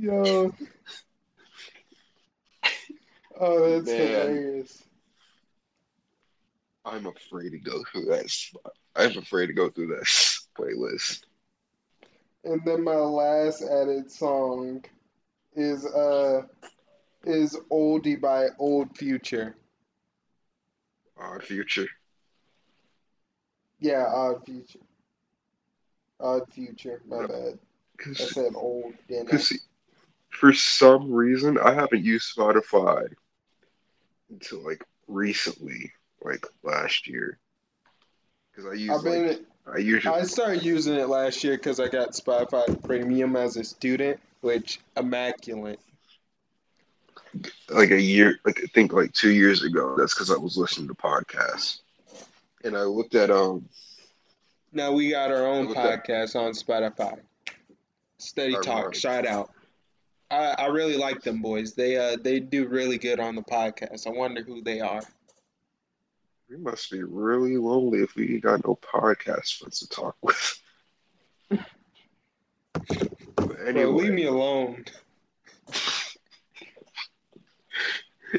Yo. 0.00 0.52
Oh, 3.38 3.70
that's 3.70 3.90
Man. 3.90 4.08
hilarious. 4.08 4.82
I'm 6.84 7.06
afraid 7.06 7.50
to 7.50 7.58
go 7.58 7.82
through 7.90 8.04
that. 8.06 8.30
spot. 8.30 8.72
I'm 8.94 9.18
afraid 9.18 9.48
to 9.48 9.52
go 9.52 9.68
through 9.68 9.88
that 9.88 10.04
playlist. 10.56 11.24
And 12.44 12.62
then 12.64 12.84
my 12.84 12.94
last 12.94 13.62
added 13.62 14.10
song 14.10 14.84
is 15.56 15.84
uh 15.84 16.42
is 17.26 17.56
Oldie 17.70 18.20
by 18.20 18.48
Old 18.58 18.96
Future. 18.96 19.56
Odd 21.18 21.42
Future. 21.42 21.88
Yeah, 23.80 24.06
Odd 24.06 24.44
Future. 24.44 24.78
Odd 26.20 26.50
Future, 26.52 27.02
my 27.06 27.20
Yep. 27.20 27.28
bad. 27.28 27.58
I 28.08 28.12
said 28.12 28.54
old, 28.54 28.94
didn't 29.08 29.28
I? 29.28 29.36
'cause 29.36 29.52
for 30.30 30.52
some 30.52 31.12
reason, 31.12 31.58
I 31.58 31.72
haven't 31.72 32.04
used 32.04 32.34
Spotify 32.36 33.14
until 34.30 34.60
like 34.60 34.84
recently, 35.08 35.92
like 36.20 36.44
last 36.62 37.06
year. 37.06 37.38
Because 38.50 38.66
I 38.70 38.74
use 38.74 38.90
I've 38.90 39.04
been 39.04 39.26
like 39.28 39.46
I 39.66 39.78
usually 39.78 40.14
I 40.14 40.22
started 40.24 40.62
using 40.62 40.94
it 40.94 41.08
last 41.08 41.42
year 41.42 41.56
because 41.56 41.80
I 41.80 41.88
got 41.88 42.12
Spotify 42.12 42.82
Premium 42.84 43.34
as 43.36 43.56
a 43.56 43.64
student, 43.64 44.20
which 44.42 44.80
immaculate. 44.96 45.80
Like 47.70 47.90
a 47.90 48.00
year, 48.00 48.38
like 48.44 48.60
I 48.62 48.66
think 48.74 48.92
like 48.92 49.12
two 49.12 49.30
years 49.30 49.62
ago. 49.62 49.94
That's 49.96 50.14
because 50.14 50.30
I 50.30 50.36
was 50.36 50.56
listening 50.56 50.88
to 50.88 50.94
podcasts, 50.94 51.80
and 52.64 52.76
I 52.76 52.82
looked 52.82 53.14
at 53.14 53.30
um 53.30 53.68
Now 54.72 54.92
we 54.92 55.10
got 55.10 55.30
our 55.30 55.46
own 55.46 55.68
Look 55.68 55.76
at- 55.76 56.06
podcast 56.06 56.36
on 56.36 56.52
Spotify. 56.52 57.20
Steady 58.18 58.56
Talk, 58.62 58.94
shout 58.94 59.26
out. 59.26 59.50
I, 60.30 60.54
I 60.58 60.66
really 60.68 60.96
like 60.96 61.22
them 61.22 61.40
boys. 61.42 61.74
They 61.74 61.96
uh 61.96 62.16
they 62.20 62.40
do 62.40 62.66
really 62.66 62.98
good 62.98 63.20
on 63.20 63.34
the 63.36 63.42
podcast. 63.42 64.06
I 64.06 64.10
wonder 64.10 64.42
who 64.42 64.60
they 64.62 64.80
are. 64.80 65.02
we 66.50 66.56
must 66.56 66.90
be 66.90 67.02
really 67.02 67.56
lonely 67.56 68.00
if 68.00 68.14
we 68.16 68.40
got 68.40 68.64
no 68.66 68.76
podcast 68.82 69.58
friends 69.58 69.80
to 69.80 69.88
talk 69.88 70.16
with. 70.22 70.62
But 73.36 73.72
Bro, 73.74 73.90
leave 73.92 74.12
me 74.12 74.24
alone. 74.26 74.84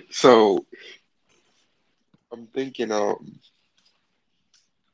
So 0.09 0.65
I'm 2.31 2.47
thinking 2.47 2.91
um 2.91 3.39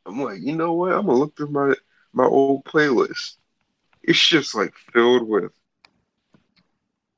I'm 0.05 0.21
like, 0.21 0.39
you 0.41 0.55
know 0.55 0.73
what? 0.73 0.91
I'm 0.93 1.05
gonna 1.05 1.17
look 1.17 1.35
through 1.35 1.51
my 1.51 1.73
my 2.13 2.25
old 2.25 2.65
playlist. 2.65 3.37
It's 4.03 4.25
just 4.25 4.53
like 4.55 4.73
filled 4.93 5.27
with 5.27 5.51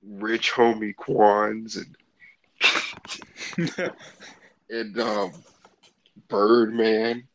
rich 0.04 0.52
homie 0.52 0.96
Quans 0.96 1.78
and 1.78 1.98
and 4.70 5.00
um 5.00 5.32
Birdman. 6.28 7.28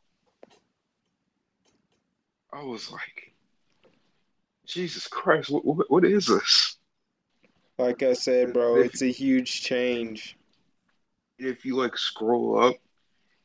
I 2.53 2.63
was 2.63 2.91
like, 2.91 3.35
Jesus 4.67 5.07
Christ, 5.09 5.51
what 5.51 5.65
what, 5.65 5.91
what 5.91 6.05
is 6.05 6.27
this? 6.27 6.77
Like 7.81 8.03
I 8.03 8.13
said, 8.13 8.53
bro, 8.53 8.77
it's 8.77 9.03
a 9.03 9.11
huge 9.11 9.63
change. 9.63 10.37
If 11.39 11.65
you 11.65 11.77
like 11.77 11.97
scroll 11.97 12.63
up, 12.63 12.77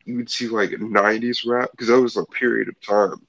you 0.03 0.17
would 0.17 0.29
see 0.29 0.47
like 0.47 0.71
90s 0.71 1.47
rap 1.47 1.71
because 1.71 1.88
that 1.88 2.01
was 2.01 2.17
a 2.17 2.25
period 2.25 2.69
of 2.69 2.79
time 2.81 3.25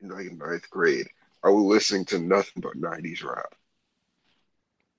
in 0.00 0.08
like 0.08 0.32
ninth 0.32 0.68
grade. 0.70 1.08
I 1.42 1.48
was 1.48 1.64
listening 1.64 2.04
to 2.06 2.18
nothing 2.18 2.60
but 2.62 2.80
90s 2.80 3.24
rap. 3.24 3.54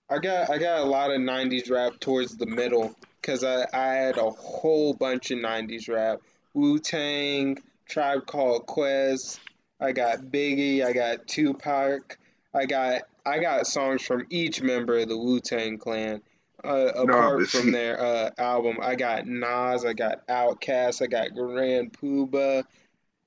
I 0.09 0.20
got 0.20 0.49
I 0.49 0.57
got 0.57 0.82
a 0.82 0.86
lot 0.86 1.11
of 1.11 1.22
'90s 1.22 1.72
rap 1.72 1.99
towards 1.99 2.36
the 2.36 2.45
middle 2.45 2.93
because 3.22 3.43
I 3.43 3.66
I 3.74 3.93
had 3.93 4.18
a 4.18 4.30
whole 4.30 4.93
bunch 4.93 5.32
of 5.32 5.39
'90s 5.39 5.89
rap. 5.89 6.20
Wu 6.53 6.78
Tang, 6.78 7.57
Tribe 7.88 8.28
Called 8.28 8.66
Quest. 8.68 9.39
I 9.80 9.91
got 9.91 10.20
Biggie. 10.20 10.86
I 10.86 10.93
got 10.93 11.26
Tupac. 11.28 12.18
I 12.54 12.66
got 12.66 13.04
I 13.26 13.39
got 13.39 13.68
songs 13.68 14.01
from 14.04 14.26
each 14.30 14.62
member 14.62 14.97
of 14.99 15.10
the 15.10 15.18
Wu 15.18 15.39
Tang 15.39 15.78
Clan. 15.78 16.22
Uh, 16.64 16.91
apart 16.95 17.39
but 17.39 17.49
from 17.49 17.72
their 17.72 17.99
uh, 17.99 18.30
album, 18.38 18.78
I 18.82 18.95
got 18.95 19.28
Nas. 19.28 19.84
I 19.84 19.93
got 19.93 20.26
Outkast. 20.28 21.01
I 21.01 21.08
got 21.08 21.34
Grand 21.34 21.91
Puba. 21.93 22.64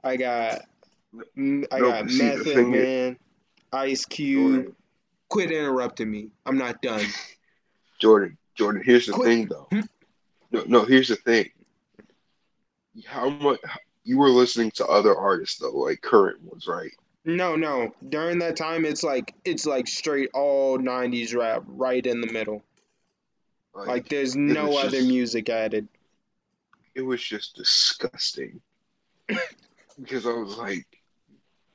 I 0.03 0.17
got 0.17 0.63
I 1.15 1.19
No, 1.35 1.67
got 1.71 2.11
see, 2.11 2.23
Method 2.23 2.45
thing 2.45 2.75
is- 2.75 2.83
Man. 2.83 3.17
Ice 3.73 4.05
Cube. 4.07 4.75
Quit 5.29 5.51
interrupting 5.51 6.11
me. 6.11 6.29
I'm 6.47 6.57
not 6.57 6.81
done. 6.81 7.05
Jordan, 7.99 8.39
Jordan, 8.55 8.83
here's 8.85 9.07
the 9.07 9.13
Quit. 9.13 9.27
thing 9.27 9.47
though. 9.47 9.67
Hmm? 9.73 9.81
No, 10.53 10.65
no, 10.69 10.85
here's 10.85 11.09
the 11.09 11.17
thing. 11.17 11.51
How 13.05 13.29
much 13.29 13.59
you 14.05 14.19
were 14.19 14.29
listening 14.31 14.71
to 14.73 14.87
other 14.87 15.15
artists 15.17 15.59
though, 15.59 15.73
like 15.73 16.01
current 16.01 16.41
ones, 16.43 16.67
right? 16.69 16.93
No, 17.27 17.57
no. 17.57 17.93
During 18.09 18.39
that 18.39 18.57
time, 18.57 18.85
it's 18.85 19.03
like 19.03 19.35
it's 19.45 19.67
like 19.67 19.89
straight 19.89 20.31
all 20.33 20.79
'90s 20.79 21.35
rap, 21.37 21.65
right 21.67 22.05
in 22.07 22.21
the 22.21 22.33
middle. 22.33 22.63
Like 23.75 24.09
there's 24.09 24.35
no 24.37 24.69
was 24.69 24.85
other 24.87 24.99
just- 24.99 25.09
music 25.09 25.51
added. 25.51 25.87
it 26.95 27.03
was 27.03 27.23
just 27.23 27.57
disgusting 27.57 28.61
because 30.01 30.25
I 30.27 30.33
was 30.33 30.57
like, 30.57 30.87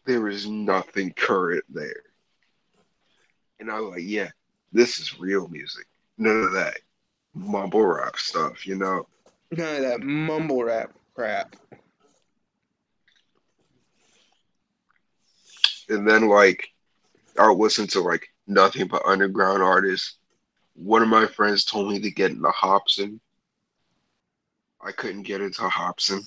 there 0.06 0.28
is 0.28 0.48
nothing 0.48 1.12
current 1.14 1.66
there, 1.70 2.02
and 3.60 3.70
I 3.70 3.80
was 3.82 3.92
like, 3.96 4.04
yeah, 4.04 4.30
this 4.72 4.98
is 5.00 5.20
real 5.20 5.48
music. 5.50 5.86
None 6.18 6.44
of 6.44 6.54
that 6.54 6.80
mumble 7.36 7.86
rap 7.86 8.16
stuff, 8.18 8.66
you 8.66 8.76
know. 8.76 9.06
None 9.52 9.76
of 9.76 9.82
that 9.84 10.00
mumble 10.02 10.64
rap 10.64 10.92
crap. 11.14 11.56
And 15.92 16.08
then 16.08 16.28
like, 16.28 16.68
I'll 17.40 17.60
listen 17.60 17.88
to 17.90 18.02
like 18.02 18.28
nothing 18.48 18.88
but 18.88 19.06
underground 19.06 19.62
artists, 19.64 20.18
one 20.76 21.04
of 21.04 21.10
my 21.10 21.28
friends 21.28 21.66
told 21.66 21.90
me 21.92 22.00
to 22.00 22.12
get 22.12 22.32
into 22.32 22.50
Hopsin. 22.50 23.20
I 24.82 24.92
couldn't 24.92 25.24
get 25.24 25.42
into 25.42 25.62
Hopsin. 25.70 26.22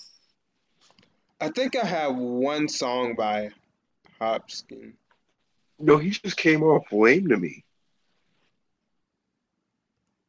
I 1.41 1.51
think 1.51 1.77
I 1.77 1.85
have 1.87 2.17
one 2.17 2.69
song 2.69 3.15
by 3.15 3.51
Hopsin. 4.21 4.95
No, 5.79 5.99
he 5.99 6.11
just 6.11 6.37
came 6.37 6.62
off 6.65 6.93
lame 6.93 7.29
to 7.29 7.37
me. 7.37 7.65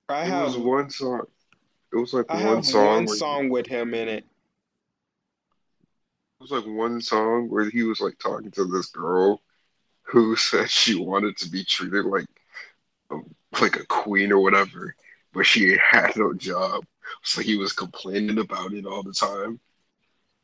I 0.09 0.25
It 0.25 0.27
have 0.27 0.55
was 0.55 0.57
one 0.57 0.89
song. 0.89 1.27
It 1.93 1.97
was 1.97 2.13
like 2.13 2.27
I 2.29 2.35
one 2.35 2.61
have 2.61 2.65
song. 2.65 3.05
one 3.05 3.07
song 3.07 3.49
with 3.49 3.67
him 3.67 3.93
in. 3.93 4.09
It 4.09 4.25
was 6.51 6.63
like 6.63 6.75
one 6.75 7.01
song 7.01 7.49
where 7.49 7.69
he 7.69 7.83
was 7.83 7.99
like 7.99 8.17
talking 8.19 8.51
to 8.51 8.65
this 8.65 8.87
girl 8.87 9.41
who 10.03 10.35
said 10.35 10.69
she 10.69 10.95
wanted 10.95 11.35
to 11.37 11.49
be 11.49 11.63
treated 11.63 12.05
like 12.05 12.25
a, 13.09 13.15
like 13.59 13.77
a 13.77 13.85
queen 13.85 14.31
or 14.31 14.39
whatever, 14.39 14.95
but 15.33 15.45
she 15.45 15.75
had 15.81 16.15
no 16.15 16.33
job. 16.33 16.85
So 17.23 17.41
he 17.41 17.57
was 17.57 17.73
complaining 17.73 18.37
about 18.37 18.73
it 18.73 18.85
all 18.85 19.01
the 19.03 19.13
time. 19.13 19.59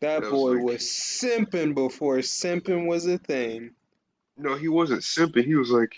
That 0.01 0.21
That 0.23 0.31
was 0.31 0.41
boy 0.41 0.51
like- 0.53 0.63
was 0.63 0.81
simping 0.81 1.75
before 1.75 2.17
simping 2.17 2.87
was 2.87 3.05
a 3.05 3.17
thing. 3.19 3.71
No, 4.37 4.55
he 4.55 4.69
wasn't 4.69 5.01
simping. 5.01 5.45
He 5.45 5.55
was 5.55 5.69
like, 5.69 5.93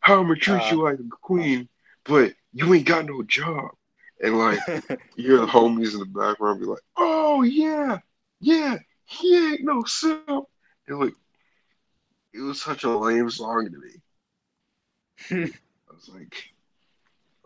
"How 0.00 0.20
I'ma 0.20 0.34
treat 0.34 0.62
Uh, 0.62 0.68
you 0.72 0.82
like 0.82 0.98
a 0.98 1.08
queen, 1.20 1.68
but 2.04 2.34
you 2.52 2.74
ain't 2.74 2.86
got 2.86 3.06
no 3.06 3.22
job." 3.22 3.70
And 4.20 4.36
like 4.38 4.58
you 5.16 5.28
hear 5.28 5.36
the 5.36 5.46
homies 5.46 5.92
in 5.92 6.00
the 6.00 6.06
background 6.06 6.58
be 6.60 6.66
like, 6.66 6.82
"Oh 6.96 7.42
yeah, 7.42 7.98
yeah, 8.40 8.78
he 9.06 9.36
ain't 9.36 9.64
no 9.64 9.84
simp." 9.84 10.46
Like, 10.88 11.14
it 12.32 12.40
was 12.40 12.60
such 12.60 12.84
a 12.84 12.90
lame 12.90 13.30
song 13.30 13.70
to 13.70 13.78
me. 13.78 15.52
I 15.88 15.94
was 15.94 16.08
like, 16.08 16.34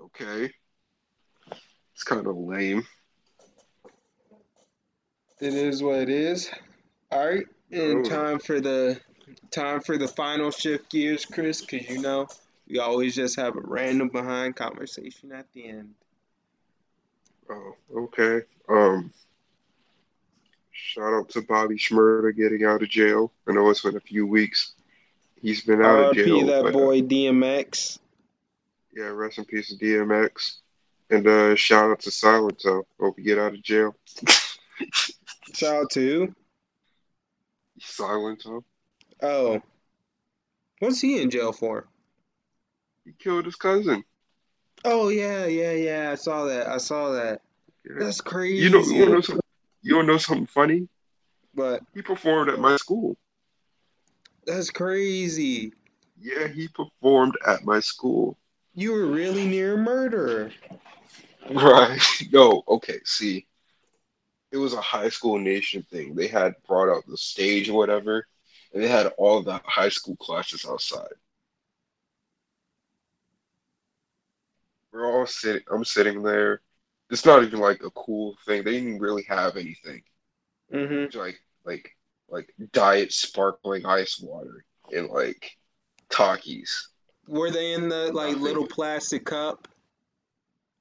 okay, 0.00 0.52
it's 1.94 2.04
kind 2.04 2.26
of 2.26 2.36
lame. 2.36 2.86
It 5.40 5.54
is 5.54 5.82
what 5.82 5.98
it 5.98 6.08
is. 6.08 6.50
All 7.12 7.26
right, 7.26 7.46
and 7.70 8.04
Oh. 8.04 8.08
time 8.08 8.38
for 8.40 8.60
the 8.60 9.00
time 9.50 9.80
for 9.80 9.96
the 9.96 10.08
final 10.08 10.50
shift 10.50 10.90
gears, 10.90 11.24
Chris, 11.24 11.60
because 11.60 11.88
you 11.88 12.00
know 12.00 12.26
we 12.68 12.78
always 12.78 13.14
just 13.14 13.36
have 13.36 13.56
a 13.56 13.60
random 13.60 14.08
behind 14.08 14.56
conversation 14.56 15.32
at 15.32 15.46
the 15.52 15.68
end. 15.68 15.94
Oh, 17.50 17.74
okay. 17.94 18.40
Um, 18.68 19.12
shout 20.78 21.12
out 21.12 21.28
to 21.30 21.42
Bobby 21.42 21.76
Shmurda 21.76 22.36
getting 22.36 22.64
out 22.64 22.82
of 22.82 22.88
jail. 22.88 23.32
I 23.48 23.52
know 23.52 23.68
it's 23.70 23.82
been 23.82 23.96
a 23.96 24.00
few 24.00 24.26
weeks. 24.26 24.72
He's 25.40 25.62
been 25.62 25.82
out 25.82 25.98
of 25.98 26.04
R.I.P. 26.06 26.24
jail. 26.24 26.46
that 26.46 26.62
but, 26.62 26.68
uh, 26.68 26.72
boy 26.72 27.02
DMX. 27.02 27.98
yeah, 28.96 29.04
rest 29.04 29.38
in 29.38 29.44
peace 29.44 29.68
to 29.68 29.76
DMX. 29.76 30.58
And 31.10 31.26
uh, 31.26 31.56
shout 31.56 31.90
out 31.90 32.00
to 32.00 32.10
Silento. 32.10 32.84
Hope 33.00 33.18
you 33.18 33.24
get 33.24 33.38
out 33.38 33.54
of 33.54 33.62
jail. 33.62 33.96
Shout 35.54 35.76
out 35.76 35.90
to 35.90 36.00
who? 36.00 36.34
Silento. 37.80 38.62
Oh, 39.22 39.60
what's 40.78 41.00
he 41.00 41.20
in 41.20 41.30
jail 41.30 41.52
for? 41.52 41.88
He 43.04 43.12
killed 43.12 43.46
his 43.46 43.56
cousin. 43.56 44.04
Oh 44.84 45.08
yeah, 45.08 45.46
yeah, 45.46 45.72
yeah. 45.72 46.10
I 46.12 46.14
saw 46.14 46.44
that. 46.44 46.68
I 46.68 46.76
saw 46.76 47.12
that. 47.12 47.40
Yeah. 47.84 47.96
That's 48.00 48.20
crazy. 48.20 48.64
You 48.64 48.70
know, 48.70 48.82
you 48.82 49.08
know? 49.08 49.40
You 49.82 49.94
don't 49.94 50.06
know 50.06 50.18
something 50.18 50.46
funny? 50.46 50.88
but 51.54 51.82
He 51.94 52.02
performed 52.02 52.50
at 52.50 52.58
my 52.58 52.76
school. 52.76 53.16
that's 54.46 54.70
crazy. 54.70 55.72
Yeah, 56.20 56.48
he 56.48 56.68
performed 56.68 57.36
at 57.46 57.64
my 57.64 57.80
school. 57.80 58.36
You 58.74 58.92
were 58.92 59.06
really 59.06 59.46
near 59.46 59.76
murder. 59.76 60.52
Right. 61.50 62.00
No, 62.32 62.62
okay, 62.68 62.98
see. 63.04 63.46
It 64.50 64.56
was 64.56 64.72
a 64.72 64.80
high 64.80 65.08
school 65.08 65.38
nation 65.38 65.82
thing. 65.90 66.14
They 66.14 66.26
had 66.26 66.54
brought 66.66 66.88
out 66.94 67.06
the 67.06 67.16
stage 67.16 67.68
or 67.68 67.74
whatever, 67.76 68.26
and 68.72 68.82
they 68.82 68.88
had 68.88 69.06
all 69.18 69.42
the 69.42 69.60
high 69.64 69.88
school 69.88 70.16
classes 70.16 70.66
outside. 70.68 71.12
We're 74.92 75.06
all 75.06 75.26
sitting 75.26 75.62
I'm 75.70 75.84
sitting 75.84 76.22
there. 76.22 76.60
It's 77.10 77.24
not 77.24 77.42
even 77.42 77.60
like 77.60 77.82
a 77.82 77.90
cool 77.90 78.36
thing. 78.44 78.64
They 78.64 78.72
didn't 78.80 78.98
really 79.00 79.24
have 79.28 79.56
anything. 79.56 80.02
Mm-hmm. 80.72 81.18
Like 81.18 81.40
like 81.64 81.96
like 82.28 82.52
diet 82.72 83.12
sparkling 83.12 83.86
ice 83.86 84.20
water 84.20 84.64
and 84.94 85.08
like 85.08 85.56
Takis. 86.10 86.70
Were 87.26 87.50
they 87.50 87.72
in 87.72 87.88
the 87.88 88.12
like 88.12 88.28
Nothing. 88.30 88.42
little 88.42 88.66
plastic 88.66 89.24
cup? 89.24 89.68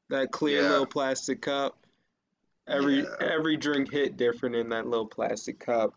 That 0.10 0.32
clear 0.32 0.62
Yeah. 0.64 0.70
little 0.70 0.86
plastic 0.86 1.42
cup. 1.42 1.78
Every 2.68 3.00
Yeah. 3.02 3.16
every 3.22 3.56
drink 3.58 3.92
hit 3.92 4.18
different 4.18 4.56
in 4.56 4.70
that 4.70 4.86
little 4.88 5.08
plastic 5.08 5.60
cup. 5.60 5.94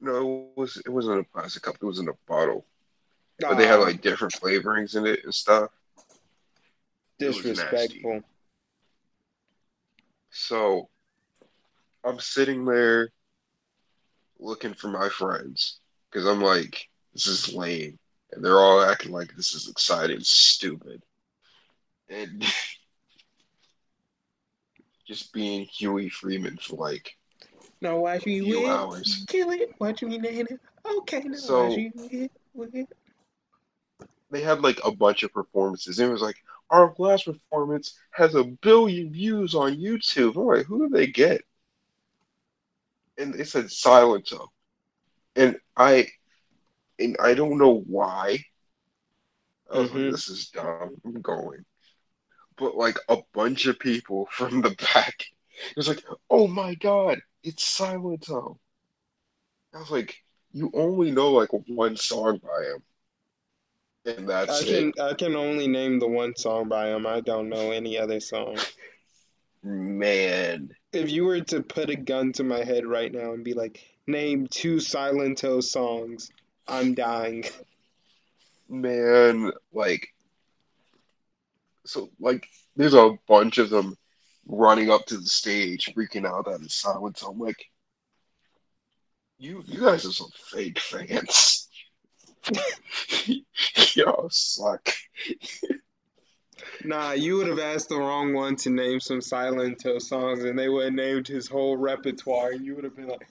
No, 0.00 0.50
it 0.56 0.58
was 0.60 0.76
it 0.76 0.88
wasn't 0.88 1.20
a 1.20 1.24
plastic 1.24 1.62
cup, 1.62 1.76
it 1.80 1.84
was 1.84 1.98
in 1.98 2.08
a 2.08 2.12
bottle. 2.28 2.64
But 3.40 3.56
they 3.56 3.66
had 3.66 3.76
like 3.80 4.00
different 4.02 4.34
flavorings 4.34 4.94
in 4.94 5.04
it 5.06 5.24
and 5.24 5.34
stuff. 5.34 5.70
it 7.18 7.26
was 7.26 7.36
nasty. 7.36 7.50
disrespectful. 7.50 8.22
So 10.32 10.88
I'm 12.04 12.18
sitting 12.18 12.64
there 12.64 13.10
looking 14.40 14.74
for 14.74 14.88
my 14.88 15.08
friends 15.08 15.78
because 16.10 16.26
I'm 16.26 16.42
like, 16.42 16.88
this 17.12 17.26
is 17.26 17.54
lame. 17.54 17.98
And 18.32 18.44
they're 18.44 18.58
all 18.58 18.82
acting 18.82 19.12
like 19.12 19.34
this 19.36 19.54
is 19.54 19.68
exciting, 19.68 20.18
stupid. 20.20 21.02
And 22.08 22.44
just 25.06 25.32
being 25.32 25.66
Huey 25.66 26.08
Freeman 26.08 26.56
for 26.56 26.76
like 26.76 27.14
No, 27.82 28.00
watch 28.00 28.24
me 28.24 28.40
win. 28.40 28.70
hours. 28.70 29.24
Kill 29.28 29.50
it. 29.50 29.74
Watch 29.78 30.02
me 30.02 30.18
it. 30.18 30.60
Okay, 30.98 31.20
now 31.20 31.36
So- 31.36 31.68
watch 31.68 31.76
me 31.76 31.92
win. 31.94 32.30
win. 32.54 32.88
They 34.30 34.40
had 34.40 34.62
like 34.62 34.80
a 34.82 34.90
bunch 34.90 35.24
of 35.24 35.32
performances. 35.32 35.98
And 35.98 36.08
it 36.08 36.12
was 36.12 36.22
like, 36.22 36.36
our 36.72 36.94
last 36.98 37.26
performance 37.26 37.98
has 38.12 38.34
a 38.34 38.44
billion 38.44 39.12
views 39.12 39.54
on 39.54 39.76
YouTube. 39.76 40.36
I'm 40.36 40.46
like, 40.46 40.66
who 40.66 40.88
do 40.88 40.96
they 40.96 41.08
get? 41.08 41.42
And 43.18 43.34
they 43.34 43.44
said 43.44 43.66
Silento. 43.66 44.48
And 45.36 45.58
I 45.76 46.08
and 46.98 47.16
I 47.20 47.34
don't 47.34 47.58
know 47.58 47.80
why. 47.86 48.44
I 49.72 49.80
was 49.80 49.90
Mhm. 49.90 50.04
like, 50.04 50.08
this 50.10 50.28
is 50.28 50.50
dumb. 50.50 50.96
I'm 51.04 51.22
going. 51.22 51.64
But 52.58 52.76
like 52.76 52.98
a 53.08 53.18
bunch 53.34 53.66
of 53.66 53.78
people 53.78 54.26
from 54.32 54.62
the 54.62 54.70
back, 54.94 55.14
it 55.70 55.76
was 55.76 55.88
like, 55.88 56.04
oh 56.30 56.46
my 56.48 56.74
god, 56.74 57.20
it's 57.42 57.64
Silento. 57.78 58.58
I 59.74 59.78
was 59.80 59.90
like, 59.90 60.16
you 60.52 60.70
only 60.74 61.10
know 61.10 61.30
like 61.32 61.50
one 61.68 61.96
song 61.96 62.38
by 62.38 62.64
him. 62.64 62.82
And 64.04 64.28
that's 64.28 64.50
I 64.50 64.66
it. 64.66 64.94
can 64.96 65.04
I 65.04 65.14
can 65.14 65.36
only 65.36 65.68
name 65.68 65.98
the 65.98 66.08
one 66.08 66.34
song 66.36 66.68
by 66.68 66.88
him. 66.88 67.06
I 67.06 67.20
don't 67.20 67.48
know 67.48 67.70
any 67.70 67.98
other 67.98 68.20
song. 68.20 68.58
Man. 69.62 70.70
If 70.92 71.10
you 71.10 71.24
were 71.24 71.40
to 71.40 71.62
put 71.62 71.90
a 71.90 71.96
gun 71.96 72.32
to 72.32 72.44
my 72.44 72.64
head 72.64 72.84
right 72.84 73.12
now 73.12 73.32
and 73.32 73.44
be 73.44 73.54
like, 73.54 73.80
name 74.06 74.46
two 74.48 74.76
Silento 74.76 75.62
songs, 75.62 76.30
I'm 76.66 76.94
dying. 76.94 77.44
Man, 78.68 79.52
like 79.72 80.08
so 81.84 82.10
like 82.18 82.48
there's 82.76 82.94
a 82.94 83.16
bunch 83.28 83.58
of 83.58 83.70
them 83.70 83.96
running 84.46 84.90
up 84.90 85.06
to 85.06 85.18
the 85.18 85.26
stage 85.26 85.92
freaking 85.94 86.26
out 86.26 86.46
that 86.46 86.62
it's 86.62 86.82
Silento. 86.82 87.30
I'm 87.30 87.38
like 87.38 87.66
you 89.38 89.62
you 89.66 89.80
guys 89.80 90.06
are 90.06 90.12
some 90.12 90.30
fake 90.50 90.78
fans. 90.78 91.61
Y'all 93.94 94.28
suck. 94.30 94.88
Nah, 96.84 97.12
you 97.12 97.36
would 97.36 97.48
have 97.48 97.58
asked 97.58 97.88
the 97.88 97.96
wrong 97.96 98.34
one 98.34 98.56
to 98.56 98.70
name 98.70 99.00
some 99.00 99.20
Silento 99.20 100.00
songs, 100.00 100.44
and 100.44 100.58
they 100.58 100.68
would 100.68 100.84
have 100.86 100.94
named 100.94 101.28
his 101.28 101.48
whole 101.48 101.76
repertoire, 101.76 102.52
and 102.52 102.64
you 102.64 102.74
would 102.74 102.84
have 102.84 102.96
been 102.96 103.08
like, 103.08 103.28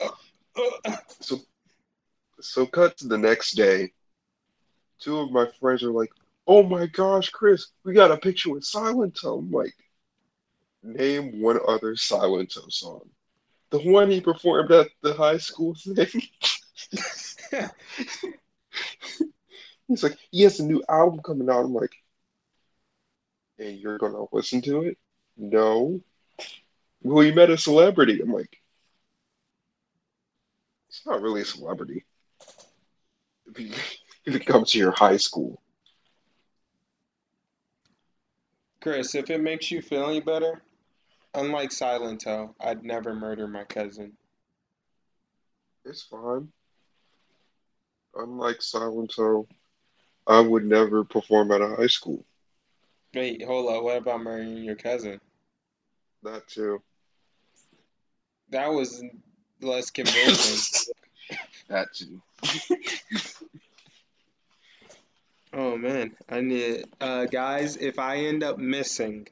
uh, 0.00 0.10
uh. 0.84 0.96
So 1.20 1.38
so 2.40 2.66
cut 2.66 2.96
to 2.98 3.08
the 3.08 3.18
next 3.18 3.52
day. 3.52 3.92
Two 5.00 5.18
of 5.18 5.30
my 5.30 5.46
friends 5.60 5.82
are 5.82 5.92
like, 5.92 6.10
Oh 6.46 6.62
my 6.62 6.86
gosh, 6.86 7.28
Chris, 7.28 7.66
we 7.84 7.92
got 7.92 8.10
a 8.10 8.16
picture 8.16 8.50
with 8.50 8.64
Silento. 8.64 9.38
I'm 9.38 9.50
like, 9.50 9.74
name 10.82 11.40
one 11.40 11.58
other 11.68 11.94
Silento 11.94 12.72
song. 12.72 13.02
The 13.70 13.80
one 13.80 14.10
he 14.10 14.22
performed 14.22 14.70
at 14.72 14.88
the 15.02 15.12
high 15.12 15.36
school 15.36 15.74
thing. 15.74 16.22
He's 19.88 20.02
like, 20.02 20.18
he 20.30 20.42
has 20.42 20.60
a 20.60 20.64
new 20.66 20.82
album 20.88 21.20
coming 21.24 21.48
out. 21.48 21.64
I'm 21.64 21.74
like, 21.74 21.92
and 23.58 23.78
you're 23.78 23.98
gonna 23.98 24.24
listen 24.32 24.60
to 24.62 24.82
it? 24.82 24.98
No. 25.36 26.00
Well, 27.02 27.24
you 27.24 27.34
met 27.34 27.50
a 27.50 27.58
celebrity. 27.58 28.20
I'm 28.20 28.32
like, 28.32 28.60
it's 30.88 31.06
not 31.06 31.22
really 31.22 31.42
a 31.42 31.44
celebrity. 31.44 32.04
If 33.46 33.56
he, 33.56 33.72
if 34.26 34.34
it 34.36 34.44
comes 34.44 34.72
to 34.72 34.78
your 34.78 34.90
high 34.90 35.16
school. 35.16 35.62
Chris, 38.82 39.14
if 39.14 39.30
it 39.30 39.40
makes 39.40 39.70
you 39.70 39.80
feel 39.80 40.04
any 40.04 40.20
better, 40.20 40.62
unlike 41.34 41.70
Silento, 41.70 42.54
I'd 42.60 42.84
never 42.84 43.14
murder 43.14 43.48
my 43.48 43.64
cousin. 43.64 44.16
It's 45.84 46.02
fine. 46.02 46.52
Unlike 48.14 48.58
Silento, 48.58 49.46
I 50.26 50.40
would 50.40 50.64
never 50.64 51.04
perform 51.04 51.52
at 51.52 51.60
a 51.60 51.76
high 51.76 51.86
school. 51.86 52.24
Wait, 53.14 53.44
hold 53.44 53.74
up. 53.74 53.82
What 53.82 53.98
about 53.98 54.22
marrying 54.22 54.64
your 54.64 54.76
cousin? 54.76 55.20
That 56.22 56.46
too. 56.48 56.82
That 58.50 58.68
was 58.68 59.02
less 59.60 59.90
convincing. 59.92 60.94
That 61.68 61.88
too. 61.94 62.22
oh 65.52 65.76
man, 65.76 66.16
I 66.28 66.40
need 66.40 66.84
uh, 67.00 67.26
guys. 67.26 67.76
If 67.76 67.98
I 67.98 68.18
end 68.26 68.42
up 68.42 68.58
missing, 68.58 69.28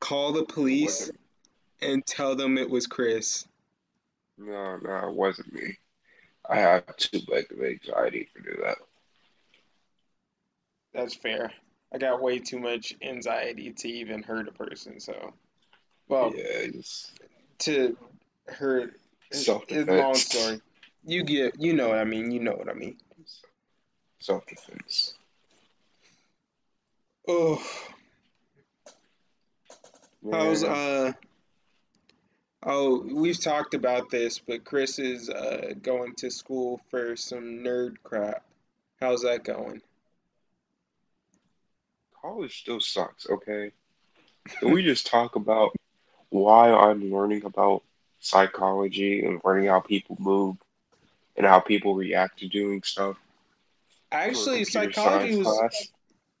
call 0.00 0.32
the 0.32 0.44
police 0.44 1.10
and 1.80 2.04
tell 2.06 2.36
them 2.36 2.58
it 2.58 2.70
was 2.70 2.86
Chris. 2.86 3.46
No, 4.38 4.76
no, 4.76 5.08
it 5.08 5.14
wasn't 5.14 5.52
me. 5.52 5.78
I 6.48 6.56
have 6.56 6.96
too 6.96 7.20
big 7.28 7.50
of 7.52 7.62
anxiety 7.62 8.28
to 8.34 8.42
do 8.42 8.62
that. 8.64 8.78
That's 10.92 11.14
fair. 11.14 11.52
I 11.92 11.98
got 11.98 12.20
way 12.20 12.38
too 12.38 12.58
much 12.58 12.94
anxiety 13.02 13.72
to 13.72 13.88
even 13.88 14.22
hurt 14.22 14.48
a 14.48 14.52
person. 14.52 15.00
So, 15.00 15.34
well, 16.08 16.32
yeah, 16.34 16.68
to 17.60 17.96
hurt 18.48 18.94
it's 19.30 19.48
a 19.48 19.84
long 19.84 20.14
story. 20.14 20.60
You 21.04 21.24
get, 21.24 21.60
you 21.60 21.72
know 21.74 21.88
what 21.88 21.98
I 21.98 22.04
mean. 22.04 22.30
You 22.30 22.40
know 22.40 22.52
what 22.52 22.68
I 22.68 22.74
mean. 22.74 22.96
Self-defense. 24.20 25.14
Oh, 27.26 27.62
how's 30.30 30.62
Man, 30.62 30.72
uh? 30.72 31.12
Oh, 32.64 33.02
we've 33.02 33.40
talked 33.40 33.74
about 33.74 34.10
this, 34.10 34.38
but 34.38 34.64
Chris 34.64 34.98
is 34.98 35.28
uh 35.30 35.74
going 35.82 36.14
to 36.16 36.30
school 36.30 36.80
for 36.90 37.16
some 37.16 37.62
nerd 37.64 37.96
crap. 38.04 38.44
How's 39.00 39.22
that 39.22 39.44
going? 39.44 39.82
college 42.22 42.60
still 42.60 42.80
sucks, 42.80 43.28
okay? 43.28 43.72
Can 44.60 44.72
we 44.72 44.82
just 44.82 45.06
talk 45.06 45.36
about 45.36 45.74
why 46.30 46.70
I'm 46.72 47.12
learning 47.12 47.44
about 47.44 47.82
psychology 48.20 49.24
and 49.24 49.40
learning 49.44 49.68
how 49.68 49.80
people 49.80 50.16
move 50.20 50.56
and 51.36 51.46
how 51.46 51.60
people 51.60 51.94
react 51.96 52.38
to 52.40 52.48
doing 52.48 52.82
stuff 52.82 53.16
Actually, 54.12 54.64
psychology 54.64 55.36
was 55.36 55.46
class? 55.48 55.88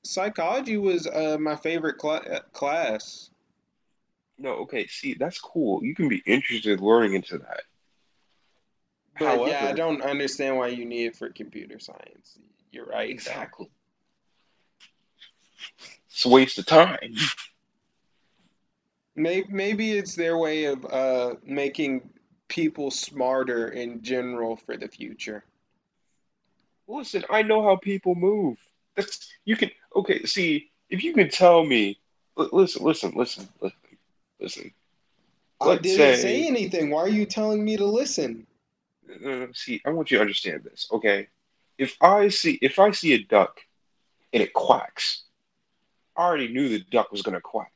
psychology 0.04 0.76
was 0.76 1.06
uh 1.06 1.36
my 1.40 1.56
favorite 1.56 1.98
cla 1.98 2.18
uh, 2.18 2.40
class. 2.52 3.30
No, 4.42 4.54
okay, 4.62 4.88
see, 4.88 5.14
that's 5.14 5.38
cool. 5.38 5.84
You 5.84 5.94
can 5.94 6.08
be 6.08 6.20
interested 6.26 6.80
in 6.80 6.84
learning 6.84 7.14
into 7.14 7.38
that. 7.38 7.60
But 9.16 9.46
yeah, 9.46 9.68
I 9.68 9.72
don't 9.72 10.02
understand 10.02 10.56
why 10.56 10.68
you 10.68 10.84
need 10.84 11.06
it 11.06 11.16
for 11.16 11.28
computer 11.28 11.78
science. 11.78 12.40
You're 12.72 12.86
right, 12.86 13.08
exactly. 13.08 13.70
It's 16.08 16.24
a 16.24 16.28
waste 16.28 16.58
of 16.58 16.66
time. 16.66 17.14
Maybe 19.14 19.46
maybe 19.48 19.92
it's 19.92 20.16
their 20.16 20.36
way 20.36 20.64
of 20.64 20.84
uh 20.86 21.34
making 21.44 22.10
people 22.48 22.90
smarter 22.90 23.68
in 23.68 24.02
general 24.02 24.56
for 24.56 24.76
the 24.76 24.88
future. 24.88 25.44
Listen, 26.88 27.24
I 27.30 27.42
know 27.42 27.62
how 27.62 27.76
people 27.76 28.16
move. 28.16 28.58
That's 28.96 29.32
you 29.44 29.54
can 29.56 29.70
okay, 29.94 30.24
see, 30.24 30.72
if 30.90 31.04
you 31.04 31.12
can 31.12 31.28
tell 31.28 31.64
me 31.64 32.00
listen, 32.36 32.82
listen, 32.82 33.12
listen, 33.14 33.48
listen, 33.60 33.78
listen. 34.42 34.72
I 35.60 35.76
didn't 35.76 35.96
say 35.96 36.14
say 36.14 36.46
anything. 36.46 36.90
Why 36.90 37.00
are 37.00 37.08
you 37.08 37.24
telling 37.24 37.64
me 37.64 37.76
to 37.76 37.86
listen? 37.86 38.46
uh, 39.26 39.46
see, 39.52 39.80
I 39.86 39.90
want 39.90 40.10
you 40.10 40.18
to 40.18 40.22
understand 40.22 40.64
this, 40.64 40.88
okay? 40.92 41.28
If 41.78 41.96
I 42.00 42.28
see 42.28 42.58
if 42.60 42.78
I 42.78 42.90
see 42.90 43.14
a 43.14 43.24
duck 43.24 43.60
and 44.32 44.42
it 44.42 44.52
quacks, 44.52 45.22
I 46.16 46.22
already 46.22 46.48
knew 46.48 46.68
the 46.68 46.84
duck 46.90 47.10
was 47.12 47.22
gonna 47.22 47.40
quack. 47.40 47.72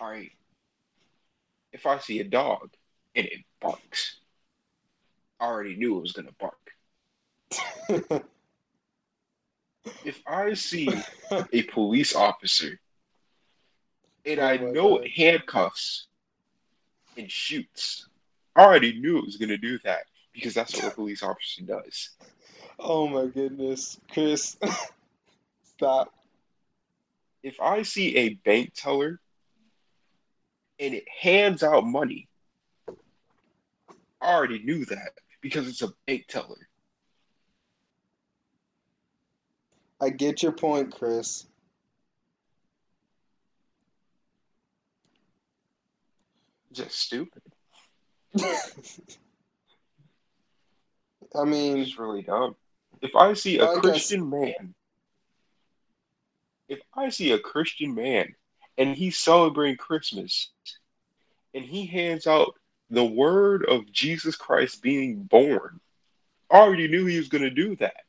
All 0.00 0.10
right. 0.10 0.32
If 1.72 1.86
I 1.86 1.98
see 1.98 2.20
a 2.20 2.24
dog 2.24 2.70
and 3.14 3.26
it 3.26 3.44
barks, 3.60 4.16
I 5.38 5.46
already 5.46 5.76
knew 5.76 5.98
it 5.98 6.02
was 6.02 6.12
gonna 6.12 6.34
bark. 6.38 6.54
If 10.04 10.22
I 10.26 10.54
see 10.54 10.88
a 11.52 11.62
police 11.64 12.14
officer 12.14 12.78
and 14.28 14.40
I 14.40 14.58
know 14.58 14.98
it 14.98 15.10
handcuffs 15.10 16.06
and 17.16 17.30
shoots, 17.30 18.06
I 18.54 18.62
already 18.62 19.00
knew 19.00 19.18
it 19.18 19.24
was 19.24 19.38
gonna 19.38 19.56
do 19.56 19.78
that 19.84 20.02
because 20.34 20.54
that's 20.54 20.74
what 20.74 20.92
a 20.92 20.94
police 20.94 21.22
officer 21.22 21.62
does. 21.62 22.10
Oh 22.78 23.08
my 23.08 23.26
goodness, 23.26 23.98
Chris, 24.12 24.56
stop. 25.62 26.12
If 27.42 27.60
I 27.60 27.82
see 27.82 28.16
a 28.16 28.34
bank 28.34 28.72
teller 28.74 29.20
and 30.78 30.94
it 30.94 31.04
hands 31.08 31.62
out 31.62 31.86
money, 31.86 32.28
I 34.20 34.34
already 34.34 34.62
knew 34.62 34.84
that 34.86 35.12
because 35.40 35.66
it's 35.68 35.82
a 35.82 35.92
bank 36.06 36.26
teller. 36.28 36.68
I 40.00 40.10
get 40.10 40.42
your 40.42 40.52
point, 40.52 40.94
Chris. 40.94 41.46
Just 46.78 47.00
stupid. 47.00 47.42
I 51.34 51.44
mean, 51.44 51.78
It's 51.78 51.98
really 51.98 52.22
dumb. 52.22 52.54
If 53.02 53.16
I 53.16 53.32
see 53.32 53.58
a 53.58 53.64
I 53.64 53.74
guess 53.74 53.80
Christian 53.80 54.30
man, 54.30 54.74
if 56.68 56.78
I 56.94 57.08
see 57.08 57.32
a 57.32 57.38
Christian 57.40 57.96
man 57.96 58.32
and 58.76 58.94
he's 58.94 59.18
celebrating 59.18 59.76
Christmas 59.76 60.50
and 61.52 61.64
he 61.64 61.84
hands 61.86 62.28
out 62.28 62.54
the 62.90 63.04
word 63.04 63.64
of 63.64 63.90
Jesus 63.90 64.36
Christ 64.36 64.80
being 64.80 65.24
born, 65.24 65.80
I 66.48 66.58
already 66.58 66.86
knew 66.86 67.06
he 67.06 67.18
was 67.18 67.28
going 67.28 67.42
to 67.42 67.50
do 67.50 67.74
that. 67.76 68.04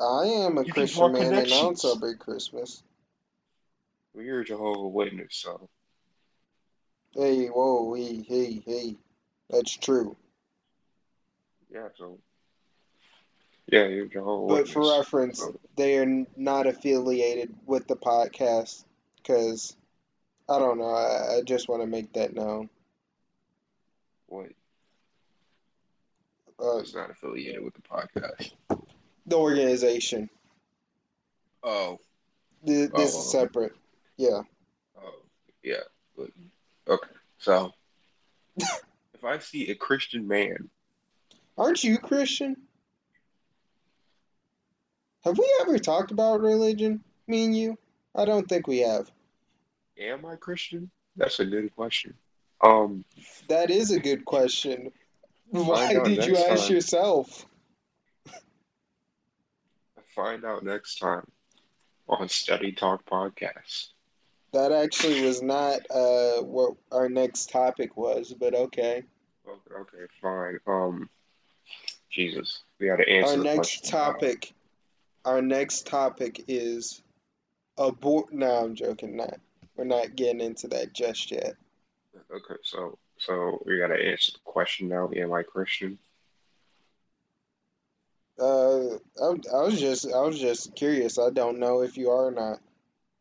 I 0.00 0.24
am 0.24 0.58
a 0.58 0.64
You 0.64 0.72
Christian 0.72 1.12
man 1.12 1.32
and 1.32 1.46
I 1.46 1.48
don't 1.48 1.78
celebrate 1.78 2.18
Christmas. 2.18 2.82
Well, 4.14 4.24
you're 4.24 4.40
a 4.40 4.44
Jehovah 4.44 4.88
Witness, 4.88 5.36
so 5.36 5.68
Hey, 7.12 7.46
whoa, 7.46 7.94
hey, 7.94 8.22
hey, 8.26 8.62
hey. 8.64 8.96
That's 9.48 9.76
true. 9.76 10.16
yeah, 11.72 11.88
so 11.98 12.18
yeah, 13.66 13.86
you're 13.86 14.06
a 14.06 14.08
Jehovah 14.08 14.54
But 14.54 14.68
for 14.68 14.96
reference, 14.98 15.38
So 15.40 15.58
they 15.76 15.98
are 15.98 16.24
not 16.36 16.66
affiliated 16.66 17.54
with 17.66 17.86
the 17.86 17.96
podcast 17.96 18.84
because 19.16 19.76
I 20.48 20.58
don't 20.58 20.78
know. 20.78 20.90
I, 20.90 21.36
I 21.38 21.42
just 21.44 21.68
want 21.68 21.82
to 21.82 21.86
make 21.86 22.12
that 22.14 22.34
known. 22.34 22.68
what? 24.26 24.48
Uh, 26.62 26.78
It's 26.78 26.94
not 26.94 27.10
affiliated 27.10 27.62
with 27.62 27.74
the 27.74 27.82
podcast. 27.82 28.52
the 29.26 29.36
organization. 29.36 30.28
Oh, 31.62 31.98
Th- 32.66 32.90
This 32.90 33.10
is 33.10 33.16
oh, 33.16 33.20
separate. 33.20 33.72
Yeah. 34.16 34.42
oh, 35.00 35.22
yeah. 35.62 35.82
But, 36.16 36.30
okay, 36.90 37.10
so 37.38 37.72
if 38.58 39.24
I 39.24 39.38
see 39.38 39.70
a 39.70 39.74
Christian 39.74 40.28
man 40.28 40.68
Aren't 41.60 41.84
you 41.84 41.98
Christian? 41.98 42.56
Have 45.24 45.36
we 45.36 45.46
ever 45.60 45.78
talked 45.78 46.10
about 46.10 46.40
religion? 46.40 47.04
Me 47.26 47.44
and 47.44 47.54
you? 47.54 47.78
I 48.14 48.24
don't 48.24 48.48
think 48.48 48.66
we 48.66 48.78
have. 48.78 49.10
Am 49.98 50.24
I 50.24 50.36
Christian? 50.36 50.90
That's 51.16 51.38
a 51.38 51.44
good 51.44 51.76
question. 51.76 52.14
Um, 52.62 53.04
That 53.48 53.70
is 53.70 53.90
a 53.90 54.00
good 54.00 54.24
question. 54.24 54.90
Why 55.50 55.92
did 56.02 56.24
you 56.24 56.38
ask 56.38 56.64
time. 56.64 56.74
yourself? 56.74 57.44
Find 60.14 60.46
out 60.46 60.64
next 60.64 60.98
time 60.98 61.30
on 62.08 62.30
Study 62.30 62.72
Talk 62.72 63.04
Podcast. 63.04 63.88
That 64.52 64.72
actually 64.72 65.22
was 65.24 65.42
not 65.42 65.80
uh 65.90 66.42
what 66.42 66.74
our 66.90 67.08
next 67.08 67.50
topic 67.50 67.96
was, 67.96 68.34
but 68.38 68.54
okay. 68.54 69.04
Okay, 69.48 69.74
okay, 69.80 70.12
fine. 70.20 70.58
Um, 70.66 71.08
Jesus, 72.10 72.62
we 72.78 72.86
got 72.86 72.96
to 72.96 73.08
Our 73.08 73.18
answer 73.18 73.36
the 73.38 73.44
next 73.44 73.56
question 73.56 73.90
now. 73.92 74.12
topic, 74.12 74.52
our 75.24 75.42
next 75.42 75.86
topic 75.86 76.44
is 76.48 77.00
abort. 77.78 78.32
No, 78.32 78.64
I'm 78.64 78.74
joking. 78.74 79.16
Not. 79.16 79.38
We're 79.76 79.84
not 79.84 80.16
getting 80.16 80.40
into 80.40 80.68
that 80.68 80.92
just 80.92 81.30
yet. 81.30 81.54
Okay, 82.30 82.60
so 82.64 82.98
so 83.18 83.62
we 83.64 83.78
got 83.78 83.88
to 83.88 83.94
answer 83.94 84.32
the 84.32 84.38
question 84.44 84.88
now. 84.88 85.10
Am 85.16 85.32
I 85.32 85.42
Christian? 85.42 85.98
Uh, 88.38 88.96
I, 89.22 89.26
I 89.52 89.62
was 89.62 89.78
just 89.78 90.12
I 90.12 90.20
was 90.20 90.40
just 90.40 90.74
curious. 90.74 91.18
I 91.18 91.30
don't 91.30 91.58
know 91.58 91.82
if 91.82 91.96
you 91.96 92.10
are 92.10 92.26
or 92.26 92.30
not. 92.30 92.58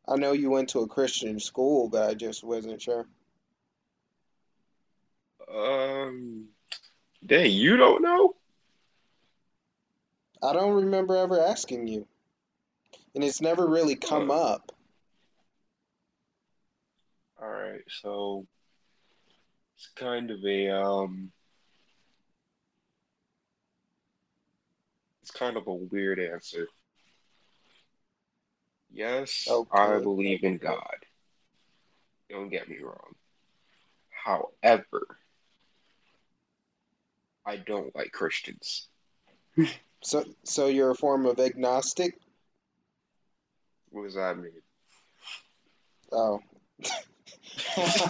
I 0.10 0.16
know 0.16 0.32
you 0.32 0.49
went 0.49 0.70
to 0.70 0.80
a 0.80 0.88
Christian 0.88 1.39
school, 1.39 1.88
but 1.88 2.10
I 2.10 2.16
just 2.16 2.43
wasn't 2.43 2.82
sure. 2.82 3.05
Um, 5.53 6.47
dang, 7.26 7.51
you 7.51 7.78
don't 7.78 8.01
know? 8.01 8.36
I 10.41 10.53
don't 10.53 10.74
remember 10.86 11.16
ever 11.16 11.39
asking 11.39 11.88
you, 11.88 12.07
and 13.14 13.24
it's 13.24 13.41
never 13.41 13.68
really 13.68 13.95
come 13.95 14.30
Huh. 14.30 14.36
up. 14.36 14.72
All 17.41 17.49
right, 17.49 17.82
so 18.01 18.47
it's 19.78 19.89
kind 19.95 20.32
of 20.32 20.43
a 20.43 20.70
um, 20.70 21.32
it's 25.22 25.32
kind 25.32 25.55
of 25.57 25.68
a 25.68 25.74
weird 25.74 26.20
answer. 26.20 26.68
Yes, 28.91 29.47
I 29.71 29.99
believe 29.99 30.43
in 30.43 30.57
God. 30.57 30.97
Don't 32.29 32.49
get 32.49 32.67
me 32.69 32.77
wrong. 32.79 33.15
However, 34.09 35.17
I 37.45 37.57
don't 37.57 37.95
like 37.95 38.11
Christians. 38.11 38.87
So 40.01 40.23
so 40.43 40.67
you're 40.67 40.91
a 40.91 40.95
form 40.95 41.25
of 41.25 41.39
agnostic? 41.39 42.17
What 43.89 44.03
does 44.03 44.15
that 44.15 44.37
mean? 44.37 44.51
Oh. 46.11 46.41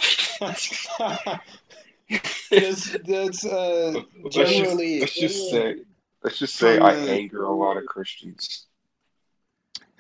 That's 2.49 2.97
that's 3.05 3.45
uh 3.45 4.01
Let's 4.23 4.35
just 4.35 4.51
generally 4.51 4.99
let's 5.01 5.13
just 5.13 5.49
say 5.51 5.75
let's 6.23 6.39
just 6.39 6.55
say 6.55 6.79
I 6.79 6.95
anger 6.95 7.43
a 7.43 7.53
lot 7.53 7.77
of 7.77 7.85
Christians. 7.85 8.65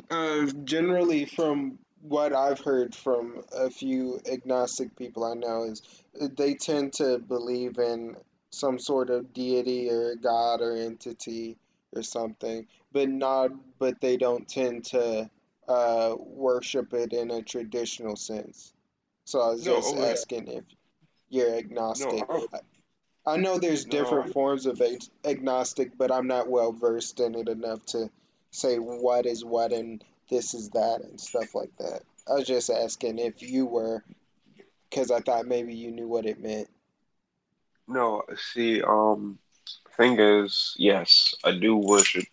Uh 0.09 0.45
generally 0.63 1.25
from 1.25 1.77
what 2.01 2.33
I've 2.33 2.59
heard 2.61 2.95
from 2.95 3.43
a 3.51 3.69
few 3.69 4.19
agnostic 4.31 4.95
people 4.95 5.23
I 5.25 5.33
know 5.33 5.63
is 5.63 5.81
uh, 6.19 6.27
they 6.35 6.53
tend 6.55 6.93
to 6.93 7.19
believe 7.19 7.77
in 7.77 8.15
some 8.51 8.79
sort 8.79 9.09
of 9.09 9.33
deity 9.33 9.89
or 9.89 10.15
God 10.15 10.61
or 10.61 10.75
entity 10.75 11.57
or 11.93 12.03
something, 12.03 12.67
but 12.91 13.09
not 13.09 13.51
but 13.79 13.99
they 14.01 14.17
don't 14.17 14.47
tend 14.47 14.85
to 14.85 15.29
uh 15.67 16.15
worship 16.17 16.93
it 16.93 17.13
in 17.13 17.31
a 17.31 17.41
traditional 17.41 18.15
sense. 18.15 18.73
So 19.25 19.41
I 19.41 19.49
was 19.51 19.65
No, 19.65 19.75
just 19.75 19.95
oh 19.95 20.01
yeah, 20.01 20.11
asking 20.11 20.47
if 20.47 20.63
you're 21.29 21.53
no, 21.53 21.57
agnostic. 21.59 22.23
I, 22.29 22.59
I 23.25 23.37
know 23.37 23.59
there's 23.59 23.85
no, 23.85 23.91
different 23.91 24.33
forms 24.33 24.65
of 24.65 24.81
ag 24.81 25.03
agnostic, 25.23 25.97
but 25.97 26.11
I'm 26.11 26.27
not 26.27 26.49
well 26.49 26.71
versed 26.71 27.19
in 27.19 27.35
it 27.35 27.49
enough 27.49 27.85
to 27.87 28.09
say 28.51 28.77
what 28.77 29.25
is 29.25 29.43
what 29.45 29.71
and 29.71 30.03
this 30.29 30.53
is 30.53 30.69
that 30.71 31.01
and 31.01 31.19
stuff 31.19 31.55
like 31.55 31.75
that. 31.79 32.01
I 32.29 32.33
was 32.33 32.47
just 32.47 32.69
asking 32.69 33.17
if 33.17 33.41
you 33.41 33.65
were, 33.65 34.03
because 34.89 35.09
I 35.11 35.19
thought 35.19 35.47
maybe 35.47 35.73
you 35.73 35.91
knew 35.91 36.07
what 36.07 36.25
it 36.25 36.39
meant. 36.41 36.69
no. 37.87 38.23
See, 38.53 38.81
um, 38.83 39.39
thing 39.97 40.19
is, 40.19 40.75
yes, 40.77 41.33
I 41.43 41.51
do 41.57 41.75
worship 41.75 42.25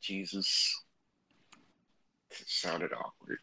Jesus. 0.00 0.82
It 2.32 2.48
sounded 2.48 2.92
awkward. 2.92 3.38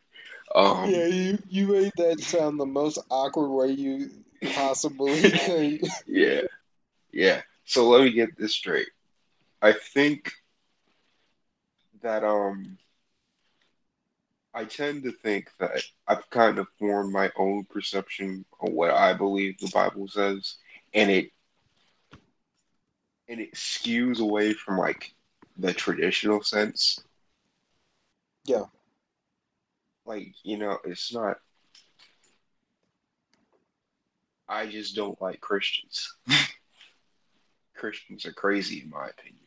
Yeah, 0.55 0.61
Um, 0.61 0.89
you 0.89 1.37
you 1.49 1.67
made 1.67 1.91
that 1.97 2.21
sound 2.21 2.59
the 2.59 2.65
most 2.65 2.99
awkward 3.09 3.49
way 3.49 3.71
you 3.71 4.09
possibly 4.53 5.31
could. 5.45 5.81
yeah, 6.07 6.41
yeah. 7.11 7.41
So 7.65 7.89
let 7.89 8.03
me 8.03 8.11
get 8.11 8.37
this 8.37 8.53
straight. 8.53 8.89
I 9.61 9.73
think 9.73 10.31
that 12.01 12.23
um, 12.23 12.77
I 14.53 14.65
tend 14.65 15.03
to 15.03 15.11
think 15.11 15.49
that 15.59 15.83
I've 16.07 16.29
kind 16.29 16.57
of 16.59 16.67
formed 16.79 17.11
my 17.13 17.31
own 17.37 17.65
perception 17.65 18.45
of 18.61 18.73
what 18.73 18.91
I 18.91 19.13
believe 19.13 19.57
the 19.59 19.69
Bible 19.73 20.07
says, 20.07 20.57
and 20.93 21.09
it 21.11 21.31
and 23.29 23.39
it 23.39 23.53
skews 23.53 24.19
away 24.19 24.53
from 24.53 24.77
like 24.77 25.13
the 25.57 25.73
traditional 25.73 26.43
sense. 26.43 26.99
Yeah, 28.45 28.65
Like, 30.05 30.33
you 30.43 30.57
know, 30.57 30.79
it's 30.85 31.13
not, 31.13 31.37
I 34.47 34.67
just 34.67 34.95
don't 34.95 35.21
like 35.21 35.39
Christians. 35.41 36.15
Christians 37.75 38.25
are 38.25 38.33
crazy, 38.33 38.81
in 38.81 38.89
my 38.89 39.07
opinion. 39.07 39.46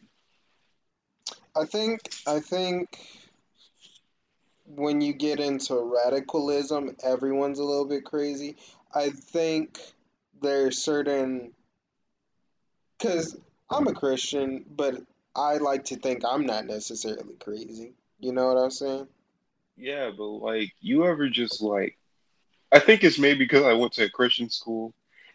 I 1.57 1.65
think 1.67 2.01
I 2.27 2.41
think 2.41 2.99
when 4.67 5.01
you 5.01 5.13
get 5.13 5.41
into 5.41 5.75
radicalism, 5.77 6.97
everyone's 7.03 7.59
a 7.59 7.65
little 7.65 7.87
bit 7.87 8.05
crazy. 8.05 8.57
I 8.95 9.11
think 9.11 9.79
there's 10.41 10.79
certain 10.83 11.53
Because 12.99 13.37
I'm 13.71 13.87
a 13.89 13.93
Christian, 13.95 14.65
but 14.69 15.03
I 15.35 15.57
like 15.59 15.85
to 15.87 15.97
think 15.97 16.25
I'm 16.25 16.47
not 16.47 16.67
necessarily 16.67 17.35
crazy. 17.37 17.95
You 18.21 18.33
know 18.33 18.49
what 18.53 18.61
I'm 18.61 18.71
saying? 18.71 19.09
Yeah, 19.77 20.11
but 20.17 20.25
like, 20.25 20.73
you 20.81 21.07
ever 21.07 21.29
just 21.29 21.61
like, 21.63 21.99
I 22.73 22.79
think 22.81 23.05
it's 23.05 23.19
maybe 23.19 23.41
because 23.41 23.65
I 23.65 23.73
went 23.75 23.93
to 23.95 24.05
a 24.05 24.11
Christian 24.11 24.51
school 24.51 24.95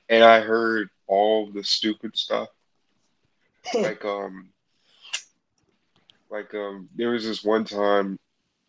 and 0.10 0.24
I 0.24 0.42
heard 0.42 0.90
all 1.08 1.52
the 1.52 1.64
stupid 1.64 2.18
stuff. 2.18 2.50
Like, 3.74 4.06
um, 4.06 4.50
like, 6.30 6.54
um, 6.54 6.90
there 6.96 7.12
was 7.12 7.26
this 7.26 7.44
one 7.44 7.66
time 7.66 8.20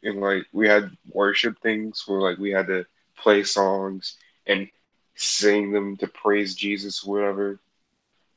and 0.03 0.21
like 0.21 0.45
we 0.53 0.69
had 0.69 0.97
worship 1.13 1.61
things 1.61 2.05
where 2.07 2.21
like 2.21 2.39
we 2.39 2.51
had 2.51 2.67
to 2.69 2.87
play 3.17 3.43
songs 3.43 4.17
and 4.47 4.69
sing 5.15 5.73
them 5.73 5.97
to 5.97 6.07
praise 6.07 6.55
Jesus, 6.55 7.05
whatever. 7.05 7.59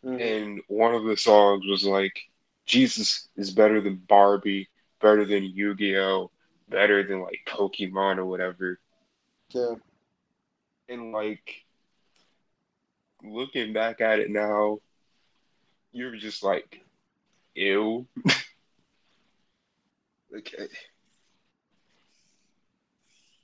hmm 0.04 0.16
And 0.16 0.62
one 0.68 0.96
of 0.96 1.04
the 1.04 1.18
songs 1.18 1.66
was 1.68 1.86
like, 1.86 2.18
Jesus 2.66 3.28
is 3.36 3.52
better 3.52 3.82
than 3.82 3.96
Barbie, 4.08 4.70
better 5.02 5.26
than 5.26 5.44
Yu-Gi-Oh, 5.44 6.32
better 6.70 7.04
than 7.04 7.22
like 7.22 7.40
Pokemon 7.48 8.18
or 8.18 8.26
whatever. 8.26 8.80
Yeah. 9.54 9.76
And 10.88 11.12
like 11.12 11.66
looking 13.24 13.74
back 13.74 14.02
at 14.02 14.20
it 14.20 14.30
now, 14.30 14.80
you're 15.92 16.16
just 16.16 16.44
like, 16.44 16.82
ew. 17.56 18.08
Like, 20.32 20.56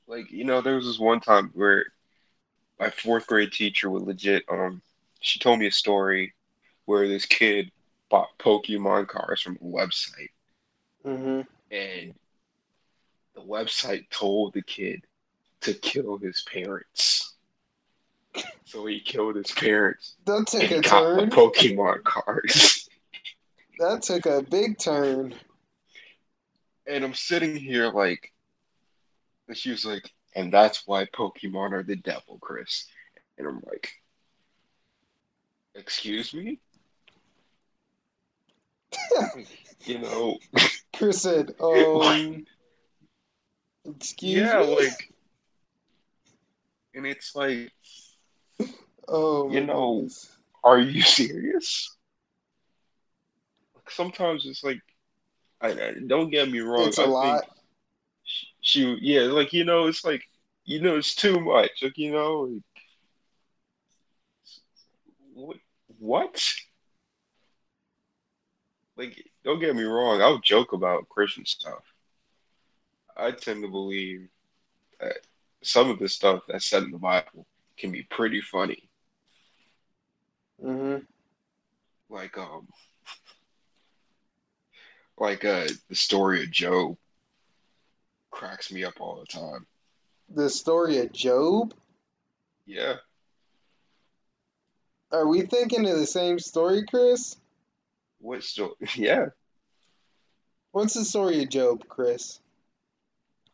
like 0.07 0.31
you 0.31 0.43
know, 0.43 0.61
there 0.61 0.75
was 0.75 0.85
this 0.85 0.99
one 0.99 1.19
time 1.19 1.51
where 1.53 1.85
my 2.79 2.89
fourth 2.89 3.27
grade 3.27 3.51
teacher 3.51 3.89
would 3.89 4.03
legit 4.03 4.43
um 4.49 4.81
she 5.21 5.39
told 5.39 5.59
me 5.59 5.67
a 5.67 5.71
story 5.71 6.33
where 6.85 7.07
this 7.07 7.25
kid 7.25 7.71
bought 8.09 8.37
Pokemon 8.37 9.07
cards 9.07 9.41
from 9.41 9.55
a 9.55 9.65
website 9.65 10.29
mm-hmm. 11.05 11.41
and 11.71 12.13
the 13.33 13.41
website 13.41 14.09
told 14.09 14.53
the 14.53 14.61
kid 14.61 15.03
to 15.61 15.73
kill 15.73 16.17
his 16.17 16.41
parents. 16.41 17.33
So 18.65 18.85
he 18.85 18.99
killed 18.99 19.37
his 19.37 19.51
parents 19.51 20.15
That 20.25 20.47
took 20.47 20.69
a 20.69 20.75
and 20.75 20.83
got 20.83 21.15
the 21.15 21.21
turn. 21.21 21.29
Pokemon 21.29 22.03
cards. 22.03 22.89
That 23.79 24.03
took 24.03 24.25
a 24.25 24.41
big 24.41 24.77
turn. 24.77 25.33
And 26.87 27.03
I'm 27.03 27.13
sitting 27.13 27.55
here 27.55 27.89
like 27.91 28.31
and 29.47 29.57
she 29.57 29.71
was 29.71 29.85
like, 29.85 30.11
and 30.35 30.51
that's 30.51 30.83
why 30.85 31.05
Pokemon 31.05 31.73
are 31.73 31.83
the 31.83 31.95
devil, 31.95 32.37
Chris. 32.41 32.87
And 33.37 33.47
I'm 33.47 33.61
like, 33.65 33.91
excuse 35.75 36.33
me? 36.33 36.59
You 39.85 39.99
know, 39.99 40.39
Chris 40.95 41.21
said, 41.21 41.53
um, 41.59 42.43
excuse 43.85 44.35
yeah, 44.35 44.61
me? 44.61 44.75
like, 44.75 45.13
and 46.95 47.05
it's 47.05 47.35
like, 47.35 47.71
Oh 49.07 49.51
you 49.51 49.63
know, 49.63 49.95
goodness. 49.97 50.37
are 50.63 50.79
you 50.79 51.01
serious? 51.03 51.95
Sometimes 53.89 54.47
it's 54.47 54.63
like, 54.63 54.81
I, 55.65 55.93
don't 56.07 56.29
get 56.29 56.49
me 56.49 56.59
wrong. 56.59 56.87
It's 56.87 56.97
a 56.97 57.01
I 57.01 57.05
think 57.05 57.13
lot. 57.13 57.57
she, 58.23 58.47
she, 58.61 58.97
yeah, 59.01 59.21
like 59.21 59.53
you 59.53 59.63
know, 59.63 59.87
it's 59.87 60.03
like, 60.03 60.23
you 60.63 60.81
know, 60.81 60.97
it's 60.97 61.15
too 61.15 61.39
much. 61.39 61.71
Like 61.81 61.97
you 61.97 62.11
know, 62.11 62.41
like, 62.41 62.63
what, 65.33 65.57
what? 65.99 66.53
Like, 68.97 69.25
don't 69.43 69.59
get 69.59 69.75
me 69.75 69.83
wrong. 69.83 70.21
I'll 70.21 70.39
joke 70.39 70.73
about 70.73 71.09
Christian 71.09 71.45
stuff. 71.45 71.83
I 73.17 73.31
tend 73.31 73.63
to 73.63 73.69
believe 73.69 74.27
that 74.99 75.17
some 75.61 75.89
of 75.89 75.99
the 75.99 76.07
stuff 76.07 76.43
that's 76.47 76.65
said 76.65 76.83
in 76.83 76.91
the 76.91 76.97
Bible 76.97 77.45
can 77.77 77.91
be 77.91 78.03
pretty 78.03 78.41
funny. 78.41 78.89
Mm-hmm. 80.63 81.03
Like, 82.09 82.37
um, 82.37 82.67
like 85.17 85.45
uh 85.45 85.67
the 85.89 85.95
story 85.95 86.43
of 86.43 86.51
Job 86.51 86.97
cracks 88.31 88.71
me 88.71 88.83
up 88.83 88.99
all 88.99 89.19
the 89.19 89.25
time. 89.25 89.65
The 90.33 90.49
story 90.49 90.97
of 90.99 91.13
Job? 91.13 91.73
Yeah. 92.65 92.95
Are 95.11 95.27
we 95.27 95.43
thinking 95.43 95.87
of 95.87 95.97
the 95.97 96.05
same 96.07 96.39
story, 96.39 96.83
Chris? 96.85 97.37
What 98.19 98.43
story? 98.43 98.73
Yeah. 98.95 99.27
What's 100.71 100.95
the 100.95 101.05
story 101.05 101.41
of 101.41 101.49
Job, 101.49 101.87
Chris? 101.87 102.41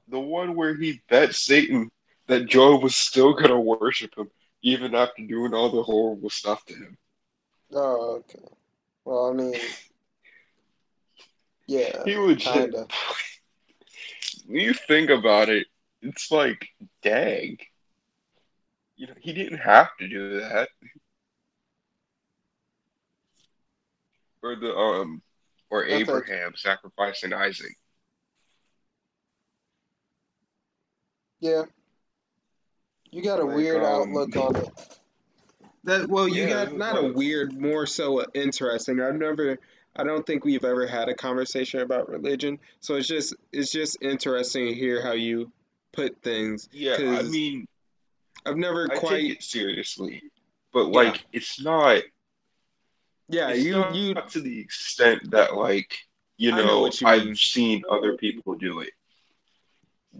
The 0.07 0.19
one 0.19 0.55
where 0.55 0.75
he 0.75 1.01
bet 1.07 1.35
Satan 1.35 1.91
that 2.25 2.47
Job 2.47 2.81
was 2.81 2.95
still 2.95 3.33
gonna 3.33 3.59
worship 3.59 4.17
him 4.17 4.31
even 4.63 4.95
after 4.95 5.23
doing 5.25 5.53
all 5.53 5.69
the 5.69 5.83
horrible 5.83 6.29
stuff 6.31 6.65
to 6.65 6.73
him. 6.73 6.97
Oh, 7.73 8.15
okay. 8.17 8.45
Well, 9.05 9.29
I 9.29 9.33
mean, 9.33 9.53
yeah, 11.67 12.05
He 12.05 12.15
would 12.17 12.37
just 12.39 12.53
kinda. 12.53 12.87
when 14.45 14.59
you 14.61 14.73
think 14.73 15.09
about 15.09 15.49
it, 15.49 15.67
it's 16.01 16.31
like, 16.31 16.67
dang. 17.01 17.57
You 18.95 19.07
know, 19.07 19.13
he 19.19 19.33
didn't 19.33 19.57
have 19.59 19.89
to 19.99 20.07
do 20.07 20.39
that. 20.39 20.69
Or 24.43 24.55
the 24.55 24.75
um 24.75 25.23
or 25.71 25.83
That's 25.87 26.07
like, 26.07 26.23
Abraham 26.25 26.53
sacrificing 26.55 27.33
Isaac. 27.33 27.75
yeah, 31.39 31.63
you 33.11 33.21
got 33.23 33.39
a 33.39 33.45
Like 33.45 33.55
weird 33.55 33.83
um 33.83 33.83
outlook 33.83 34.35
on 34.35 34.55
it. 34.55 34.69
That 35.83 36.09
well, 36.09 36.27
you 36.27 36.45
yeah, 36.45 36.47
got 36.47 36.73
was 36.73 36.77
not 36.77 36.97
a 36.97 37.03
weird, 37.03 37.53
more 37.53 37.85
so 37.87 38.23
interesting. 38.33 38.99
I've 39.01 39.15
never, 39.15 39.57
I 39.95 40.03
don't 40.03 40.25
think 40.25 40.45
we've 40.45 40.63
ever 40.63 40.87
had 40.87 41.09
a 41.09 41.15
conversation 41.15 41.81
about 41.81 42.09
religion, 42.09 42.59
so 42.79 42.95
it's 42.95 43.07
just 43.07 43.35
it's 43.51 43.71
just 43.71 43.97
interesting 44.01 44.67
to 44.67 44.73
hear 44.73 45.01
how 45.01 45.11
you 45.13 45.51
put 45.91 46.21
things, 46.21 46.69
yeah, 46.71 46.95
I 46.97 47.23
mean, 47.23 47.67
I've 48.45 48.57
never 48.57 48.85
I 48.89 48.93
take 48.93 48.99
quite, 48.99 49.23
it 49.31 49.43
seriously, 49.43 50.23
but 50.73 50.87
yeah, 50.87 50.93
like 50.93 51.25
it's 51.33 51.61
not 51.61 52.03
yeah, 53.31 53.49
it's 53.49 53.63
you 53.63 53.85
you, 53.93 54.13
not 54.13 54.29
to 54.31 54.41
the 54.41 54.59
extent 54.59 55.31
that 55.31 55.55
like, 55.55 55.93
you 56.37 56.51
know 56.51 56.65
know, 56.65 56.85
you 56.85 57.07
I've 57.07 57.25
mean. 57.25 57.35
seen 57.35 57.83
other 57.89 58.17
people 58.17 58.55
do 58.55 58.81
it. 58.81 58.91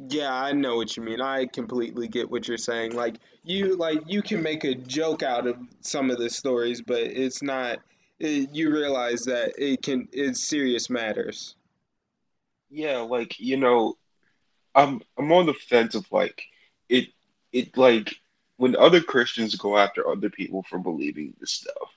Yeah, 0.10 0.34
I 0.34 0.54
know 0.54 0.78
what 0.78 0.96
you 0.96 1.04
mean. 1.04 1.20
I 1.20 1.46
completely 1.46 2.08
get 2.08 2.32
what 2.32 2.48
you're 2.48 2.58
saying. 2.58 2.94
Like 2.94 3.18
you 3.44 3.76
like 3.76 4.04
you 4.08 4.22
can 4.22 4.42
make 4.42 4.64
a 4.64 4.76
joke 4.76 5.24
out 5.24 5.48
of 5.48 5.58
some 5.82 6.10
of 6.10 6.18
the 6.18 6.30
stories, 6.30 6.82
but 6.82 7.02
it's 7.02 7.42
not 7.42 7.80
it, 8.22 8.50
you 8.54 8.72
realize 8.72 9.24
that 9.26 9.54
it 9.58 9.82
can 9.82 10.08
it's 10.12 10.42
serious 10.44 10.90
matters. 10.90 11.56
Yeah, 12.70 13.00
like, 13.00 13.40
you 13.40 13.58
know, 13.58 13.98
I'm 14.76 15.02
I'm 15.18 15.32
on 15.32 15.48
the 15.48 15.54
fence 15.54 15.96
of 15.96 16.10
like 16.12 16.44
it 16.90 17.10
it 17.52 17.78
like 17.78 18.16
when 18.58 18.76
other 18.76 19.02
Christians 19.02 19.56
go 19.56 19.78
after 19.78 20.08
other 20.08 20.30
people 20.30 20.64
for 20.64 20.80
believing 20.80 21.34
this 21.40 21.52
stuff, 21.52 21.90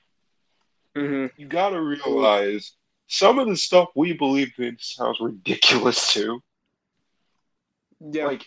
hmm 0.97 1.27
you 1.37 1.47
gotta 1.47 1.81
realize 1.81 2.73
some 3.07 3.39
of 3.39 3.49
the 3.49 3.57
stuff 3.57 3.91
we 3.95 4.13
believe 4.15 4.53
in 4.59 4.77
sounds 4.81 5.21
ridiculous 5.21 6.13
too. 6.13 6.43
Yeah. 8.01 8.27
Like 8.27 8.47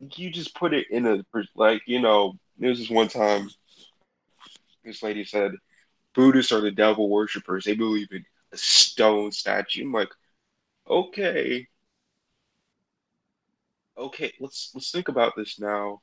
you 0.00 0.30
just 0.30 0.54
put 0.56 0.74
it 0.74 0.90
in 0.90 1.06
a 1.06 1.24
like, 1.54 1.82
you 1.86 2.00
know, 2.00 2.34
there 2.58 2.70
was 2.70 2.78
this 2.80 2.90
one 2.90 3.08
time 3.08 3.48
this 4.84 5.02
lady 5.02 5.24
said 5.24 5.52
Buddhists 6.14 6.52
are 6.52 6.60
the 6.60 6.70
devil 6.70 7.08
worshippers. 7.08 7.64
They 7.64 7.74
believe 7.74 8.08
in 8.12 8.24
a 8.52 8.56
stone 8.56 9.32
statue. 9.32 9.84
I'm 9.84 9.92
like, 9.92 10.10
okay, 10.88 11.68
okay, 13.96 14.32
let's 14.40 14.70
let's 14.74 14.90
think 14.90 15.08
about 15.08 15.34
this 15.36 15.58
now. 15.58 16.02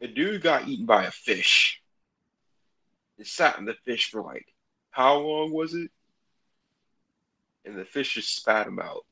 A 0.00 0.06
dude 0.06 0.42
got 0.42 0.68
eaten 0.68 0.86
by 0.86 1.04
a 1.04 1.10
fish. 1.10 1.80
It 3.18 3.26
sat 3.26 3.58
in 3.58 3.64
the 3.64 3.74
fish 3.84 4.10
for 4.10 4.22
like 4.22 4.46
how 4.90 5.18
long 5.18 5.52
was 5.52 5.74
it? 5.74 5.90
And 7.64 7.76
the 7.76 7.84
fish 7.84 8.14
just 8.14 8.36
spat 8.36 8.66
him 8.66 8.78
out. 8.78 9.04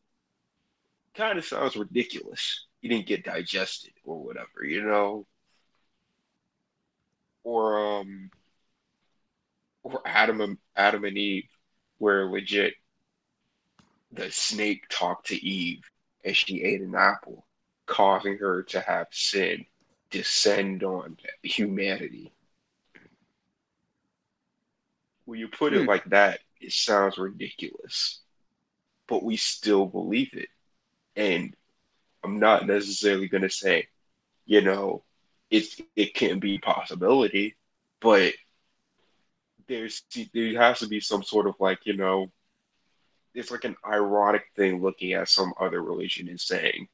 Kind 1.14 1.38
of 1.38 1.44
sounds 1.44 1.76
ridiculous. 1.76 2.66
He 2.80 2.88
didn't 2.88 3.06
get 3.06 3.24
digested 3.24 3.92
or 4.04 4.22
whatever, 4.22 4.64
you 4.64 4.82
know? 4.82 5.26
Or 7.44 7.98
um 7.98 8.30
or 9.82 10.00
Adam 10.06 10.40
and 10.40 10.58
Adam 10.76 11.04
and 11.04 11.16
Eve, 11.18 11.48
where 11.98 12.26
legit 12.26 12.74
the 14.12 14.30
snake 14.30 14.84
talked 14.88 15.26
to 15.26 15.36
Eve 15.44 15.82
as 16.24 16.36
she 16.36 16.62
ate 16.62 16.80
an 16.82 16.94
apple, 16.94 17.46
causing 17.86 18.38
her 18.38 18.62
to 18.62 18.80
have 18.80 19.08
sin 19.10 19.66
descend 20.10 20.82
on 20.84 21.16
humanity. 21.42 22.32
When 25.24 25.38
you 25.38 25.48
put 25.48 25.72
Hmm. 25.72 25.84
it 25.84 25.86
like 25.86 26.04
that, 26.10 26.40
it 26.60 26.72
sounds 26.72 27.18
ridiculous, 27.18 28.20
but 29.08 29.22
we 29.24 29.36
still 29.36 29.86
believe 29.86 30.30
it. 30.34 30.48
And 31.16 31.54
I'm 32.24 32.38
not 32.40 32.66
necessarily 32.66 33.28
going 33.28 33.42
to 33.42 33.50
say, 33.50 33.88
you 34.46 34.62
know, 34.62 35.04
it 35.50 35.64
it 35.96 36.14
can 36.14 36.38
be 36.40 36.56
a 36.56 36.60
possibility, 36.60 37.56
but 38.00 38.34
there's 39.72 40.02
there 40.34 40.60
has 40.60 40.80
to 40.80 40.86
be 40.86 41.00
some 41.00 41.22
sort 41.22 41.46
of 41.46 41.54
like, 41.58 41.86
you 41.86 41.96
know, 41.96 42.30
it's 43.34 43.50
like 43.50 43.64
an 43.64 43.76
ironic 43.86 44.44
thing 44.54 44.82
looking 44.82 45.14
at 45.14 45.28
some 45.28 45.54
other 45.58 45.82
religion 45.82 46.28
and 46.28 46.38
saying 46.38 46.88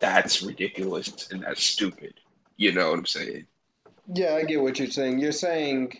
that's 0.00 0.42
ridiculous 0.42 1.28
and 1.30 1.44
that's 1.44 1.62
stupid. 1.62 2.14
You 2.56 2.72
know 2.72 2.90
what 2.90 2.98
I'm 2.98 3.06
saying? 3.06 3.46
Yeah, 4.12 4.34
I 4.34 4.42
get 4.42 4.60
what 4.60 4.78
you're 4.78 4.90
saying. 4.90 5.20
You're 5.20 5.32
saying 5.32 5.98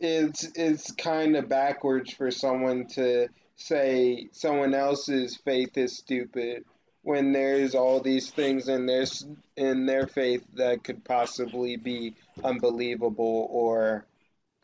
it's 0.00 0.48
it's 0.54 0.90
kind 0.92 1.36
of 1.36 1.48
backwards 1.50 2.12
for 2.12 2.30
someone 2.30 2.86
to 2.86 3.28
say 3.56 4.28
someone 4.32 4.72
else's 4.72 5.36
faith 5.36 5.76
is 5.76 5.98
stupid 5.98 6.64
when 7.02 7.32
there's 7.32 7.74
all 7.74 8.00
these 8.00 8.30
things 8.30 8.68
in 8.68 8.86
their 8.86 9.04
in 9.56 9.84
their 9.84 10.06
faith 10.06 10.46
that 10.54 10.82
could 10.82 11.04
possibly 11.04 11.76
be 11.76 12.14
unbelievable 12.42 13.48
or 13.50 14.06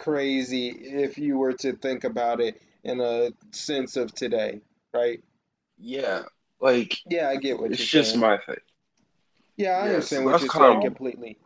crazy 0.04 0.68
if 0.68 1.18
you 1.18 1.38
were 1.38 1.54
to 1.54 1.72
think 1.74 2.04
about 2.04 2.40
it 2.40 2.60
in 2.82 3.00
a 3.00 3.30
sense 3.52 3.96
of 3.96 4.14
today, 4.14 4.60
right? 4.92 5.22
Yeah, 5.78 6.22
like 6.60 6.98
Yeah, 7.08 7.28
I 7.28 7.36
get 7.36 7.58
what 7.58 7.70
it's 7.72 7.84
just 7.84 8.10
saying. 8.10 8.20
my 8.20 8.38
thing. 8.38 8.56
Yeah, 9.56 9.70
I 9.70 9.88
Yeah, 9.88 10.00
so 10.00 10.16
understand 10.16 10.24
what 10.26 10.40
you're 10.40 10.50
saying 10.50 10.76
of 10.78 10.82
completely. 10.84 11.38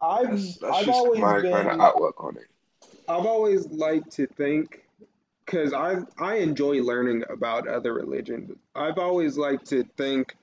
I've 0.00 0.30
that's 0.30 0.56
that's 0.56 0.82
I've 0.82 0.88
always 0.88 1.20
my 1.20 1.40
kind 1.42 1.46
of 1.46 1.66
been 1.66 1.80
outlook 1.80 2.24
on 2.24 2.36
it. 2.36 2.46
I've 3.08 3.26
always 3.26 3.66
liked 3.66 4.12
to 4.12 4.26
think 4.26 4.82
because 5.44 5.72
I 5.72 5.96
I 6.18 6.36
enjoy 6.36 6.82
learning 6.82 7.24
about 7.28 7.68
other 7.68 7.92
religions. 7.92 8.56
I've 8.74 8.98
always 8.98 9.36
liked 9.36 9.66
to 9.70 9.84
think 9.96 10.36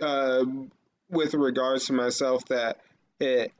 uh, 0.00 0.44
with 1.08 1.34
regards 1.34 1.86
to 1.86 1.92
myself 1.92 2.44
that 2.46 2.80
it, 3.20 3.52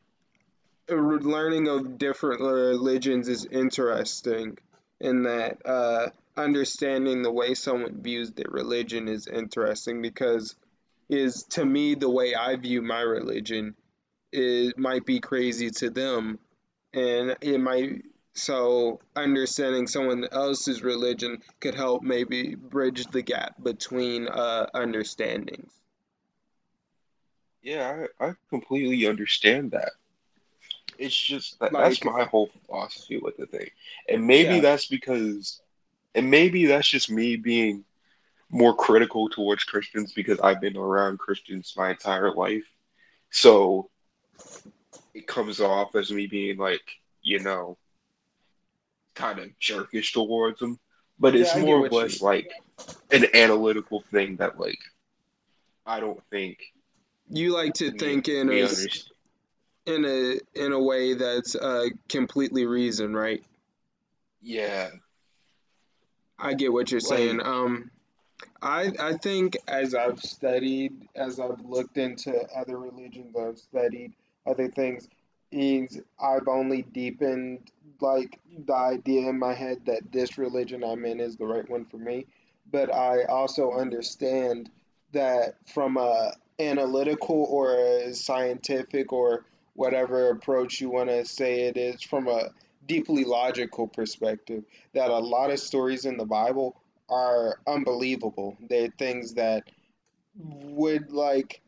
learning 0.89 1.69
of 1.69 1.99
different 1.99 2.41
religions 2.41 3.29
is 3.29 3.45
interesting 3.45 4.59
in 5.01 5.25
that 5.25 5.65
uh, 5.65 6.11
understanding 6.37 7.23
the 7.23 7.33
way 7.33 7.55
someone 7.55 8.03
views 8.03 8.31
their 8.33 8.51
religion 8.51 9.09
is 9.09 9.27
interesting 9.27 10.03
because 10.03 10.55
is 11.09 11.45
to 11.45 11.65
me 11.65 11.95
the 11.95 12.11
way 12.11 12.35
I 12.35 12.57
view 12.57 12.83
my 12.83 13.01
religion 13.01 13.75
it 14.33 14.77
might 14.79 15.07
be 15.07 15.21
crazy 15.21 15.71
to 15.71 15.91
them 15.91 16.39
and 16.93 17.37
it 17.41 17.59
might 17.59 18.03
so 18.35 19.01
understanding 19.15 19.87
someone 19.87 20.27
else's 20.31 20.83
religion 20.83 21.43
could 21.61 21.75
help 21.75 22.03
maybe 22.03 22.55
bridge 22.55 23.07
the 23.07 23.23
gap 23.23 23.55
between 23.63 24.29
uh 24.29 24.67
understandings 24.75 25.73
Yeah, 27.63 28.07
I, 28.21 28.29
I 28.29 28.33
completely 28.51 29.07
understand 29.07 29.73
that. 29.73 29.93
It's 30.99 31.17
just 31.17 31.59
that 31.61 31.73
that's 31.73 32.05
my 32.05 32.25
whole 32.25 32.51
philosophy 32.67 33.19
with 33.19 33.37
the 33.37 33.47
thing. 33.47 33.71
And 34.09 34.27
maybe 34.27 34.55
yeah 34.55 34.61
that's 34.61 34.87
because 34.87 35.61
and 36.15 36.31
maybe 36.31 36.67
that's 36.67 36.89
just 36.89 37.11
me 37.11 37.37
being 37.37 37.85
more 38.51 38.75
critical 38.75 39.29
towards 39.29 39.65
Christians 39.65 40.13
because 40.13 40.41
I've 40.41 40.61
been 40.61 40.77
around 40.77 41.19
Christians 41.19 41.75
my 41.77 41.91
entire 41.91 42.33
life. 42.33 42.65
So 43.31 43.91
it 45.15 45.27
comes 45.27 45.61
off 45.61 45.95
as 45.95 46.11
me 46.11 46.27
being 46.27 46.57
like, 46.59 46.83
you 47.23 47.41
know, 47.41 47.77
kind 49.15 49.39
of 49.39 49.51
jerkish 49.61 50.13
towards 50.13 50.61
them. 50.61 50.79
But 51.19 51.35
yeah 51.35 51.43
it's 51.43 51.57
I 51.57 51.61
more 51.61 51.79
or 51.79 51.81
what 51.81 51.93
you 51.93 51.99
less 51.99 52.23
like 52.23 52.51
an 53.11 53.27
analytical 53.35 54.03
thing 54.11 54.37
that 54.37 54.61
like 54.61 54.79
I 55.87 56.01
don't 56.01 56.23
think 56.31 56.59
you 57.29 57.53
like 57.53 57.75
to 57.75 57.91
think 57.91 58.29
in 58.29 58.49
a 58.51 58.63
understand. 58.63 59.16
In 59.87 60.05
a 60.05 60.39
in 60.55 60.73
a 60.73 60.81
way 60.83 61.15
that's 61.15 61.55
uh 61.55 61.87
completely 62.09 62.67
reason 62.67 63.15
right 63.15 63.45
Yeah, 64.41 64.91
I 66.39 66.55
get 66.55 66.73
what 66.73 66.91
you're 66.91 67.01
Like, 67.01 67.09
saying. 67.19 67.41
Um, 67.43 67.91
I 68.63 68.93
I 69.01 69.15
think 69.15 69.57
as 69.69 69.95
I've 69.95 70.21
studied, 70.21 71.09
as 71.15 71.41
I've 71.41 71.61
looked 71.65 71.99
into 71.99 72.33
other 72.55 72.79
religions, 72.79 73.35
I've 73.37 73.59
studied 73.59 74.13
other 74.47 74.69
things, 74.69 75.09
is 75.53 76.01
I've 76.21 76.49
only 76.49 76.83
deepened 76.83 77.71
like 78.01 78.39
the 78.67 78.75
idea 78.75 79.29
in 79.31 79.39
my 79.39 79.55
head 79.55 79.87
that 79.87 80.13
this 80.13 80.39
religion 80.39 80.85
I'm 80.85 81.05
in 81.05 81.21
is 81.21 81.37
the 81.37 81.47
right 81.47 81.69
one 81.69 81.87
for 81.87 81.99
me. 81.99 82.27
But 82.71 82.93
I 82.95 83.25
also 83.25 83.73
understand 83.73 84.71
that 85.13 85.57
from 85.67 85.97
a 85.97 86.33
analytical 86.59 87.45
or 87.51 87.77
a 87.77 88.15
scientific 88.15 89.13
or 89.13 89.45
whatever 89.77 90.31
approach 90.31 90.81
you 90.81 90.91
want 90.91 91.09
to 91.11 91.25
say 91.25 91.63
it 91.63 91.77
is, 91.77 92.03
from 92.03 92.29
a 92.29 92.51
deeply 92.87 93.25
logical 93.25 93.87
perspective, 93.87 94.65
that 94.95 95.11
a 95.11 95.19
lot 95.19 95.51
of 95.51 95.59
stories 95.59 96.05
in 96.05 96.17
the 96.17 96.25
Bible 96.25 96.77
are 97.09 97.61
unbelievable. 97.67 98.57
They're 98.69 98.89
things 98.99 99.35
that 99.35 99.65
would 100.37 101.13
like 101.13 101.61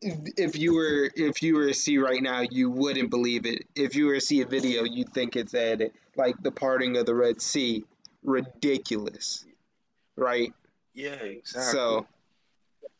if 0.00 0.18
if 0.36 0.58
you 0.58 0.74
were 0.74 1.10
if 1.14 1.42
you 1.42 1.54
were 1.54 1.68
to 1.68 1.74
see 1.74 1.98
right 1.98 2.22
now, 2.22 2.40
you 2.40 2.70
wouldn't 2.70 3.10
believe 3.10 3.46
it. 3.46 3.64
If 3.74 3.94
you 3.94 4.06
were 4.06 4.14
to 4.14 4.20
see 4.20 4.42
a 4.42 4.46
video, 4.46 4.84
you'd 4.84 5.14
think 5.14 5.36
it's 5.36 5.54
at 5.54 5.80
like 6.16 6.34
the 6.42 6.50
parting 6.50 6.96
of 6.96 7.06
the 7.06 7.14
Red 7.14 7.40
Sea. 7.40 7.84
Ridiculous, 8.24 9.44
right? 10.16 10.52
yeah, 10.94 11.14
exactly. 11.14 11.72
So 11.72 12.06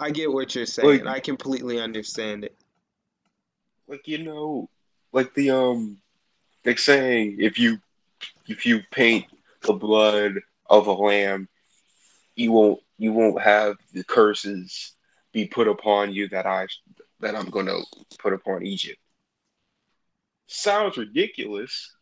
I 0.00 0.10
get 0.10 0.32
what 0.32 0.54
you're 0.54 0.66
saying. 0.66 1.04
Like, 1.04 1.16
I 1.16 1.20
completely 1.20 1.80
understand 1.80 2.44
it. 2.44 2.56
Like 3.92 4.08
you 4.08 4.24
know, 4.24 4.70
like 5.12 5.34
the 5.34 5.50
um, 5.50 5.98
like 6.64 6.78
saying 6.78 7.36
if 7.38 7.58
you 7.58 7.78
if 8.48 8.64
you 8.64 8.80
paint 8.90 9.26
the 9.62 9.74
blood 9.74 10.40
of 10.70 10.86
a 10.86 10.92
lamb, 10.92 11.46
you 12.34 12.52
won't 12.52 12.80
you 12.96 13.12
won't 13.12 13.40
have 13.42 13.76
the 13.92 14.02
curses 14.02 14.96
be 15.34 15.46
put 15.46 15.68
upon 15.68 16.10
you 16.10 16.26
that 16.30 16.46
I 16.46 16.66
that 17.20 17.36
I'm 17.36 17.50
gonna 17.50 17.78
put 18.18 18.32
upon 18.32 18.64
Egypt. 18.64 18.98
Sounds 20.46 20.96
ridiculous, 20.96 21.94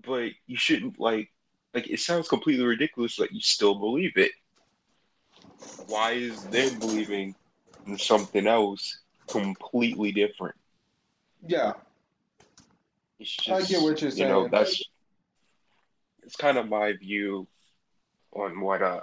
but 0.00 0.30
you 0.46 0.56
shouldn't 0.56 1.00
like 1.00 1.28
like 1.74 1.90
it 1.90 1.98
sounds 1.98 2.28
completely 2.28 2.64
ridiculous 2.64 3.16
that 3.16 3.32
you 3.32 3.40
still 3.40 3.74
believe 3.74 4.12
it. 4.16 4.30
Why 5.86 6.12
is 6.12 6.48
them 6.50 6.78
believing 6.78 7.34
in 7.84 7.98
something 7.98 8.46
else 8.46 9.00
completely 9.28 10.12
different? 10.12 10.54
Yeah, 11.46 11.72
It's 13.18 13.36
I 13.48 13.62
get 13.62 13.82
what 13.82 14.00
you're 14.00 14.10
you 14.10 14.24
know 14.26 14.42
saying. 14.42 14.50
that's 14.50 14.82
it's 16.22 16.36
kind 16.36 16.56
of 16.56 16.68
my 16.68 16.92
view 16.92 17.46
on 18.32 18.60
what 18.60 18.82
uh 18.82 19.00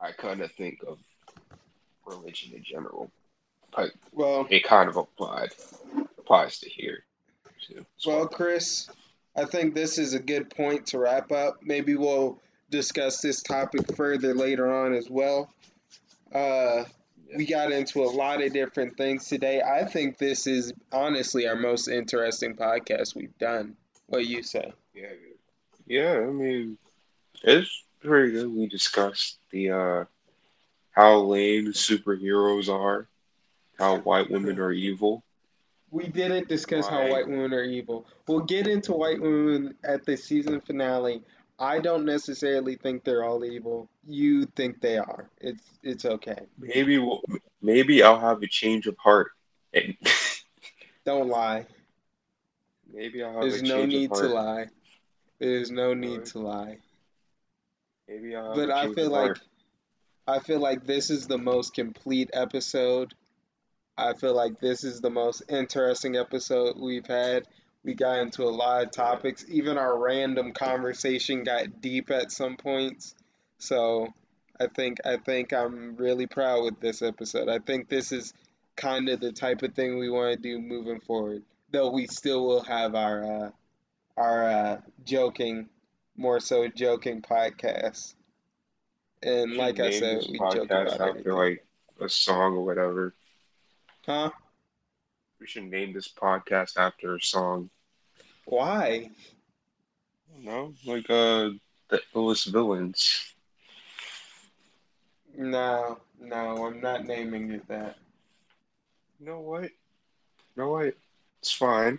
I 0.00 0.12
kind 0.12 0.40
of 0.40 0.50
think 0.52 0.80
of 0.86 0.98
religion 2.06 2.52
in 2.54 2.62
general. 2.62 3.10
But 3.74 3.90
Well, 4.12 4.46
it 4.50 4.64
kind 4.64 4.88
of 4.88 4.96
applied 4.96 5.50
applies 6.18 6.58
to 6.60 6.68
here 6.70 7.04
too 7.66 7.84
well. 8.06 8.26
Chris, 8.26 8.88
I 9.36 9.44
think 9.44 9.74
this 9.74 9.98
is 9.98 10.14
a 10.14 10.20
good 10.20 10.50
point 10.50 10.86
to 10.88 10.98
wrap 10.98 11.32
up. 11.32 11.58
Maybe 11.62 11.96
we'll 11.96 12.38
discuss 12.70 13.20
this 13.20 13.42
topic 13.42 13.94
further 13.96 14.34
later 14.34 14.72
on 14.72 14.94
as 14.94 15.08
well. 15.10 15.50
Uh, 16.32 16.84
we 17.36 17.46
got 17.46 17.72
into 17.72 18.02
a 18.02 18.10
lot 18.10 18.42
of 18.42 18.52
different 18.52 18.96
things 18.96 19.28
today. 19.28 19.62
I 19.62 19.84
think 19.84 20.18
this 20.18 20.46
is 20.46 20.72
honestly 20.92 21.46
our 21.46 21.56
most 21.56 21.88
interesting 21.88 22.54
podcast 22.54 23.14
we've 23.14 23.36
done. 23.38 23.76
What 24.06 24.26
you 24.26 24.42
say? 24.42 24.72
yeah, 24.94 25.08
yeah. 25.86 26.12
I 26.18 26.30
mean, 26.30 26.78
it's 27.42 27.82
pretty 28.02 28.32
good. 28.32 28.48
We 28.54 28.66
discussed 28.66 29.38
the 29.50 29.70
uh 29.70 30.04
how 30.92 31.18
lame 31.18 31.72
superheroes 31.72 32.68
are, 32.68 33.08
how 33.78 33.98
white 33.98 34.30
women 34.30 34.58
are 34.60 34.72
evil, 34.72 35.24
We 35.90 36.08
didn't 36.08 36.48
discuss 36.48 36.86
how 36.86 37.08
white 37.08 37.28
women 37.28 37.52
are 37.52 37.64
evil. 37.64 38.06
We'll 38.28 38.40
get 38.40 38.66
into 38.66 38.92
white 38.92 39.20
women 39.20 39.74
at 39.84 40.04
the 40.04 40.16
season 40.16 40.60
finale. 40.60 41.22
I 41.58 41.78
don't 41.80 42.04
necessarily 42.04 42.76
think 42.76 43.04
they're 43.04 43.24
all 43.24 43.44
evil. 43.44 43.88
You 44.06 44.46
think 44.46 44.80
they 44.80 44.98
are. 44.98 45.30
It's 45.40 45.62
it's 45.82 46.04
okay. 46.04 46.46
maybe 46.58 46.98
we'll, 46.98 47.22
maybe 47.62 48.02
I'll 48.02 48.20
have 48.20 48.42
a 48.42 48.46
change 48.48 48.86
of 48.86 48.96
heart 48.98 49.32
and 49.72 49.96
Don't 51.04 51.28
lie. 51.28 51.66
maybe 52.92 53.22
I'll 53.22 53.34
have 53.34 53.50
a 53.50 53.50
change 53.50 53.60
of 53.60 53.60
things. 53.60 53.60
There's 53.60 53.62
no 53.62 53.86
change 53.86 53.94
of 53.94 54.00
need 54.00 54.14
to 54.14 54.28
lie. 54.28 54.66
There's 55.38 55.70
no 55.70 55.94
need 55.94 56.24
to 56.26 56.38
lie. 56.40 56.78
Maybe 58.08 58.34
I'll 58.34 58.54
have 58.56 58.56
But 58.56 58.70
a 58.70 58.74
I 58.74 58.88
feel 58.88 59.06
of 59.06 59.12
heart. 59.12 59.38
like 59.38 59.40
I 60.26 60.38
feel 60.40 60.60
like 60.60 60.86
this 60.86 61.10
is 61.10 61.26
the 61.26 61.38
most 61.38 61.74
complete 61.74 62.30
episode 62.32 63.14
I 63.96 64.14
feel 64.14 64.34
like 64.34 64.60
this 64.60 64.84
is 64.84 65.00
the 65.00 65.10
most 65.10 65.42
interesting 65.48 66.16
episode 66.16 66.76
we've 66.78 67.06
had. 67.06 67.46
We 67.84 67.94
got 67.94 68.20
into 68.20 68.44
a 68.44 68.50
lot 68.50 68.82
of 68.82 68.90
topics. 68.90 69.44
Even 69.48 69.76
our 69.76 69.98
random 69.98 70.52
conversation 70.52 71.44
got 71.44 71.82
deep 71.82 72.10
at 72.10 72.32
some 72.32 72.56
points. 72.56 73.14
So 73.58 74.08
I 74.58 74.68
think 74.68 74.98
I 75.04 75.18
think 75.18 75.52
I'm 75.52 75.96
really 75.96 76.26
proud 76.26 76.64
with 76.64 76.80
this 76.80 77.02
episode. 77.02 77.48
I 77.48 77.58
think 77.58 77.88
this 77.88 78.10
is 78.10 78.32
kind 78.76 79.08
of 79.08 79.20
the 79.20 79.32
type 79.32 79.62
of 79.62 79.74
thing 79.74 79.98
we 79.98 80.10
want 80.10 80.34
to 80.34 80.40
do 80.40 80.58
moving 80.58 81.00
forward. 81.00 81.42
Though 81.70 81.90
we 81.90 82.06
still 82.06 82.46
will 82.46 82.62
have 82.62 82.94
our 82.94 83.24
uh, 83.24 83.50
our 84.16 84.48
uh, 84.48 84.80
joking, 85.04 85.68
more 86.16 86.40
so 86.40 86.68
joking 86.68 87.20
podcast. 87.20 88.14
And 89.22 89.54
like 89.54 89.80
I 89.80 89.90
said, 89.90 90.22
we 90.30 90.38
joke 90.38 90.64
about 90.64 91.00
after 91.00 91.34
like 91.34 91.64
a 92.00 92.08
song 92.08 92.56
or 92.56 92.64
whatever. 92.64 93.14
Huh? 94.06 94.30
We 95.44 95.48
should 95.48 95.64
name 95.64 95.92
this 95.92 96.08
podcast 96.08 96.78
after 96.78 97.16
a 97.16 97.20
song. 97.20 97.68
Why? 98.46 99.10
No, 100.38 100.72
like 100.86 101.04
uh 101.10 101.50
the 101.90 102.00
illest 102.14 102.50
villains. 102.50 103.34
No, 105.36 105.98
no, 106.18 106.64
I'm 106.64 106.80
not 106.80 107.04
naming 107.04 107.50
it 107.50 107.68
that. 107.68 107.98
You 109.20 109.26
know 109.26 109.40
what? 109.40 109.64
You 109.64 109.70
know 110.56 110.70
what? 110.70 110.94
It's 111.40 111.52
fine. 111.52 111.98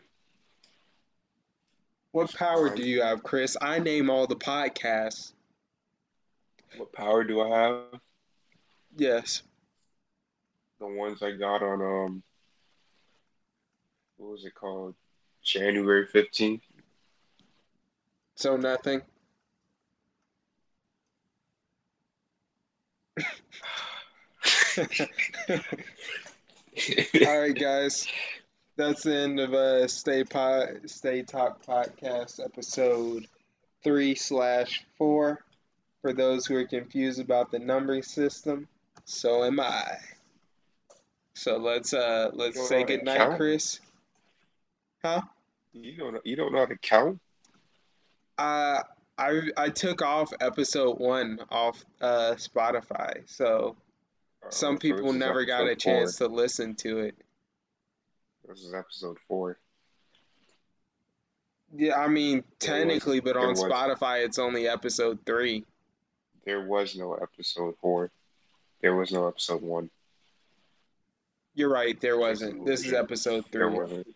What 2.13 2.23
It's 2.23 2.35
power 2.35 2.75
do 2.75 2.81
you 2.81 3.03
have, 3.03 3.21
Chris? 3.21 3.55
I 3.61 3.77
name 3.77 4.09
all 4.09 4.25
the 4.25 4.35
podcasts. 4.35 5.33
What 6.77 6.91
power 6.93 7.23
do 7.23 7.41
I 7.41 7.59
have? 7.59 8.01
Yes. 8.97 9.43
The 10.79 10.87
ones 10.87 11.21
I 11.21 11.33
got 11.33 11.61
on 11.61 11.83
um 11.83 12.23
what 14.17 14.31
was 14.31 14.45
it 14.45 14.55
called? 14.55 14.95
January 15.43 16.07
15th. 16.07 16.61
So 18.35 18.57
nothing. 18.57 19.01
All 27.25 27.39
right, 27.39 27.57
guys. 27.57 28.07
That's 28.77 29.03
the 29.03 29.15
end 29.15 29.39
of 29.39 29.53
uh 29.53 29.87
Stay 29.87 30.25
Pod 30.25 30.81
Stay 30.87 31.21
Talk 31.21 31.65
podcast 31.65 32.43
episode 32.43 33.25
three 33.83 34.15
slash 34.15 34.83
four. 34.97 35.39
For 36.01 36.11
those 36.11 36.45
who 36.45 36.55
are 36.57 36.65
confused 36.65 37.19
about 37.19 37.51
the 37.51 37.59
numbering 37.59 38.03
system, 38.03 38.67
so 39.05 39.43
am 39.45 39.59
I. 39.59 39.97
So 41.35 41.57
let's 41.57 41.93
uh 41.93 42.31
let's 42.33 42.67
say 42.67 42.83
goodnight, 42.83 43.17
count? 43.17 43.37
Chris. 43.37 43.79
Huh? 45.05 45.21
You 45.73 45.95
don't 45.97 46.13
know, 46.13 46.21
you 46.23 46.35
don't 46.35 46.51
know 46.51 46.59
how 46.59 46.65
to 46.65 46.77
count? 46.77 47.19
Uh, 48.39 48.81
I 49.17 49.41
I 49.55 49.69
took 49.69 50.01
off 50.01 50.33
episode 50.41 50.97
one 50.99 51.39
off 51.51 51.83
uh 52.01 52.33
Spotify, 52.37 53.21
so 53.29 53.75
some 54.49 54.75
Oh, 54.75 54.75
so 54.75 54.79
people 54.79 55.13
never 55.13 55.45
got 55.45 55.63
a 55.63 55.67
four. 55.67 55.75
chance 55.75 56.17
to 56.17 56.27
listen 56.27 56.75
to 56.77 56.99
it. 56.99 57.15
This 58.47 58.61
is 58.61 58.73
episode 58.73 59.17
four. 59.27 59.59
Yeah, 61.75 61.95
I 61.99 62.07
mean 62.07 62.37
There 62.37 62.43
was 62.43 62.57
technically, 62.59 63.19
but 63.19 63.37
on 63.37 63.49
was 63.49 63.61
Spotify 63.61 64.25
it's 64.25 64.39
only 64.39 64.67
episode 64.67 65.19
three. 65.25 65.65
there 66.45 66.65
was 66.65 66.95
no 66.95 67.13
episode 67.13 67.75
four. 67.81 68.11
There 68.81 68.95
was 68.95 69.11
no 69.11 69.27
episode 69.27 69.61
one. 69.61 69.89
You're 71.53 71.69
right, 71.71 71.99
there 72.01 72.17
wasn't. 72.17 72.65
This 72.65 72.85
is 72.85 72.93
episode 72.93 73.45
There 73.51 73.69
three. 73.69 73.79
wasn't. 73.79 74.07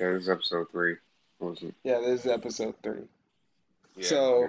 Yeah, 0.00 0.12
this 0.12 0.22
is 0.22 0.28
episode 0.30 0.66
three. 0.72 0.96
Wasn't. 1.40 1.74
Yeah, 1.84 1.98
this 2.00 2.20
is 2.24 2.26
episode 2.26 2.74
three. 2.82 3.02
Yeah, 3.96 4.06
So 4.06 4.48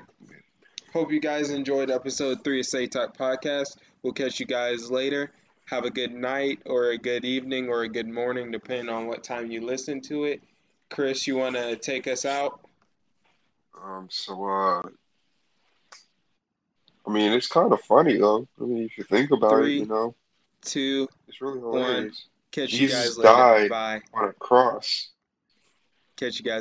hope 0.93 1.11
you 1.11 1.19
guys 1.19 1.49
enjoyed 1.49 1.91
episode 1.91 2.43
three 2.43 2.61
of 2.61 2.65
Say 2.65 2.87
Talk 2.87 3.17
Podcast. 3.17 3.77
We'll 4.01 4.13
catch 4.13 4.39
you 4.39 4.45
guys 4.45 4.89
later. 4.89 5.31
Have 5.65 5.83
a 5.85 5.89
good 5.89 6.13
night 6.13 6.59
or 6.65 6.91
a 6.91 6.97
good 6.97 7.25
evening 7.25 7.67
or 7.69 7.83
a 7.83 7.89
good 7.89 8.07
morning, 8.07 8.51
depending 8.51 8.89
on 8.89 9.07
what 9.07 9.23
time 9.23 9.51
you 9.51 9.61
listen 9.65 9.99
to 10.01 10.23
it. 10.25 10.41
Chris, 10.89 11.27
you 11.27 11.35
want 11.37 11.55
to 11.55 11.75
take 11.75 12.07
us 12.07 12.25
out? 12.25 12.61
um. 13.83 14.07
So 14.09 14.45
uh, 14.45 14.81
I 17.07 17.11
mean, 17.11 17.31
it's 17.33 17.47
kind 17.47 17.71
of 17.73 17.81
funny 17.81 18.17
though. 18.17 18.47
I 18.59 18.63
mean, 18.65 18.83
if 18.85 18.97
you 18.97 19.03
think 19.03 19.31
about 19.31 19.51
Three, 19.51 19.77
it, 19.77 19.79
you 19.81 19.85
know, 19.85 20.15
two, 20.61 21.07
it's 21.27 21.41
really 21.41 21.59
one. 21.59 21.81
hilarious. 21.81 22.25
Catch 22.51 22.73
you 22.73 22.79
Jesus 22.79 23.15
guys 23.15 23.17
later. 23.17 23.29
died 23.29 23.69
Bye. 23.69 24.01
on 24.13 24.29
a 24.29 24.33
cross. 24.33 25.09
Catch 26.21 26.39
you 26.39 26.43
guys. 26.45 26.49